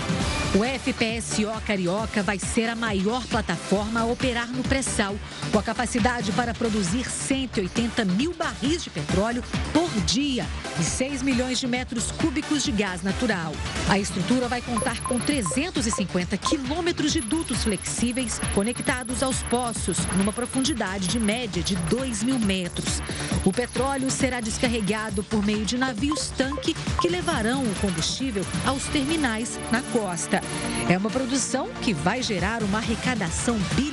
O 0.55 0.65
FPSO 0.65 1.61
Carioca 1.67 2.23
vai 2.23 2.39
ser 2.39 2.69
a 2.69 2.77
maior 2.77 3.27
plataforma 3.27 4.05
operar 4.11 4.49
no 4.49 4.63
pré-sal, 4.63 5.17
com 5.53 5.59
a 5.59 5.63
capacidade 5.63 6.33
para 6.33 6.55
produzir 6.55 7.09
180 7.09 8.05
mil 8.05 8.35
barris 8.35 8.85
de 8.85 8.91
petróleo 8.91 9.43
por 9.73 9.91
dia 10.03 10.47
e 10.79 10.83
6 10.83 11.23
milhões 11.23 11.59
de 11.59 11.67
metros 11.67 12.11
cúbicos 12.13 12.63
de 12.63 12.73
gás 12.73 13.03
natural. 13.03 13.53
A 13.89 13.99
estrutura 13.99 14.49
vai 14.49 14.61
contar 14.61 15.01
com 15.03 15.19
350 15.19 16.37
quilômetros 16.39 17.13
de 17.13 17.21
dutos 17.21 17.65
flexíveis 17.65 18.41
conectados 18.55 19.23
aos 19.23 19.43
poços, 19.45 19.99
numa 20.17 20.33
profundidade 20.33 21.07
de 21.07 21.19
média 21.19 21.63
de 21.63 21.77
2 21.77 22.23
mil 22.23 22.39
metros. 22.39 23.03
O 23.45 23.53
petróleo 23.53 24.11
será 24.11 24.41
descarregado 24.41 25.23
por 25.25 25.45
meio 25.45 25.65
de 25.65 25.79
navios 25.79 26.31
tanque 26.37 26.75
que 27.01 27.09
levarão 27.09 27.63
o 27.63 27.75
combustível 27.77 28.45
aos 28.67 28.85
terminais 28.85 29.59
na 29.71 29.83
costa. 29.83 30.41
É 30.89 30.97
uma 30.97 31.11
produção 31.11 31.69
que 31.83 31.93
vai 31.93 32.23
gerar 32.23 32.63
uma 32.63 32.79
arrecadação 32.79 33.59
bilionária. 33.75 33.90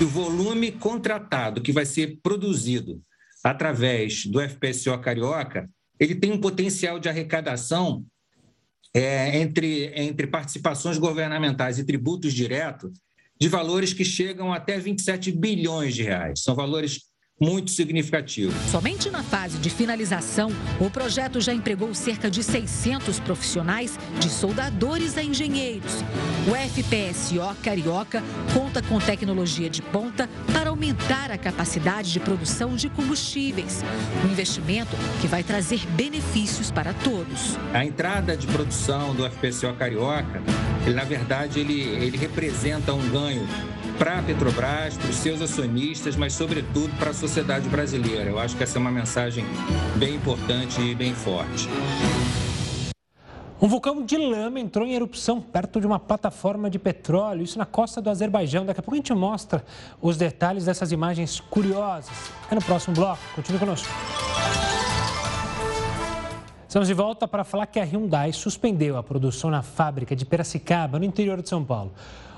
O 0.00 0.06
volume 0.06 0.72
contratado 0.72 1.60
que 1.60 1.72
vai 1.72 1.84
ser 1.84 2.18
produzido 2.22 3.02
através 3.42 4.24
do 4.26 4.40
FPSO 4.40 4.98
Carioca, 4.98 5.68
ele 6.00 6.14
tem 6.14 6.32
um 6.32 6.40
potencial 6.40 6.98
de 6.98 7.08
arrecadação 7.08 8.04
é, 8.94 9.38
entre, 9.38 9.92
entre 9.94 10.26
participações 10.26 10.98
governamentais 10.98 11.78
e 11.78 11.84
tributos 11.84 12.32
diretos 12.32 12.92
de 13.40 13.48
valores 13.48 13.92
que 13.92 14.04
chegam 14.04 14.52
até 14.52 14.78
27 14.78 15.32
bilhões 15.32 15.94
de 15.94 16.02
reais. 16.02 16.42
São 16.42 16.54
valores 16.54 17.02
muito 17.40 17.72
significativo. 17.72 18.52
Somente 18.70 19.10
na 19.10 19.22
fase 19.22 19.58
de 19.58 19.68
finalização, 19.68 20.50
o 20.80 20.88
projeto 20.88 21.40
já 21.40 21.52
empregou 21.52 21.92
cerca 21.92 22.30
de 22.30 22.42
600 22.44 23.18
profissionais, 23.20 23.98
de 24.20 24.28
soldadores 24.28 25.18
a 25.18 25.22
engenheiros. 25.22 26.04
O 26.46 26.54
FPSO 26.54 27.56
Carioca 27.62 28.22
conta 28.52 28.80
com 28.82 29.00
tecnologia 29.00 29.68
de 29.68 29.82
ponta 29.82 30.28
para 30.52 30.70
aumentar 30.70 31.32
a 31.32 31.38
capacidade 31.38 32.12
de 32.12 32.20
produção 32.20 32.76
de 32.76 32.88
combustíveis. 32.88 33.82
Um 34.24 34.30
investimento 34.30 34.96
que 35.20 35.26
vai 35.26 35.42
trazer 35.42 35.84
benefícios 35.88 36.70
para 36.70 36.94
todos. 36.94 37.58
A 37.72 37.84
entrada 37.84 38.36
de 38.36 38.46
produção 38.46 39.14
do 39.14 39.28
FPSO 39.28 39.72
Carioca, 39.74 40.40
ele, 40.86 40.94
na 40.94 41.04
verdade, 41.04 41.58
ele, 41.58 41.80
ele 41.80 42.16
representa 42.16 42.92
um 42.92 43.08
ganho 43.10 43.46
para 43.98 44.18
a 44.18 44.22
Petrobras, 44.22 44.96
para 44.96 45.10
os 45.10 45.16
seus 45.16 45.40
acionistas, 45.40 46.16
mas, 46.16 46.32
sobretudo, 46.32 46.90
para 46.98 47.10
a 47.10 47.14
sociedade 47.14 47.68
brasileira. 47.68 48.30
Eu 48.30 48.38
acho 48.38 48.56
que 48.56 48.62
essa 48.62 48.78
é 48.78 48.80
uma 48.80 48.90
mensagem 48.90 49.44
bem 49.96 50.14
importante 50.14 50.80
e 50.80 50.94
bem 50.94 51.14
forte. 51.14 51.68
Um 53.60 53.68
vulcão 53.68 54.04
de 54.04 54.16
lama 54.16 54.60
entrou 54.60 54.86
em 54.86 54.92
erupção 54.92 55.40
perto 55.40 55.80
de 55.80 55.86
uma 55.86 55.98
plataforma 55.98 56.68
de 56.68 56.78
petróleo, 56.78 57.42
isso 57.42 57.58
na 57.58 57.64
costa 57.64 58.02
do 58.02 58.10
Azerbaijão. 58.10 58.66
Daqui 58.66 58.80
a 58.80 58.82
pouco 58.82 58.94
a 58.94 58.98
gente 58.98 59.14
mostra 59.14 59.64
os 60.02 60.16
detalhes 60.16 60.66
dessas 60.66 60.92
imagens 60.92 61.40
curiosas. 61.40 62.10
É 62.50 62.54
no 62.54 62.62
próximo 62.62 62.94
bloco. 62.94 63.22
Continue 63.34 63.58
conosco. 63.58 63.88
Estamos 66.68 66.88
de 66.88 66.94
volta 66.94 67.28
para 67.28 67.44
falar 67.44 67.66
que 67.66 67.78
a 67.78 67.84
Hyundai 67.84 68.32
suspendeu 68.32 68.96
a 68.96 69.02
produção 69.02 69.48
na 69.48 69.62
fábrica 69.62 70.16
de 70.16 70.26
Piracicaba, 70.26 70.98
no 70.98 71.04
interior 71.04 71.40
de 71.40 71.48
São 71.48 71.64
Paulo. 71.64 71.92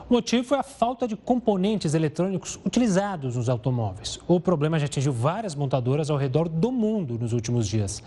O 0.09 0.15
motivo 0.15 0.45
foi 0.45 0.57
a 0.57 0.63
falta 0.63 1.09
de 1.09 1.17
componentes 1.17 1.93
eletrônicos 1.93 2.61
utilizados 2.65 3.35
nos 3.35 3.49
automóveis. 3.49 4.21
O 4.29 4.39
problema 4.39 4.79
já 4.79 4.87
atingiu 4.87 5.13
várias 5.13 5.57
montadoras 5.57 6.11
ao 6.11 6.17
redor 6.17 6.49
do 6.49 6.71
mundo 6.71 7.19
nos 7.19 7.33
últimos 7.33 7.67
dias. 7.67 8.01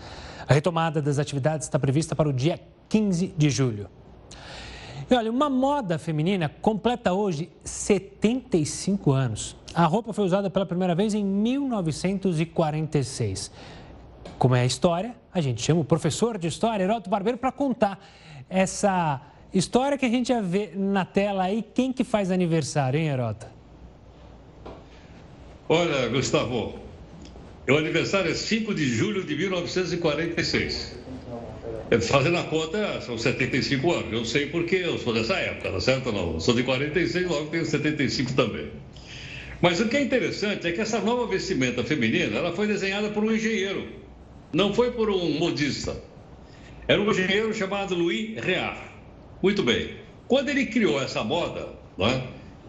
A 0.48 0.54
retomada 0.54 1.02
das 1.02 1.18
atividades 1.18 1.66
está 1.66 1.78
prevista 1.78 2.16
para 2.16 2.26
o 2.26 2.32
dia 2.32 2.58
15 2.88 3.34
de 3.36 3.50
julho. 3.50 3.86
E 5.10 5.14
olha, 5.14 5.30
uma 5.30 5.50
moda 5.50 5.98
feminina 5.98 6.48
completa 6.48 7.12
hoje 7.12 7.50
75 7.64 9.12
anos. 9.12 9.54
A 9.74 9.84
roupa 9.84 10.14
foi 10.14 10.24
usada 10.24 10.48
pela 10.48 10.64
primeira 10.64 10.94
vez 10.94 11.12
em 11.12 11.22
1946. 11.22 13.52
Como 14.38 14.54
é 14.54 14.62
a 14.62 14.64
história, 14.64 15.14
a 15.34 15.40
gente 15.42 15.60
chama 15.60 15.82
o 15.82 15.84
professor 15.84 16.38
de 16.38 16.48
história, 16.48 16.82
Heroto 16.82 17.10
Barbeiro, 17.10 17.36
para 17.36 17.52
contar 17.52 18.02
essa 18.48 19.20
História 19.52 19.98
que 19.98 20.06
a 20.06 20.08
gente 20.08 20.28
já 20.28 20.40
vê 20.40 20.70
na 20.76 21.04
tela 21.04 21.44
aí, 21.44 21.64
quem 21.74 21.92
que 21.92 22.04
faz 22.04 22.30
aniversário, 22.30 23.00
hein, 23.00 23.08
Herota? 23.08 23.50
Olha, 25.68 26.08
Gustavo, 26.08 26.78
o 27.68 27.76
aniversário 27.76 28.30
é 28.30 28.34
5 28.34 28.72
de 28.74 28.86
julho 28.86 29.24
de 29.24 29.36
1946. 29.36 30.98
Fazendo 32.02 32.38
a 32.38 32.44
conta, 32.44 33.00
são 33.00 33.18
75 33.18 33.92
anos. 33.92 34.12
Eu 34.12 34.24
sei 34.24 34.46
porque 34.46 34.76
eu 34.76 34.98
sou 34.98 35.12
dessa 35.12 35.34
época, 35.34 35.72
tá 35.72 35.80
certo? 35.80 36.12
Não, 36.12 36.38
sou 36.38 36.54
de 36.54 36.62
46, 36.62 37.28
logo 37.28 37.46
tenho 37.46 37.64
75 37.64 38.32
também. 38.34 38.70
Mas 39.60 39.80
o 39.80 39.88
que 39.88 39.96
é 39.96 40.02
interessante 40.02 40.68
é 40.68 40.72
que 40.72 40.80
essa 40.80 41.00
nova 41.00 41.26
vestimenta 41.26 41.82
feminina, 41.82 42.38
ela 42.38 42.52
foi 42.52 42.68
desenhada 42.68 43.10
por 43.10 43.24
um 43.24 43.32
engenheiro, 43.32 43.88
não 44.52 44.72
foi 44.72 44.92
por 44.92 45.10
um 45.10 45.38
modista. 45.38 46.00
Era 46.86 47.00
um 47.00 47.10
engenheiro 47.10 47.52
chamado 47.52 47.96
Louis 47.96 48.36
Reard. 48.36 48.89
Muito 49.42 49.62
bem. 49.62 49.90
Quando 50.28 50.48
ele 50.48 50.66
criou 50.66 51.02
essa 51.02 51.24
moda, 51.24 51.68
é, 51.98 52.22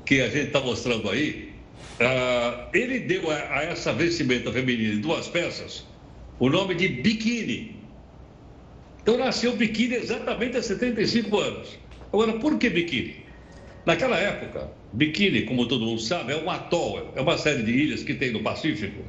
que 0.05 0.21
a 0.21 0.29
gente 0.29 0.47
está 0.47 0.59
mostrando 0.59 1.09
aí, 1.09 1.51
uh, 1.99 2.69
ele 2.73 2.99
deu 2.99 3.29
a, 3.29 3.35
a, 3.35 3.63
essa 3.63 3.93
vestimenta 3.93 4.51
feminina 4.51 4.95
de 4.95 4.99
duas 4.99 5.27
peças 5.27 5.85
o 6.41 6.49
nome 6.49 6.73
de 6.73 6.87
biquíni. 6.87 7.75
Então 9.03 9.15
nasceu 9.15 9.55
biquíni 9.55 9.93
exatamente 9.93 10.57
há 10.57 10.63
75 10.63 11.37
anos. 11.37 11.77
Agora, 12.11 12.33
por 12.33 12.57
que 12.57 12.67
biquíni? 12.67 13.17
Naquela 13.85 14.17
época, 14.17 14.71
biquíni, 14.91 15.43
como 15.43 15.67
todo 15.67 15.85
mundo 15.85 16.01
sabe, 16.01 16.33
é 16.33 16.37
um 16.37 16.49
atol, 16.49 17.13
é 17.15 17.21
uma 17.21 17.37
série 17.37 17.61
de 17.61 17.71
ilhas 17.71 18.03
que 18.03 18.15
tem 18.15 18.31
no 18.31 18.41
Pacífico. 18.41 19.03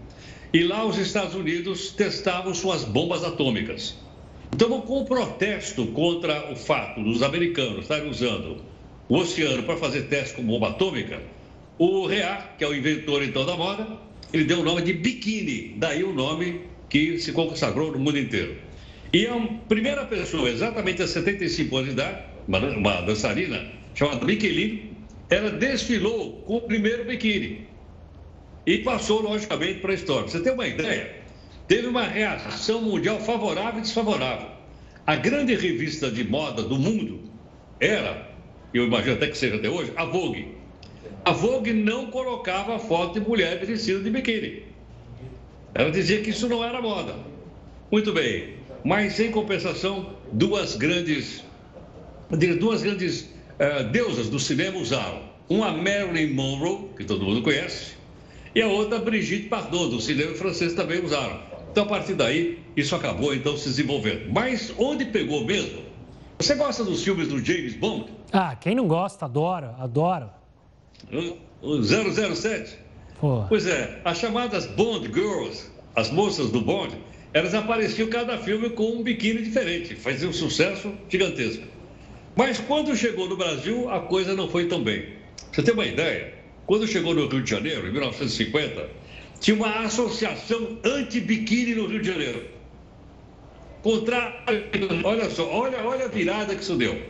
E 0.52 0.62
lá 0.62 0.84
os 0.84 0.98
Estados 0.98 1.34
Unidos 1.34 1.92
testavam 1.92 2.52
suas 2.52 2.84
bombas 2.84 3.24
atômicas. 3.24 3.96
Então, 4.54 4.80
com 4.82 5.00
o 5.00 5.04
protesto 5.06 5.86
contra 5.86 6.52
o 6.52 6.56
fato 6.56 7.02
dos 7.02 7.22
americanos 7.22 7.82
estarem 7.82 8.10
usando 8.10 8.58
o 9.08 9.16
oceano 9.16 9.62
para 9.62 9.76
fazer 9.76 10.02
testes 10.02 10.32
com 10.32 10.42
bomba 10.42 10.68
atômica, 10.68 11.20
o 11.78 12.06
Rear, 12.06 12.54
que 12.58 12.64
é 12.64 12.68
o 12.68 12.74
inventor 12.74 13.22
então 13.22 13.46
da 13.46 13.56
moda, 13.56 13.86
ele 14.32 14.44
deu 14.44 14.60
o 14.60 14.62
nome 14.62 14.82
de 14.82 14.92
biquíni, 14.92 15.74
daí 15.78 16.04
o 16.04 16.12
nome 16.12 16.60
que 16.88 17.18
se 17.18 17.32
consagrou 17.32 17.92
no 17.92 17.98
mundo 17.98 18.18
inteiro. 18.18 18.56
E 19.12 19.26
a 19.26 19.36
primeira 19.68 20.04
pessoa, 20.04 20.48
exatamente 20.48 21.02
a 21.02 21.06
75 21.06 21.76
anos 21.76 21.88
de 21.88 21.94
idade, 21.94 22.22
uma, 22.46 23.00
dançarina 23.02 23.72
chamada 23.94 24.24
Michelin, 24.24 24.90
ela 25.30 25.50
desfilou 25.50 26.42
com 26.42 26.56
o 26.56 26.60
primeiro 26.60 27.04
biquíni 27.04 27.66
e 28.66 28.78
passou, 28.78 29.22
logicamente, 29.22 29.80
para 29.80 29.92
a 29.92 29.94
história. 29.94 30.28
Você 30.28 30.40
tem 30.40 30.52
uma 30.52 30.66
ideia? 30.66 31.21
Teve 31.72 31.86
uma 31.86 32.04
reação 32.04 32.82
mundial 32.82 33.18
favorável 33.18 33.78
e 33.78 33.80
desfavorável. 33.80 34.46
A 35.06 35.16
grande 35.16 35.54
revista 35.54 36.10
de 36.10 36.22
moda 36.22 36.62
do 36.62 36.78
mundo 36.78 37.20
era, 37.80 38.30
eu 38.74 38.84
imagino 38.84 39.14
até 39.14 39.28
que 39.28 39.38
seja 39.38 39.56
até 39.56 39.70
hoje, 39.70 39.90
a 39.96 40.04
Vogue. 40.04 40.48
A 41.24 41.32
Vogue 41.32 41.72
não 41.72 42.10
colocava 42.10 42.78
foto 42.78 43.18
de 43.18 43.26
mulheres 43.26 43.66
vestidas 43.66 44.04
de 44.04 44.10
biquíni. 44.10 44.64
Ela 45.74 45.90
dizia 45.90 46.20
que 46.20 46.28
isso 46.28 46.46
não 46.46 46.62
era 46.62 46.82
moda. 46.82 47.16
Muito 47.90 48.12
bem, 48.12 48.56
mas 48.84 49.18
em 49.18 49.30
compensação, 49.30 50.14
duas 50.30 50.76
grandes, 50.76 51.42
duas 52.60 52.82
grandes 52.82 53.22
uh, 53.22 53.84
deusas 53.90 54.28
do 54.28 54.38
cinema 54.38 54.76
usaram. 54.76 55.22
Uma 55.48 55.72
Marilyn 55.72 56.34
Monroe, 56.34 56.90
que 56.98 57.04
todo 57.04 57.24
mundo 57.24 57.40
conhece, 57.40 57.94
e 58.54 58.60
a 58.60 58.66
outra 58.66 58.98
Brigitte 58.98 59.48
Bardot, 59.48 59.88
do 59.88 60.02
cinema 60.02 60.34
francês, 60.34 60.74
também 60.74 61.02
usaram. 61.02 61.51
Então, 61.72 61.84
a 61.84 61.86
partir 61.86 62.12
daí, 62.12 62.58
isso 62.76 62.94
acabou 62.94 63.34
então 63.34 63.56
se 63.56 63.64
desenvolvendo. 63.64 64.30
Mas 64.30 64.74
onde 64.76 65.06
pegou 65.06 65.42
mesmo? 65.42 65.80
Você 66.38 66.54
gosta 66.54 66.84
dos 66.84 67.02
filmes 67.02 67.28
do 67.28 67.42
James 67.42 67.74
Bond? 67.74 68.12
Ah, 68.30 68.54
quem 68.54 68.74
não 68.74 68.86
gosta, 68.86 69.24
adora, 69.24 69.74
adora. 69.78 70.34
O 71.62 71.82
007? 71.82 72.76
Pô. 73.18 73.46
Pois 73.48 73.66
é, 73.66 74.02
as 74.04 74.18
chamadas 74.18 74.66
Bond 74.66 75.10
Girls, 75.14 75.70
as 75.96 76.10
moças 76.10 76.50
do 76.50 76.60
Bond, 76.60 76.94
elas 77.32 77.54
apareciam 77.54 78.10
cada 78.10 78.36
filme 78.36 78.68
com 78.68 78.90
um 78.90 79.02
biquíni 79.02 79.40
diferente, 79.40 79.94
fazia 79.94 80.28
um 80.28 80.32
sucesso 80.32 80.92
gigantesco. 81.08 81.64
Mas 82.36 82.58
quando 82.58 82.94
chegou 82.94 83.26
no 83.30 83.36
Brasil, 83.36 83.88
a 83.90 84.00
coisa 84.00 84.34
não 84.34 84.46
foi 84.46 84.66
tão 84.66 84.82
bem. 84.82 85.14
Você 85.50 85.62
tem 85.62 85.72
uma 85.72 85.86
ideia? 85.86 86.34
Quando 86.66 86.86
chegou 86.86 87.14
no 87.14 87.28
Rio 87.28 87.42
de 87.42 87.50
Janeiro, 87.50 87.88
em 87.88 87.92
1950, 87.92 88.88
tinha 89.42 89.56
uma 89.56 89.80
associação 89.80 90.78
anti-biquíni 90.84 91.74
no 91.74 91.86
Rio 91.86 92.00
de 92.00 92.06
Janeiro. 92.06 92.44
Contra... 93.82 94.40
Olha 95.02 95.28
só, 95.28 95.50
olha, 95.52 95.84
olha 95.84 96.04
a 96.04 96.08
virada 96.08 96.54
que 96.54 96.62
isso 96.62 96.76
deu. 96.76 97.02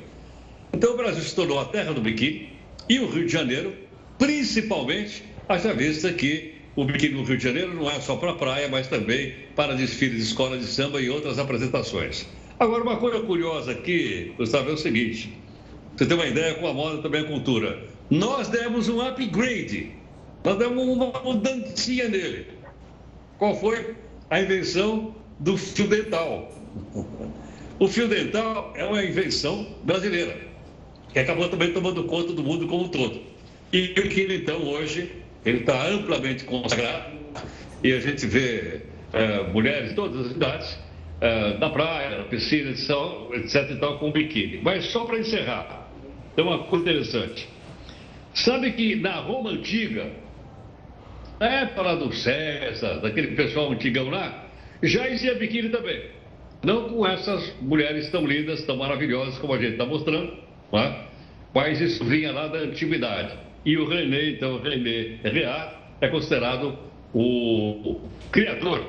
Então 0.72 0.94
o 0.94 0.96
Brasil 0.96 1.22
se 1.22 1.34
tornou 1.34 1.60
a 1.60 1.66
terra 1.66 1.92
do 1.92 2.00
biquíni 2.00 2.48
e 2.88 2.98
o 2.98 3.08
Rio 3.10 3.26
de 3.26 3.32
Janeiro, 3.32 3.74
principalmente, 4.18 5.22
haja 5.46 5.74
vista 5.74 6.10
que 6.10 6.54
o 6.74 6.86
biquíni 6.86 7.16
no 7.16 7.22
Rio 7.22 7.36
de 7.36 7.44
Janeiro 7.44 7.74
não 7.74 7.90
é 7.90 8.00
só 8.00 8.16
para 8.16 8.32
praia, 8.32 8.66
mas 8.66 8.88
também 8.88 9.34
para 9.54 9.74
desfiles 9.74 10.16
de 10.16 10.22
escola 10.22 10.56
de 10.56 10.64
samba 10.64 11.02
e 11.02 11.10
outras 11.10 11.38
apresentações. 11.38 12.26
Agora, 12.58 12.82
uma 12.82 12.96
coisa 12.96 13.20
curiosa 13.20 13.72
aqui, 13.72 14.32
Gustavo, 14.38 14.70
é 14.70 14.72
o 14.72 14.78
seguinte: 14.78 15.36
você 15.94 16.06
tem 16.06 16.16
uma 16.16 16.26
ideia 16.26 16.54
com 16.54 16.66
a 16.66 16.72
moda 16.72 17.02
também 17.02 17.20
a 17.20 17.24
cultura. 17.24 17.78
Nós 18.08 18.48
demos 18.48 18.88
um 18.88 19.02
upgrade 19.02 20.00
nós 20.44 20.58
demos 20.58 20.88
uma 20.88 21.12
mudancinha 21.22 22.08
nele. 22.08 22.46
Qual 23.38 23.54
foi 23.56 23.94
a 24.30 24.40
invenção 24.40 25.14
do 25.38 25.56
fio 25.56 25.86
dental? 25.86 26.52
O 27.78 27.88
fio 27.88 28.08
dental 28.08 28.72
é 28.76 28.84
uma 28.84 29.04
invenção 29.04 29.66
brasileira, 29.84 30.36
que 31.12 31.18
acabou 31.18 31.48
também 31.48 31.72
tomando 31.72 32.04
conta 32.04 32.32
do 32.32 32.42
mundo 32.42 32.66
como 32.66 32.84
um 32.84 32.88
todo. 32.88 33.20
E 33.72 33.92
o 33.98 34.08
que 34.08 34.26
então 34.34 34.62
hoje 34.64 35.10
ele 35.44 35.58
está 35.58 35.88
amplamente 35.88 36.44
consagrado 36.44 37.12
e 37.82 37.92
a 37.92 38.00
gente 38.00 38.26
vê 38.26 38.82
é, 39.12 39.42
mulheres 39.52 39.90
de 39.90 39.94
todas 39.96 40.26
as 40.26 40.32
idades 40.32 40.78
é, 41.20 41.58
na 41.58 41.70
praia, 41.70 42.18
na 42.18 42.24
piscina, 42.24 42.70
etc. 42.70 43.70
e 43.70 43.76
tal, 43.76 43.98
com 43.98 44.10
biquíni. 44.10 44.60
Mas 44.62 44.86
só 44.86 45.04
para 45.04 45.18
encerrar, 45.18 45.88
tem 46.34 46.44
uma 46.44 46.64
coisa 46.64 46.84
interessante. 46.84 47.48
Sabe 48.34 48.72
que 48.72 48.96
na 48.96 49.16
Roma 49.20 49.50
antiga 49.50 50.10
na 51.42 51.48
época 51.62 51.96
do 51.96 52.12
César, 52.12 53.00
daquele 53.00 53.34
pessoal 53.34 53.72
antigão 53.72 54.08
lá, 54.08 54.46
já 54.80 55.08
existia 55.08 55.34
biquíni 55.34 55.70
também. 55.70 56.00
Não 56.62 56.88
com 56.88 57.04
essas 57.04 57.52
mulheres 57.60 58.08
tão 58.12 58.24
lindas, 58.24 58.64
tão 58.64 58.76
maravilhosas 58.76 59.36
como 59.38 59.52
a 59.54 59.58
gente 59.58 59.72
está 59.72 59.84
mostrando, 59.84 60.34
é? 60.72 60.94
mas 61.52 61.80
isso 61.80 62.04
vinha 62.04 62.30
lá 62.30 62.46
da 62.46 62.58
antiguidade. 62.58 63.36
E 63.66 63.76
o 63.76 63.88
René, 63.88 64.30
então, 64.30 64.62
René 64.62 65.18
Reard, 65.24 65.74
é 66.00 66.06
considerado 66.06 66.78
o 67.12 68.00
criador 68.30 68.86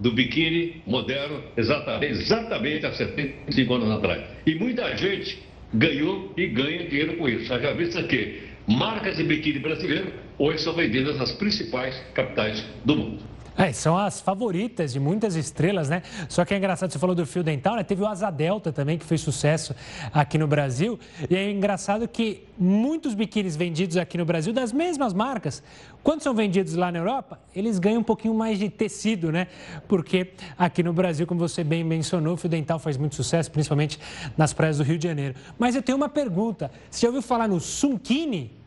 do 0.00 0.10
biquíni 0.10 0.82
moderno 0.84 1.40
exatamente, 1.56 2.06
exatamente 2.06 2.84
há 2.84 2.92
75 2.92 3.74
anos 3.74 3.90
atrás. 3.92 4.24
E 4.44 4.56
muita 4.56 4.96
gente 4.96 5.38
ganhou 5.72 6.32
e 6.36 6.48
ganha 6.48 6.84
dinheiro 6.88 7.16
com 7.16 7.28
isso. 7.28 7.46
Já 7.46 7.72
visto 7.74 8.02
que 8.08 8.42
marcas 8.66 9.16
de 9.16 9.22
biquíni 9.22 9.60
brasileiro 9.60 10.12
hoje 10.42 10.64
são 10.64 10.72
vendidas 10.72 11.16
nas 11.16 11.30
principais 11.30 11.94
capitais 12.12 12.64
do 12.84 12.96
mundo. 12.96 13.22
É, 13.56 13.70
são 13.70 13.96
as 13.98 14.18
favoritas 14.18 14.94
de 14.94 14.98
muitas 14.98 15.36
estrelas, 15.36 15.88
né? 15.88 16.02
Só 16.28 16.42
que 16.42 16.54
é 16.54 16.56
engraçado, 16.56 16.90
você 16.90 16.98
falou 16.98 17.14
do 17.14 17.24
fio 17.26 17.44
dental, 17.44 17.76
né? 17.76 17.84
Teve 17.84 18.02
o 18.02 18.06
Asa 18.06 18.30
Delta 18.30 18.72
também, 18.72 18.96
que 18.96 19.04
fez 19.04 19.20
sucesso 19.20 19.74
aqui 20.12 20.38
no 20.38 20.48
Brasil. 20.48 20.98
E 21.28 21.36
é 21.36 21.50
engraçado 21.50 22.08
que 22.08 22.44
muitos 22.58 23.14
biquínis 23.14 23.54
vendidos 23.54 23.98
aqui 23.98 24.16
no 24.16 24.24
Brasil, 24.24 24.54
das 24.54 24.72
mesmas 24.72 25.12
marcas, 25.12 25.62
quando 26.02 26.22
são 26.22 26.34
vendidos 26.34 26.74
lá 26.74 26.90
na 26.90 26.98
Europa, 26.98 27.38
eles 27.54 27.78
ganham 27.78 28.00
um 28.00 28.04
pouquinho 28.04 28.34
mais 28.34 28.58
de 28.58 28.70
tecido, 28.70 29.30
né? 29.30 29.46
Porque 29.86 30.32
aqui 30.58 30.82
no 30.82 30.94
Brasil, 30.94 31.26
como 31.26 31.38
você 31.38 31.62
bem 31.62 31.84
mencionou, 31.84 32.34
o 32.34 32.36
fio 32.38 32.48
dental 32.48 32.78
faz 32.78 32.96
muito 32.96 33.14
sucesso, 33.14 33.50
principalmente 33.50 34.00
nas 34.36 34.54
praias 34.54 34.78
do 34.78 34.82
Rio 34.82 34.96
de 34.96 35.06
Janeiro. 35.06 35.34
Mas 35.58 35.76
eu 35.76 35.82
tenho 35.82 35.96
uma 35.96 36.08
pergunta. 36.08 36.70
Você 36.90 37.02
já 37.02 37.08
ouviu 37.08 37.22
falar 37.22 37.46
no 37.46 37.60
Sunkini? 37.60 38.61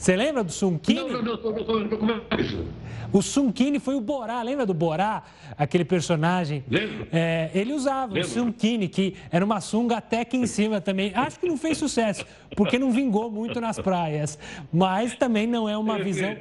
Você 0.00 0.16
lembra 0.16 0.42
do 0.42 0.50
Sunkini? 0.50 0.98
Não, 0.98 1.22
não, 1.22 1.36
não, 1.36 1.88
como 1.98 2.12
é 2.12 2.40
isso? 2.40 2.64
O 3.12 3.20
Sunkini 3.20 3.78
foi 3.78 3.96
o 3.96 4.00
Borá, 4.00 4.40
lembra 4.40 4.64
do 4.64 4.72
Borá? 4.72 5.22
Aquele 5.58 5.84
personagem. 5.84 6.64
Lembro. 6.70 7.06
É, 7.12 7.50
ele 7.54 7.74
usava 7.74 8.14
Lembro. 8.14 8.26
o 8.26 8.32
Sunkini, 8.32 8.88
que 8.88 9.14
era 9.30 9.44
uma 9.44 9.60
sunga 9.60 9.98
até 9.98 10.22
aqui 10.22 10.38
em 10.38 10.46
cima 10.46 10.80
também. 10.80 11.12
Acho 11.14 11.38
que 11.38 11.46
não 11.46 11.58
fez 11.58 11.76
sucesso, 11.76 12.24
porque 12.56 12.78
não 12.78 12.90
vingou 12.90 13.30
muito 13.30 13.60
nas 13.60 13.78
praias. 13.78 14.38
Mas 14.72 15.14
também 15.16 15.46
não 15.46 15.68
é 15.68 15.76
uma 15.76 15.98
visão, 15.98 16.34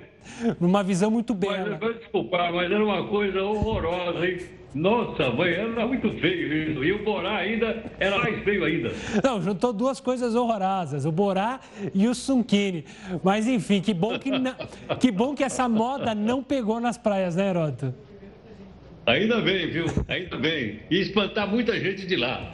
uma 0.58 0.82
visão 0.82 1.12
muito 1.12 1.34
bela. 1.34 1.72
Mas, 1.72 1.80
vai 1.82 1.94
desculpar, 1.96 2.54
mas 2.54 2.72
era 2.72 2.82
uma 2.82 3.08
coisa 3.08 3.44
horrorosa, 3.44 4.26
hein? 4.26 4.40
Nossa, 4.74 5.32
mãe, 5.32 5.52
era 5.54 5.88
muito 5.88 6.10
feio 6.20 6.72
isso. 6.72 6.84
E 6.84 6.92
o 6.94 7.04
Borá 7.04 7.38
ainda 7.38 7.84
era 8.00 8.20
mais 8.20 8.44
feio 8.44 8.64
ainda. 8.64 8.92
Não, 9.24 9.42
juntou 9.42 9.74
duas 9.74 10.00
coisas 10.00 10.36
horrorosas, 10.36 11.06
o 11.06 11.12
Borá 11.12 11.60
e 11.94 12.08
o 12.08 12.14
Sunkini. 12.14 12.86
Mas 13.24 13.48
enfim, 13.48 13.82
que 13.82 13.94
bom 13.94 14.20
que, 14.20 14.30
não- 14.30 14.54
que 15.00 15.10
bom 15.12 15.34
que 15.34 15.44
essa 15.44 15.68
moda 15.68 16.14
não 16.14 16.44
pegou 16.44 16.80
nas 16.80 16.98
praias, 16.98 17.36
né, 17.36 17.50
Heroto? 17.50 17.94
Ainda 19.08 19.42
bem, 19.42 19.72
viu? 19.72 19.86
Ainda 20.08 20.38
bem. 20.38 20.82
E 20.92 21.00
espantar 21.02 21.48
muita 21.48 21.80
gente 21.80 22.06
de 22.06 22.16
lá. 22.16 22.52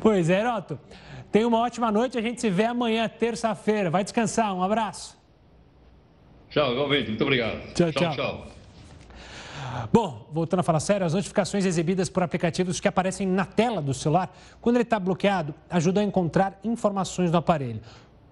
Pois 0.00 0.28
é, 0.28 0.40
Heroto. 0.40 0.78
Tenha 1.32 1.48
uma 1.48 1.58
ótima 1.60 1.90
noite, 1.90 2.18
a 2.18 2.20
gente 2.20 2.40
se 2.42 2.50
vê 2.50 2.64
amanhã, 2.66 3.08
terça-feira. 3.08 3.88
Vai 3.90 4.04
descansar, 4.04 4.54
um 4.54 4.62
abraço. 4.62 5.16
Tchau, 6.50 6.72
igualmente. 6.72 7.08
Muito 7.08 7.22
obrigado. 7.24 7.72
Tchau, 7.72 7.90
tchau. 7.90 8.14
tchau. 8.14 8.46
Bom, 9.92 10.26
voltando 10.32 10.60
a 10.60 10.62
falar 10.62 10.80
sério, 10.80 11.06
as 11.06 11.14
notificações 11.14 11.64
exibidas 11.64 12.08
por 12.08 12.22
aplicativos 12.22 12.80
que 12.80 12.88
aparecem 12.88 13.26
na 13.26 13.44
tela 13.44 13.80
do 13.80 13.94
celular, 13.94 14.34
quando 14.60 14.76
ele 14.76 14.82
está 14.82 14.98
bloqueado, 14.98 15.54
ajudam 15.70 16.02
a 16.02 16.06
encontrar 16.06 16.58
informações 16.64 17.30
do 17.30 17.36
aparelho. 17.36 17.80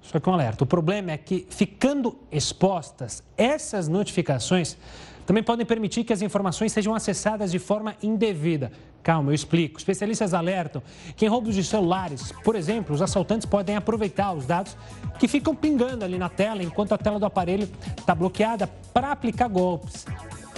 Só 0.00 0.18
que 0.18 0.28
um 0.28 0.34
alerta: 0.34 0.64
o 0.64 0.66
problema 0.66 1.12
é 1.12 1.18
que, 1.18 1.46
ficando 1.48 2.18
expostas, 2.30 3.22
essas 3.36 3.88
notificações 3.88 4.76
também 5.24 5.42
podem 5.42 5.64
permitir 5.64 6.04
que 6.04 6.12
as 6.12 6.20
informações 6.20 6.72
sejam 6.72 6.94
acessadas 6.94 7.52
de 7.52 7.58
forma 7.58 7.94
indevida. 8.02 8.72
Calma, 9.02 9.30
eu 9.30 9.34
explico. 9.34 9.78
Especialistas 9.78 10.32
alertam 10.34 10.82
que 11.16 11.24
em 11.24 11.28
roubos 11.28 11.54
de 11.54 11.64
celulares, 11.64 12.32
por 12.44 12.54
exemplo, 12.54 12.94
os 12.94 13.02
assaltantes 13.02 13.46
podem 13.46 13.76
aproveitar 13.76 14.32
os 14.32 14.46
dados 14.46 14.76
que 15.18 15.26
ficam 15.26 15.54
pingando 15.54 16.04
ali 16.04 16.18
na 16.18 16.28
tela 16.28 16.62
enquanto 16.62 16.92
a 16.92 16.98
tela 16.98 17.18
do 17.18 17.26
aparelho 17.26 17.68
está 17.96 18.14
bloqueada 18.14 18.68
para 18.92 19.10
aplicar 19.10 19.48
golpes. 19.48 20.06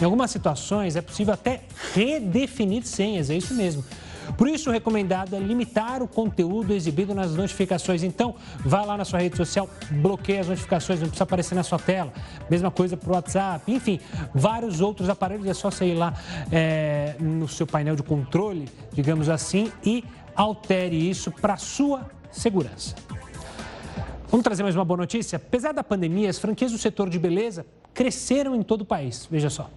Em 0.01 0.05
algumas 0.05 0.31
situações 0.31 0.97
é 0.97 1.03
possível 1.03 1.35
até 1.35 1.63
redefinir 1.95 2.85
senhas, 2.85 3.31
é 3.31 3.37
isso 3.37 3.55
mesmo. 3.55 3.85
Por 4.37 4.49
isso, 4.49 4.71
o 4.71 4.73
recomendado 4.73 5.37
é 5.37 5.39
limitar 5.39 6.03
o 6.03 6.09
conteúdo 6.09 6.73
exibido 6.73 7.15
nas 7.15 7.35
notificações. 7.35 8.03
Então, 8.03 8.35
vá 8.65 8.83
lá 8.83 8.97
na 8.97 9.05
sua 9.05 9.21
rede 9.21 9.37
social, 9.37 9.69
bloqueie 9.91 10.39
as 10.39 10.49
notificações, 10.49 10.99
não 11.01 11.09
precisa 11.09 11.25
aparecer 11.25 11.55
na 11.55 11.63
sua 11.63 11.79
tela. 11.79 12.13
Mesma 12.51 12.71
coisa 12.71 12.97
para 12.97 13.11
o 13.11 13.13
WhatsApp, 13.13 13.71
enfim, 13.71 14.01
vários 14.35 14.81
outros 14.81 15.09
aparelhos. 15.09 15.47
É 15.47 15.55
só 15.55 15.71
você 15.71 15.87
ir 15.87 15.95
lá 15.95 16.15
é, 16.51 17.15
no 17.21 17.47
seu 17.47 17.67
painel 17.67 17.95
de 17.95 18.03
controle, 18.03 18.69
digamos 18.93 19.29
assim, 19.29 19.71
e 19.85 20.03
altere 20.35 21.09
isso 21.09 21.31
para 21.31 21.57
sua 21.57 22.11
segurança. 22.33 22.95
Vamos 24.31 24.43
trazer 24.43 24.65
mais 24.65 24.75
uma 24.75 24.85
boa 24.85 24.99
notícia? 24.99 25.37
Apesar 25.37 25.73
da 25.73 25.85
pandemia, 25.85 26.29
as 26.29 26.39
franquias 26.39 26.73
do 26.73 26.79
setor 26.79 27.09
de 27.09 27.19
beleza 27.19 27.65
cresceram 27.93 28.57
em 28.57 28.63
todo 28.63 28.81
o 28.81 28.85
país. 28.85 29.29
Veja 29.31 29.49
só. 29.49 29.71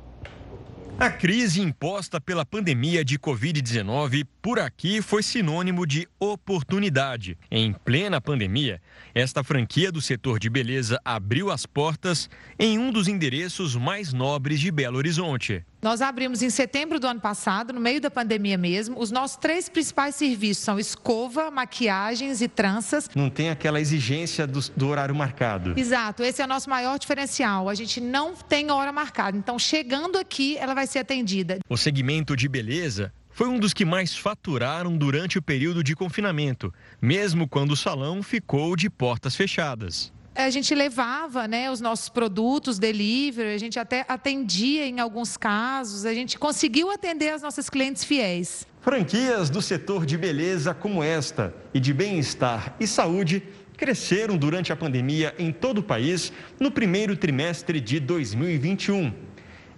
A 0.99 1.11
crise 1.11 1.61
imposta 1.61 2.19
pela 2.19 2.43
pandemia 2.43 3.05
de 3.05 3.19
Covid-19 3.19 4.25
por 4.41 4.57
aqui 4.57 4.99
foi 4.99 5.21
sinônimo 5.21 5.85
de 5.85 6.07
oportunidade. 6.19 7.37
Em 7.51 7.71
plena 7.71 8.19
pandemia, 8.19 8.81
esta 9.13 9.43
franquia 9.43 9.91
do 9.91 10.01
setor 10.01 10.39
de 10.39 10.49
beleza 10.49 10.99
abriu 11.05 11.51
as 11.51 11.67
portas 11.67 12.27
em 12.57 12.79
um 12.79 12.91
dos 12.91 13.07
endereços 13.07 13.75
mais 13.75 14.11
nobres 14.11 14.59
de 14.59 14.71
Belo 14.71 14.97
Horizonte. 14.97 15.63
Nós 15.81 16.01
abrimos 16.01 16.41
em 16.41 16.49
setembro 16.49 16.99
do 16.99 17.05
ano 17.05 17.19
passado, 17.19 17.71
no 17.71 17.79
meio 17.79 18.01
da 18.01 18.09
pandemia 18.09 18.57
mesmo. 18.57 18.99
Os 18.99 19.11
nossos 19.11 19.37
três 19.37 19.69
principais 19.69 20.15
serviços 20.15 20.63
são 20.63 20.79
escova, 20.79 21.51
maquiagens 21.51 22.41
e 22.41 22.47
tranças. 22.47 23.07
Não 23.15 23.29
tem 23.29 23.49
aquela 23.49 23.79
exigência 23.79 24.47
do, 24.47 24.59
do 24.75 24.87
horário 24.87 25.13
marcado. 25.13 25.73
Exato, 25.77 26.23
esse 26.23 26.41
é 26.41 26.45
o 26.45 26.47
nosso 26.47 26.69
maior 26.69 26.97
diferencial. 26.97 27.69
A 27.69 27.75
gente 27.75 28.01
não 28.01 28.33
tem 28.33 28.71
hora 28.71 28.91
marcada. 28.91 29.37
Então, 29.37 29.59
chegando 29.59 30.17
aqui, 30.17 30.57
ela 30.57 30.73
vai 30.73 30.87
ser 30.87 30.99
atendida. 30.99 31.59
O 31.69 31.77
segmento 31.77 32.35
de 32.35 32.49
beleza 32.49 33.13
foi 33.29 33.47
um 33.47 33.59
dos 33.59 33.71
que 33.71 33.85
mais 33.85 34.17
faturaram 34.17 34.97
durante 34.97 35.37
o 35.37 35.41
período 35.43 35.83
de 35.83 35.95
confinamento, 35.95 36.73
mesmo 36.99 37.47
quando 37.47 37.73
o 37.73 37.77
salão 37.77 38.23
ficou 38.23 38.75
de 38.75 38.89
portas 38.89 39.35
fechadas. 39.35 40.11
A 40.37 40.51
gente 40.51 40.75
levava 40.75 41.47
né, 41.47 41.71
os 41.71 41.81
nossos 41.81 42.09
produtos, 42.09 42.77
delivery, 42.77 43.55
a 43.55 43.57
gente 43.57 43.79
até 43.79 44.05
atendia 44.07 44.85
em 44.85 44.99
alguns 44.99 45.35
casos, 45.35 46.05
a 46.05 46.13
gente 46.13 46.37
conseguiu 46.37 46.91
atender 46.91 47.29
as 47.29 47.41
nossas 47.41 47.71
clientes 47.71 48.03
fiéis. 48.03 48.67
Franquias 48.79 49.49
do 49.49 49.63
setor 49.63 50.05
de 50.05 50.15
beleza 50.15 50.75
como 50.75 51.01
esta 51.01 51.55
e 51.73 51.79
de 51.79 51.91
bem-estar 51.91 52.75
e 52.79 52.85
saúde 52.85 53.41
cresceram 53.75 54.37
durante 54.37 54.71
a 54.71 54.75
pandemia 54.75 55.33
em 55.39 55.51
todo 55.51 55.79
o 55.79 55.83
país 55.83 56.31
no 56.59 56.69
primeiro 56.69 57.17
trimestre 57.17 57.81
de 57.81 57.99
2021. 57.99 59.11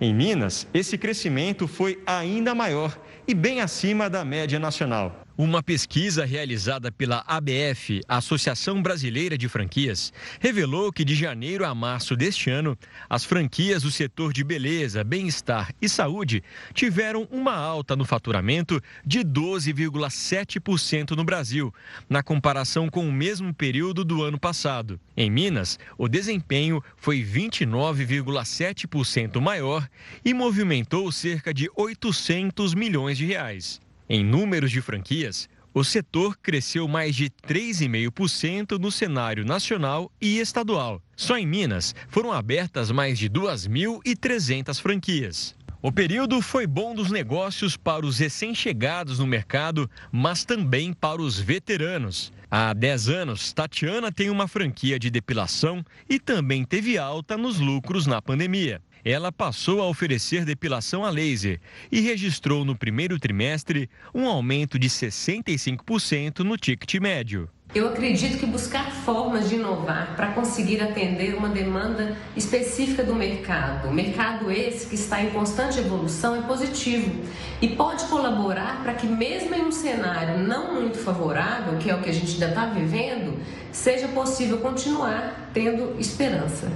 Em 0.02 0.14
Minas, 0.14 0.68
esse 0.74 0.98
crescimento 0.98 1.70
foi 1.70 2.04
ainda 2.06 2.54
maior 2.54 3.00
e 3.26 3.34
bem 3.34 3.62
acima 3.62 4.10
da 4.10 4.26
média 4.26 4.60
nacional. 4.60 5.26
Uma 5.42 5.64
pesquisa 5.64 6.26
realizada 6.26 6.92
pela 6.92 7.24
ABF, 7.26 8.02
Associação 8.10 8.82
Brasileira 8.82 9.38
de 9.38 9.48
Franquias, 9.48 10.12
revelou 10.38 10.92
que 10.92 11.06
de 11.06 11.16
janeiro 11.16 11.66
a 11.66 11.74
março 11.74 12.14
deste 12.14 12.50
ano, 12.50 12.78
as 13.10 13.24
franquias 13.24 13.84
do 13.84 13.90
setor 13.90 14.34
de 14.34 14.44
beleza, 14.44 15.02
bem-estar 15.02 15.74
e 15.82 15.88
saúde 15.88 16.44
tiveram 16.74 17.26
uma 17.32 17.56
alta 17.56 17.96
no 17.96 18.04
faturamento 18.04 18.82
de 19.06 19.20
12,7% 19.20 21.12
no 21.12 21.24
Brasil, 21.24 21.74
na 22.10 22.22
comparação 22.22 22.90
com 22.90 23.08
o 23.08 23.14
mesmo 23.14 23.54
período 23.54 24.04
do 24.04 24.22
ano 24.22 24.38
passado. 24.38 25.00
Em 25.16 25.32
Minas, 25.32 25.80
o 25.98 26.10
desempenho 26.10 26.84
foi 26.98 27.24
29,7% 27.24 29.40
maior 29.40 29.88
e 30.26 30.34
movimentou 30.34 31.10
cerca 31.14 31.54
de 31.54 31.70
800 31.78 32.74
milhões 32.74 33.18
de 33.18 33.26
reais. 33.26 33.80
Em 34.12 34.24
números 34.26 34.72
de 34.72 34.82
franquias, 34.82 35.48
o 35.72 35.84
setor 35.84 36.36
cresceu 36.36 36.88
mais 36.88 37.16
de 37.16 37.30
3,5% 37.30 38.80
no 38.80 38.92
cenário 38.92 39.46
nacional 39.46 40.12
e 40.20 40.40
estadual. 40.40 41.00
Só 41.16 41.38
em 41.38 41.46
Minas 41.46 41.94
foram 42.08 42.32
abertas 42.32 42.90
mais 42.90 43.20
de 43.20 43.30
2.300 43.30 44.82
franquias. 44.82 45.56
O 45.80 45.92
período 45.92 46.42
foi 46.42 46.66
bom 46.66 46.96
dos 46.96 47.12
negócios 47.12 47.78
para 47.78 48.04
os 48.04 48.18
recém-chegados 48.18 49.20
no 49.20 49.28
mercado, 49.28 49.88
mas 50.12 50.44
também 50.44 50.92
para 50.92 51.22
os 51.22 51.40
veteranos. 51.40 52.34
Há 52.50 52.74
10 52.74 53.10
anos, 53.10 53.54
Tatiana 53.54 54.12
tem 54.12 54.32
uma 54.32 54.48
franquia 54.48 54.98
de 54.98 55.12
depilação 55.12 55.86
e 56.10 56.20
também 56.20 56.66
teve 56.66 56.98
alta 56.98 57.38
nos 57.38 57.60
lucros 57.60 58.08
na 58.08 58.20
pandemia 58.20 58.82
ela 59.04 59.32
passou 59.32 59.82
a 59.82 59.88
oferecer 59.88 60.46
depilação 60.46 61.06
a 61.06 61.10
laser 61.10 61.60
e 61.92 62.00
registrou 62.00 62.66
no 62.66 62.76
primeiro 62.76 63.20
trimestre 63.20 63.90
um 64.14 64.28
aumento 64.28 64.78
de 64.78 64.90
65% 64.90 66.40
no 66.40 66.58
ticket 66.58 66.96
médio. 67.02 67.50
Eu 67.74 67.88
acredito 67.88 68.40
que 68.40 68.48
buscar 68.48 68.90
formas 68.90 69.48
de 69.48 69.54
inovar 69.54 70.16
para 70.16 70.32
conseguir 70.32 70.82
atender 70.82 71.36
uma 71.36 71.50
demanda 71.50 72.18
específica 72.36 73.04
do 73.04 73.14
mercado, 73.14 73.92
mercado 73.92 74.50
esse 74.50 74.88
que 74.88 74.96
está 74.96 75.22
em 75.22 75.30
constante 75.30 75.78
evolução, 75.78 76.36
é 76.36 76.42
positivo 76.42 77.24
e 77.62 77.68
pode 77.68 78.06
colaborar 78.06 78.82
para 78.82 78.96
que, 78.96 79.06
mesmo 79.06 79.54
em 79.54 79.62
um 79.62 79.72
cenário 79.72 80.40
não 80.40 80.82
muito 80.82 80.98
favorável, 80.98 81.78
que 81.78 81.92
é 81.92 81.96
o 81.96 82.02
que 82.02 82.10
a 82.10 82.14
gente 82.14 82.34
ainda 82.34 82.48
está 82.48 82.66
vivendo, 82.66 83.38
seja 83.72 84.08
possível 84.08 84.58
continuar 84.58 85.52
tendo 85.54 85.96
esperança. 86.00 86.72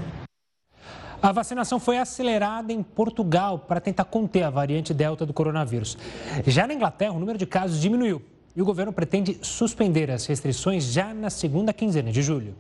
A 1.24 1.32
vacinação 1.32 1.80
foi 1.80 1.98
acelerada 1.98 2.74
em 2.74 2.84
Portugal 2.84 3.58
para 3.58 3.80
tentar 3.80 4.04
conter 4.04 4.44
a 4.44 4.50
variante 4.50 4.94
Delta 4.94 5.26
do 5.26 5.32
coronavírus. 5.32 5.98
Já 6.46 6.68
na 6.68 6.74
Inglaterra, 6.74 7.14
o 7.14 7.20
número 7.20 7.38
de 7.38 7.46
casos 7.46 7.80
diminuiu 7.80 8.22
e 8.54 8.62
o 8.62 8.66
governo 8.66 8.92
pretende 8.92 9.38
suspender 9.42 10.12
as 10.12 10.26
restrições 10.26 10.84
já 10.84 11.14
na 11.14 11.30
segunda 11.30 11.72
quinzena 11.72 12.12
de 12.12 12.22
julho. 12.22 12.54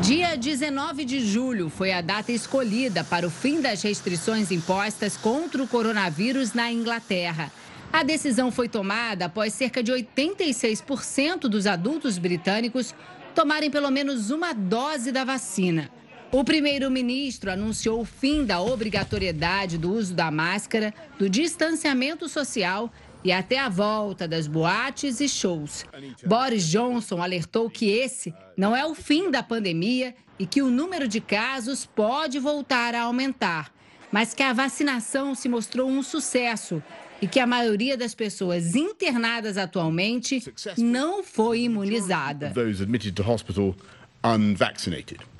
Dia 0.00 0.36
19 0.36 1.04
de 1.04 1.18
julho 1.18 1.68
foi 1.68 1.92
a 1.92 2.00
data 2.00 2.30
escolhida 2.30 3.02
para 3.02 3.26
o 3.26 3.30
fim 3.30 3.60
das 3.60 3.82
restrições 3.82 4.52
impostas 4.52 5.16
contra 5.16 5.60
o 5.60 5.66
coronavírus 5.66 6.52
na 6.52 6.70
Inglaterra. 6.70 7.50
A 7.92 8.04
decisão 8.04 8.52
foi 8.52 8.68
tomada 8.68 9.24
após 9.24 9.52
cerca 9.52 9.82
de 9.82 9.90
86% 9.90 11.48
dos 11.48 11.66
adultos 11.66 12.18
britânicos 12.18 12.94
tomarem 13.34 13.68
pelo 13.68 13.90
menos 13.90 14.30
uma 14.30 14.52
dose 14.52 15.10
da 15.10 15.24
vacina. 15.24 15.90
O 16.32 16.42
primeiro-ministro 16.42 17.50
anunciou 17.50 18.00
o 18.00 18.04
fim 18.04 18.44
da 18.44 18.60
obrigatoriedade 18.60 19.78
do 19.78 19.92
uso 19.92 20.12
da 20.12 20.30
máscara, 20.30 20.92
do 21.18 21.30
distanciamento 21.30 22.28
social 22.28 22.92
e 23.22 23.30
até 23.30 23.58
a 23.58 23.68
volta 23.68 24.26
das 24.26 24.46
boates 24.46 25.20
e 25.20 25.28
shows. 25.28 25.84
Boris 26.26 26.68
Johnson 26.68 27.22
alertou 27.22 27.70
que 27.70 27.90
esse 27.90 28.34
não 28.56 28.74
é 28.74 28.84
o 28.84 28.94
fim 28.94 29.30
da 29.30 29.42
pandemia 29.42 30.14
e 30.38 30.46
que 30.46 30.62
o 30.62 30.70
número 30.70 31.06
de 31.06 31.20
casos 31.20 31.86
pode 31.86 32.38
voltar 32.38 32.94
a 32.94 33.02
aumentar, 33.02 33.72
mas 34.10 34.34
que 34.34 34.42
a 34.42 34.52
vacinação 34.52 35.34
se 35.34 35.48
mostrou 35.48 35.88
um 35.88 36.02
sucesso 36.02 36.82
e 37.22 37.26
que 37.26 37.40
a 37.40 37.46
maioria 37.46 37.96
das 37.96 38.14
pessoas 38.14 38.74
internadas 38.74 39.56
atualmente 39.56 40.42
não 40.76 41.22
foi 41.22 41.62
imunizada. 41.62 42.52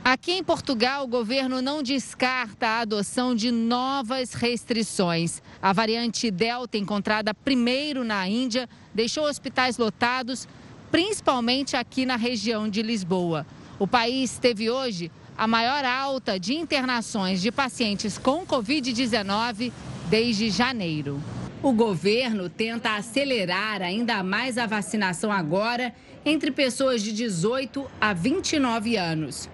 Aqui 0.05 0.31
em 0.31 0.45
Portugal, 0.45 1.03
o 1.03 1.09
governo 1.09 1.61
não 1.61 1.83
descarta 1.83 2.69
a 2.69 2.81
adoção 2.83 3.35
de 3.35 3.51
novas 3.51 4.33
restrições. 4.33 5.43
A 5.61 5.73
variante 5.73 6.31
Delta, 6.31 6.79
encontrada 6.79 7.35
primeiro 7.35 8.05
na 8.05 8.29
Índia, 8.29 8.69
deixou 8.95 9.25
hospitais 9.25 9.77
lotados, 9.77 10.47
principalmente 10.93 11.77
aqui 11.77 12.07
na 12.07 12.15
região 12.15 12.69
de 12.69 12.81
Lisboa. 12.83 13.45
O 13.77 13.89
país 13.89 14.39
teve 14.39 14.71
hoje 14.71 15.11
a 15.37 15.49
maior 15.49 15.85
alta 15.85 16.39
de 16.39 16.55
internações 16.55 17.43
de 17.43 17.51
pacientes 17.51 18.17
com 18.17 18.47
Covid-19 18.47 19.73
desde 20.09 20.49
janeiro. 20.49 21.21
O 21.61 21.73
governo 21.73 22.49
tenta 22.49 22.95
acelerar 22.95 23.83
ainda 23.83 24.23
mais 24.23 24.57
a 24.57 24.67
vacinação 24.67 25.33
agora 25.33 25.93
entre 26.27 26.51
pessoas 26.51 27.03
de 27.03 27.13
18 27.13 27.89
a 28.01 28.13
29 28.13 28.97
anos. 28.97 29.49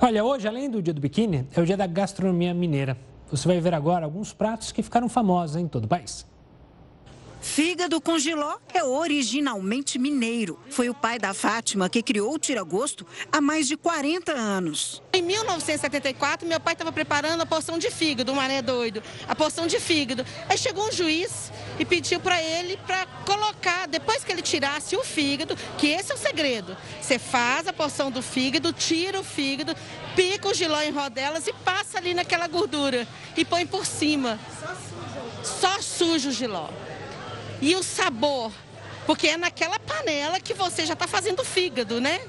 Olha, 0.00 0.24
hoje, 0.24 0.48
além 0.48 0.68
do 0.68 0.82
dia 0.82 0.92
do 0.92 1.00
biquíni, 1.00 1.46
é 1.54 1.60
o 1.60 1.64
dia 1.64 1.76
da 1.76 1.86
gastronomia 1.86 2.52
mineira. 2.52 2.98
Você 3.30 3.46
vai 3.46 3.60
ver 3.60 3.72
agora 3.72 4.04
alguns 4.04 4.32
pratos 4.32 4.72
que 4.72 4.82
ficaram 4.82 5.08
famosos 5.08 5.56
em 5.56 5.68
todo 5.68 5.84
o 5.84 5.88
país. 5.88 6.26
Fígado 7.44 8.00
com 8.00 8.18
giló 8.18 8.56
é 8.72 8.82
originalmente 8.82 9.98
mineiro. 9.98 10.58
Foi 10.70 10.88
o 10.88 10.94
pai 10.94 11.18
da 11.18 11.34
Fátima 11.34 11.90
que 11.90 12.02
criou 12.02 12.32
o 12.32 12.38
tira-gosto 12.38 13.06
há 13.30 13.38
mais 13.38 13.68
de 13.68 13.76
40 13.76 14.32
anos. 14.32 15.02
Em 15.12 15.20
1974, 15.20 16.48
meu 16.48 16.58
pai 16.58 16.72
estava 16.72 16.90
preparando 16.90 17.42
a 17.42 17.46
porção 17.46 17.78
de 17.78 17.90
fígado, 17.90 18.32
o 18.32 18.34
mané 18.34 18.62
doido, 18.62 19.02
a 19.28 19.34
porção 19.34 19.66
de 19.66 19.78
fígado. 19.78 20.24
Aí 20.48 20.56
chegou 20.56 20.88
um 20.88 20.92
juiz 20.92 21.52
e 21.78 21.84
pediu 21.84 22.20
para 22.20 22.40
ele 22.40 22.76
para 22.86 23.06
colocar, 23.24 23.86
depois 23.88 24.22
que 24.22 24.30
ele 24.30 24.42
tirasse 24.42 24.96
o 24.96 25.04
fígado, 25.04 25.56
que 25.78 25.88
esse 25.88 26.12
é 26.12 26.14
o 26.14 26.18
segredo. 26.18 26.76
Você 27.00 27.18
faz 27.18 27.66
a 27.66 27.72
porção 27.72 28.10
do 28.10 28.22
fígado, 28.22 28.72
tira 28.72 29.18
o 29.20 29.24
fígado, 29.24 29.74
pica 30.14 30.48
o 30.48 30.54
giló 30.54 30.80
em 30.80 30.90
rodelas 30.90 31.46
e 31.46 31.52
passa 31.52 31.98
ali 31.98 32.14
naquela 32.14 32.46
gordura 32.46 33.06
e 33.36 33.44
põe 33.44 33.66
por 33.66 33.84
cima. 33.84 34.38
Só 35.42 35.80
suja 35.80 36.28
o 36.28 36.32
giló 36.32 36.68
e 37.60 37.74
o 37.74 37.82
sabor, 37.82 38.52
porque 39.06 39.28
é 39.28 39.36
naquela 39.36 39.78
panela 39.78 40.40
que 40.40 40.54
você 40.54 40.86
já 40.86 40.94
está 40.94 41.06
fazendo 41.06 41.44
fígado, 41.44 42.00
né? 42.00 42.20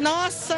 Nossa, 0.00 0.56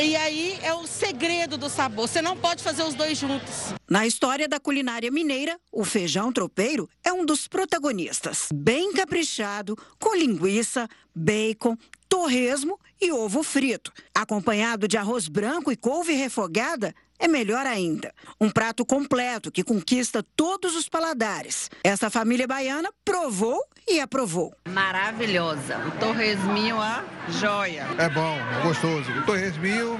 e 0.00 0.14
aí 0.14 0.56
é 0.62 0.72
o 0.72 0.86
segredo 0.86 1.58
do 1.58 1.68
sabor. 1.68 2.06
Você 2.08 2.22
não 2.22 2.36
pode 2.36 2.62
fazer 2.62 2.84
os 2.84 2.94
dois 2.94 3.18
juntos. 3.18 3.74
Na 3.90 4.06
história 4.06 4.46
da 4.46 4.60
culinária 4.60 5.10
mineira, 5.10 5.58
o 5.72 5.84
feijão 5.84 6.32
tropeiro 6.32 6.88
é 7.02 7.12
um 7.12 7.26
dos 7.26 7.48
protagonistas. 7.48 8.48
Bem 8.54 8.92
caprichado, 8.92 9.76
com 9.98 10.14
linguiça, 10.14 10.88
bacon, 11.12 11.76
torresmo 12.08 12.78
e 13.00 13.10
ovo 13.10 13.42
frito. 13.42 13.92
Acompanhado 14.14 14.86
de 14.86 14.96
arroz 14.96 15.26
branco 15.26 15.72
e 15.72 15.76
couve 15.76 16.12
refogada, 16.12 16.94
é 17.18 17.26
melhor 17.26 17.66
ainda. 17.66 18.14
Um 18.40 18.48
prato 18.48 18.84
completo 18.84 19.50
que 19.50 19.64
conquista 19.64 20.24
todos 20.36 20.76
os 20.76 20.88
paladares. 20.88 21.68
Essa 21.82 22.08
família 22.10 22.46
baiana 22.46 22.90
provou 23.04 23.60
e 23.88 24.00
aprovou. 24.00 24.54
Maravilhosa. 24.68 25.78
O 25.86 25.90
torresminho, 25.98 26.80
a 26.80 27.04
joia. 27.28 27.86
É 27.98 28.08
bom, 28.08 28.36
gostoso. 28.62 29.10
O 29.12 29.26
torresminho, 29.26 29.98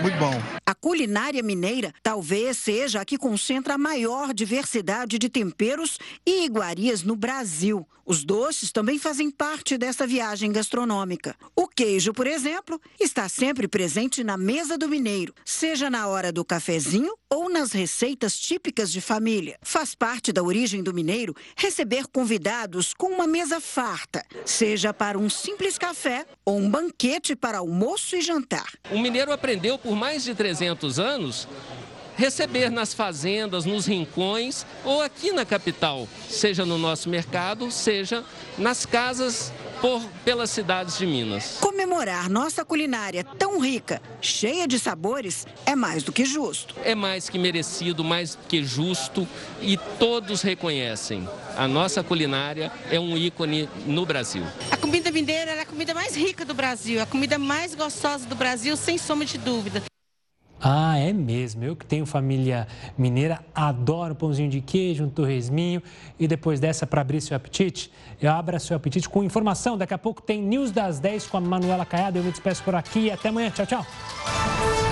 muito 0.00 0.18
bom. 0.18 0.42
A 0.64 0.74
culinária 0.74 1.42
mineira 1.42 1.92
talvez 2.02 2.56
seja 2.56 3.00
a 3.00 3.04
que 3.04 3.18
concentra 3.18 3.74
a 3.74 3.78
maior 3.78 4.32
diversidade 4.32 5.18
de 5.18 5.28
temperos 5.28 5.98
e 6.24 6.44
iguarias 6.44 7.02
no 7.02 7.16
Brasil. 7.16 7.86
Os 8.04 8.24
doces 8.24 8.70
também 8.70 9.00
fazem 9.00 9.32
parte 9.32 9.76
dessa 9.76 10.06
viagem 10.06 10.52
gastronômica. 10.52 11.34
O 11.56 11.66
queijo, 11.66 12.12
por 12.12 12.28
exemplo, 12.28 12.80
está 13.00 13.28
sempre 13.28 13.66
presente 13.66 14.22
na 14.22 14.36
mesa 14.36 14.78
do 14.78 14.88
mineiro, 14.88 15.34
seja 15.44 15.90
na 15.90 16.06
hora 16.06 16.30
do 16.30 16.44
cafezinho 16.44 17.12
ou 17.30 17.48
nas 17.48 17.72
receitas 17.72 18.38
típicas 18.38 18.90
de 18.90 19.00
família. 19.00 19.58
Faz 19.62 19.94
parte 19.94 20.32
da 20.32 20.42
origem 20.42 20.82
do 20.82 20.94
mineiro 20.94 21.34
receber 21.56 22.06
convidados 22.06 22.94
com 22.94 23.08
uma 23.08 23.26
mesa 23.26 23.60
farta, 23.60 24.24
seja 24.44 24.92
para 24.92 25.18
um 25.18 25.28
simples 25.28 25.78
café 25.78 26.24
ou 26.44 26.58
um 26.58 26.70
banquete 26.70 27.34
para 27.34 27.58
almoço 27.58 28.16
e 28.16 28.22
jantar. 28.22 28.72
O 28.90 28.98
mineiro 28.98 29.32
aprendeu 29.32 29.78
por 29.78 29.96
mais 29.96 30.22
de 30.24 30.34
300 30.34 30.98
anos 30.98 31.48
receber 32.16 32.70
nas 32.70 32.94
fazendas, 32.94 33.64
nos 33.64 33.86
rincões 33.86 34.64
ou 34.84 35.02
aqui 35.02 35.32
na 35.32 35.44
capital, 35.44 36.08
seja 36.28 36.64
no 36.64 36.78
nosso 36.78 37.08
mercado, 37.08 37.70
seja 37.70 38.24
nas 38.58 38.86
casas 38.86 39.52
por, 39.80 40.02
pelas 40.24 40.50
cidades 40.50 40.98
de 40.98 41.06
Minas. 41.06 41.58
Comemorar 41.60 42.28
nossa 42.28 42.64
culinária 42.64 43.24
tão 43.24 43.60
rica, 43.60 44.00
cheia 44.20 44.66
de 44.66 44.78
sabores, 44.78 45.46
é 45.64 45.74
mais 45.74 46.02
do 46.02 46.12
que 46.12 46.24
justo. 46.24 46.74
É 46.84 46.94
mais 46.94 47.28
que 47.28 47.38
merecido, 47.38 48.04
mais 48.04 48.38
que 48.48 48.64
justo 48.64 49.26
e 49.60 49.76
todos 49.98 50.42
reconhecem. 50.42 51.28
A 51.56 51.66
nossa 51.66 52.02
culinária 52.02 52.70
é 52.90 53.00
um 53.00 53.16
ícone 53.16 53.68
no 53.86 54.04
Brasil. 54.04 54.42
A 54.70 54.76
comida 54.76 55.10
mineira 55.10 55.52
é 55.52 55.60
a 55.60 55.66
comida 55.66 55.94
mais 55.94 56.16
rica 56.16 56.44
do 56.44 56.54
Brasil, 56.54 57.00
a 57.00 57.06
comida 57.06 57.38
mais 57.38 57.74
gostosa 57.74 58.26
do 58.26 58.34
Brasil, 58.34 58.76
sem 58.76 58.98
sombra 58.98 59.26
de 59.26 59.38
dúvida. 59.38 59.82
Ah, 60.60 60.98
é 60.98 61.12
mesmo. 61.12 61.64
Eu 61.64 61.76
que 61.76 61.84
tenho 61.84 62.06
família 62.06 62.66
mineira, 62.96 63.40
adoro 63.54 64.14
pãozinho 64.14 64.48
de 64.48 64.60
queijo, 64.60 65.04
um 65.04 65.10
torresminho. 65.10 65.82
E 66.18 66.26
depois 66.26 66.58
dessa, 66.58 66.86
para 66.86 67.00
abrir 67.00 67.20
seu 67.20 67.36
apetite, 67.36 67.90
eu 68.20 68.30
abro 68.30 68.58
seu 68.58 68.76
apetite 68.76 69.08
com 69.08 69.22
informação. 69.22 69.76
Daqui 69.76 69.94
a 69.94 69.98
pouco 69.98 70.22
tem 70.22 70.42
News 70.42 70.70
das 70.70 70.98
10 70.98 71.26
com 71.26 71.36
a 71.36 71.40
Manuela 71.40 71.84
Caiado. 71.84 72.18
Eu 72.18 72.24
me 72.24 72.30
despeço 72.30 72.62
por 72.62 72.74
aqui 72.74 73.00
e 73.00 73.10
até 73.10 73.28
amanhã. 73.28 73.50
Tchau, 73.50 73.66
tchau. 73.66 74.85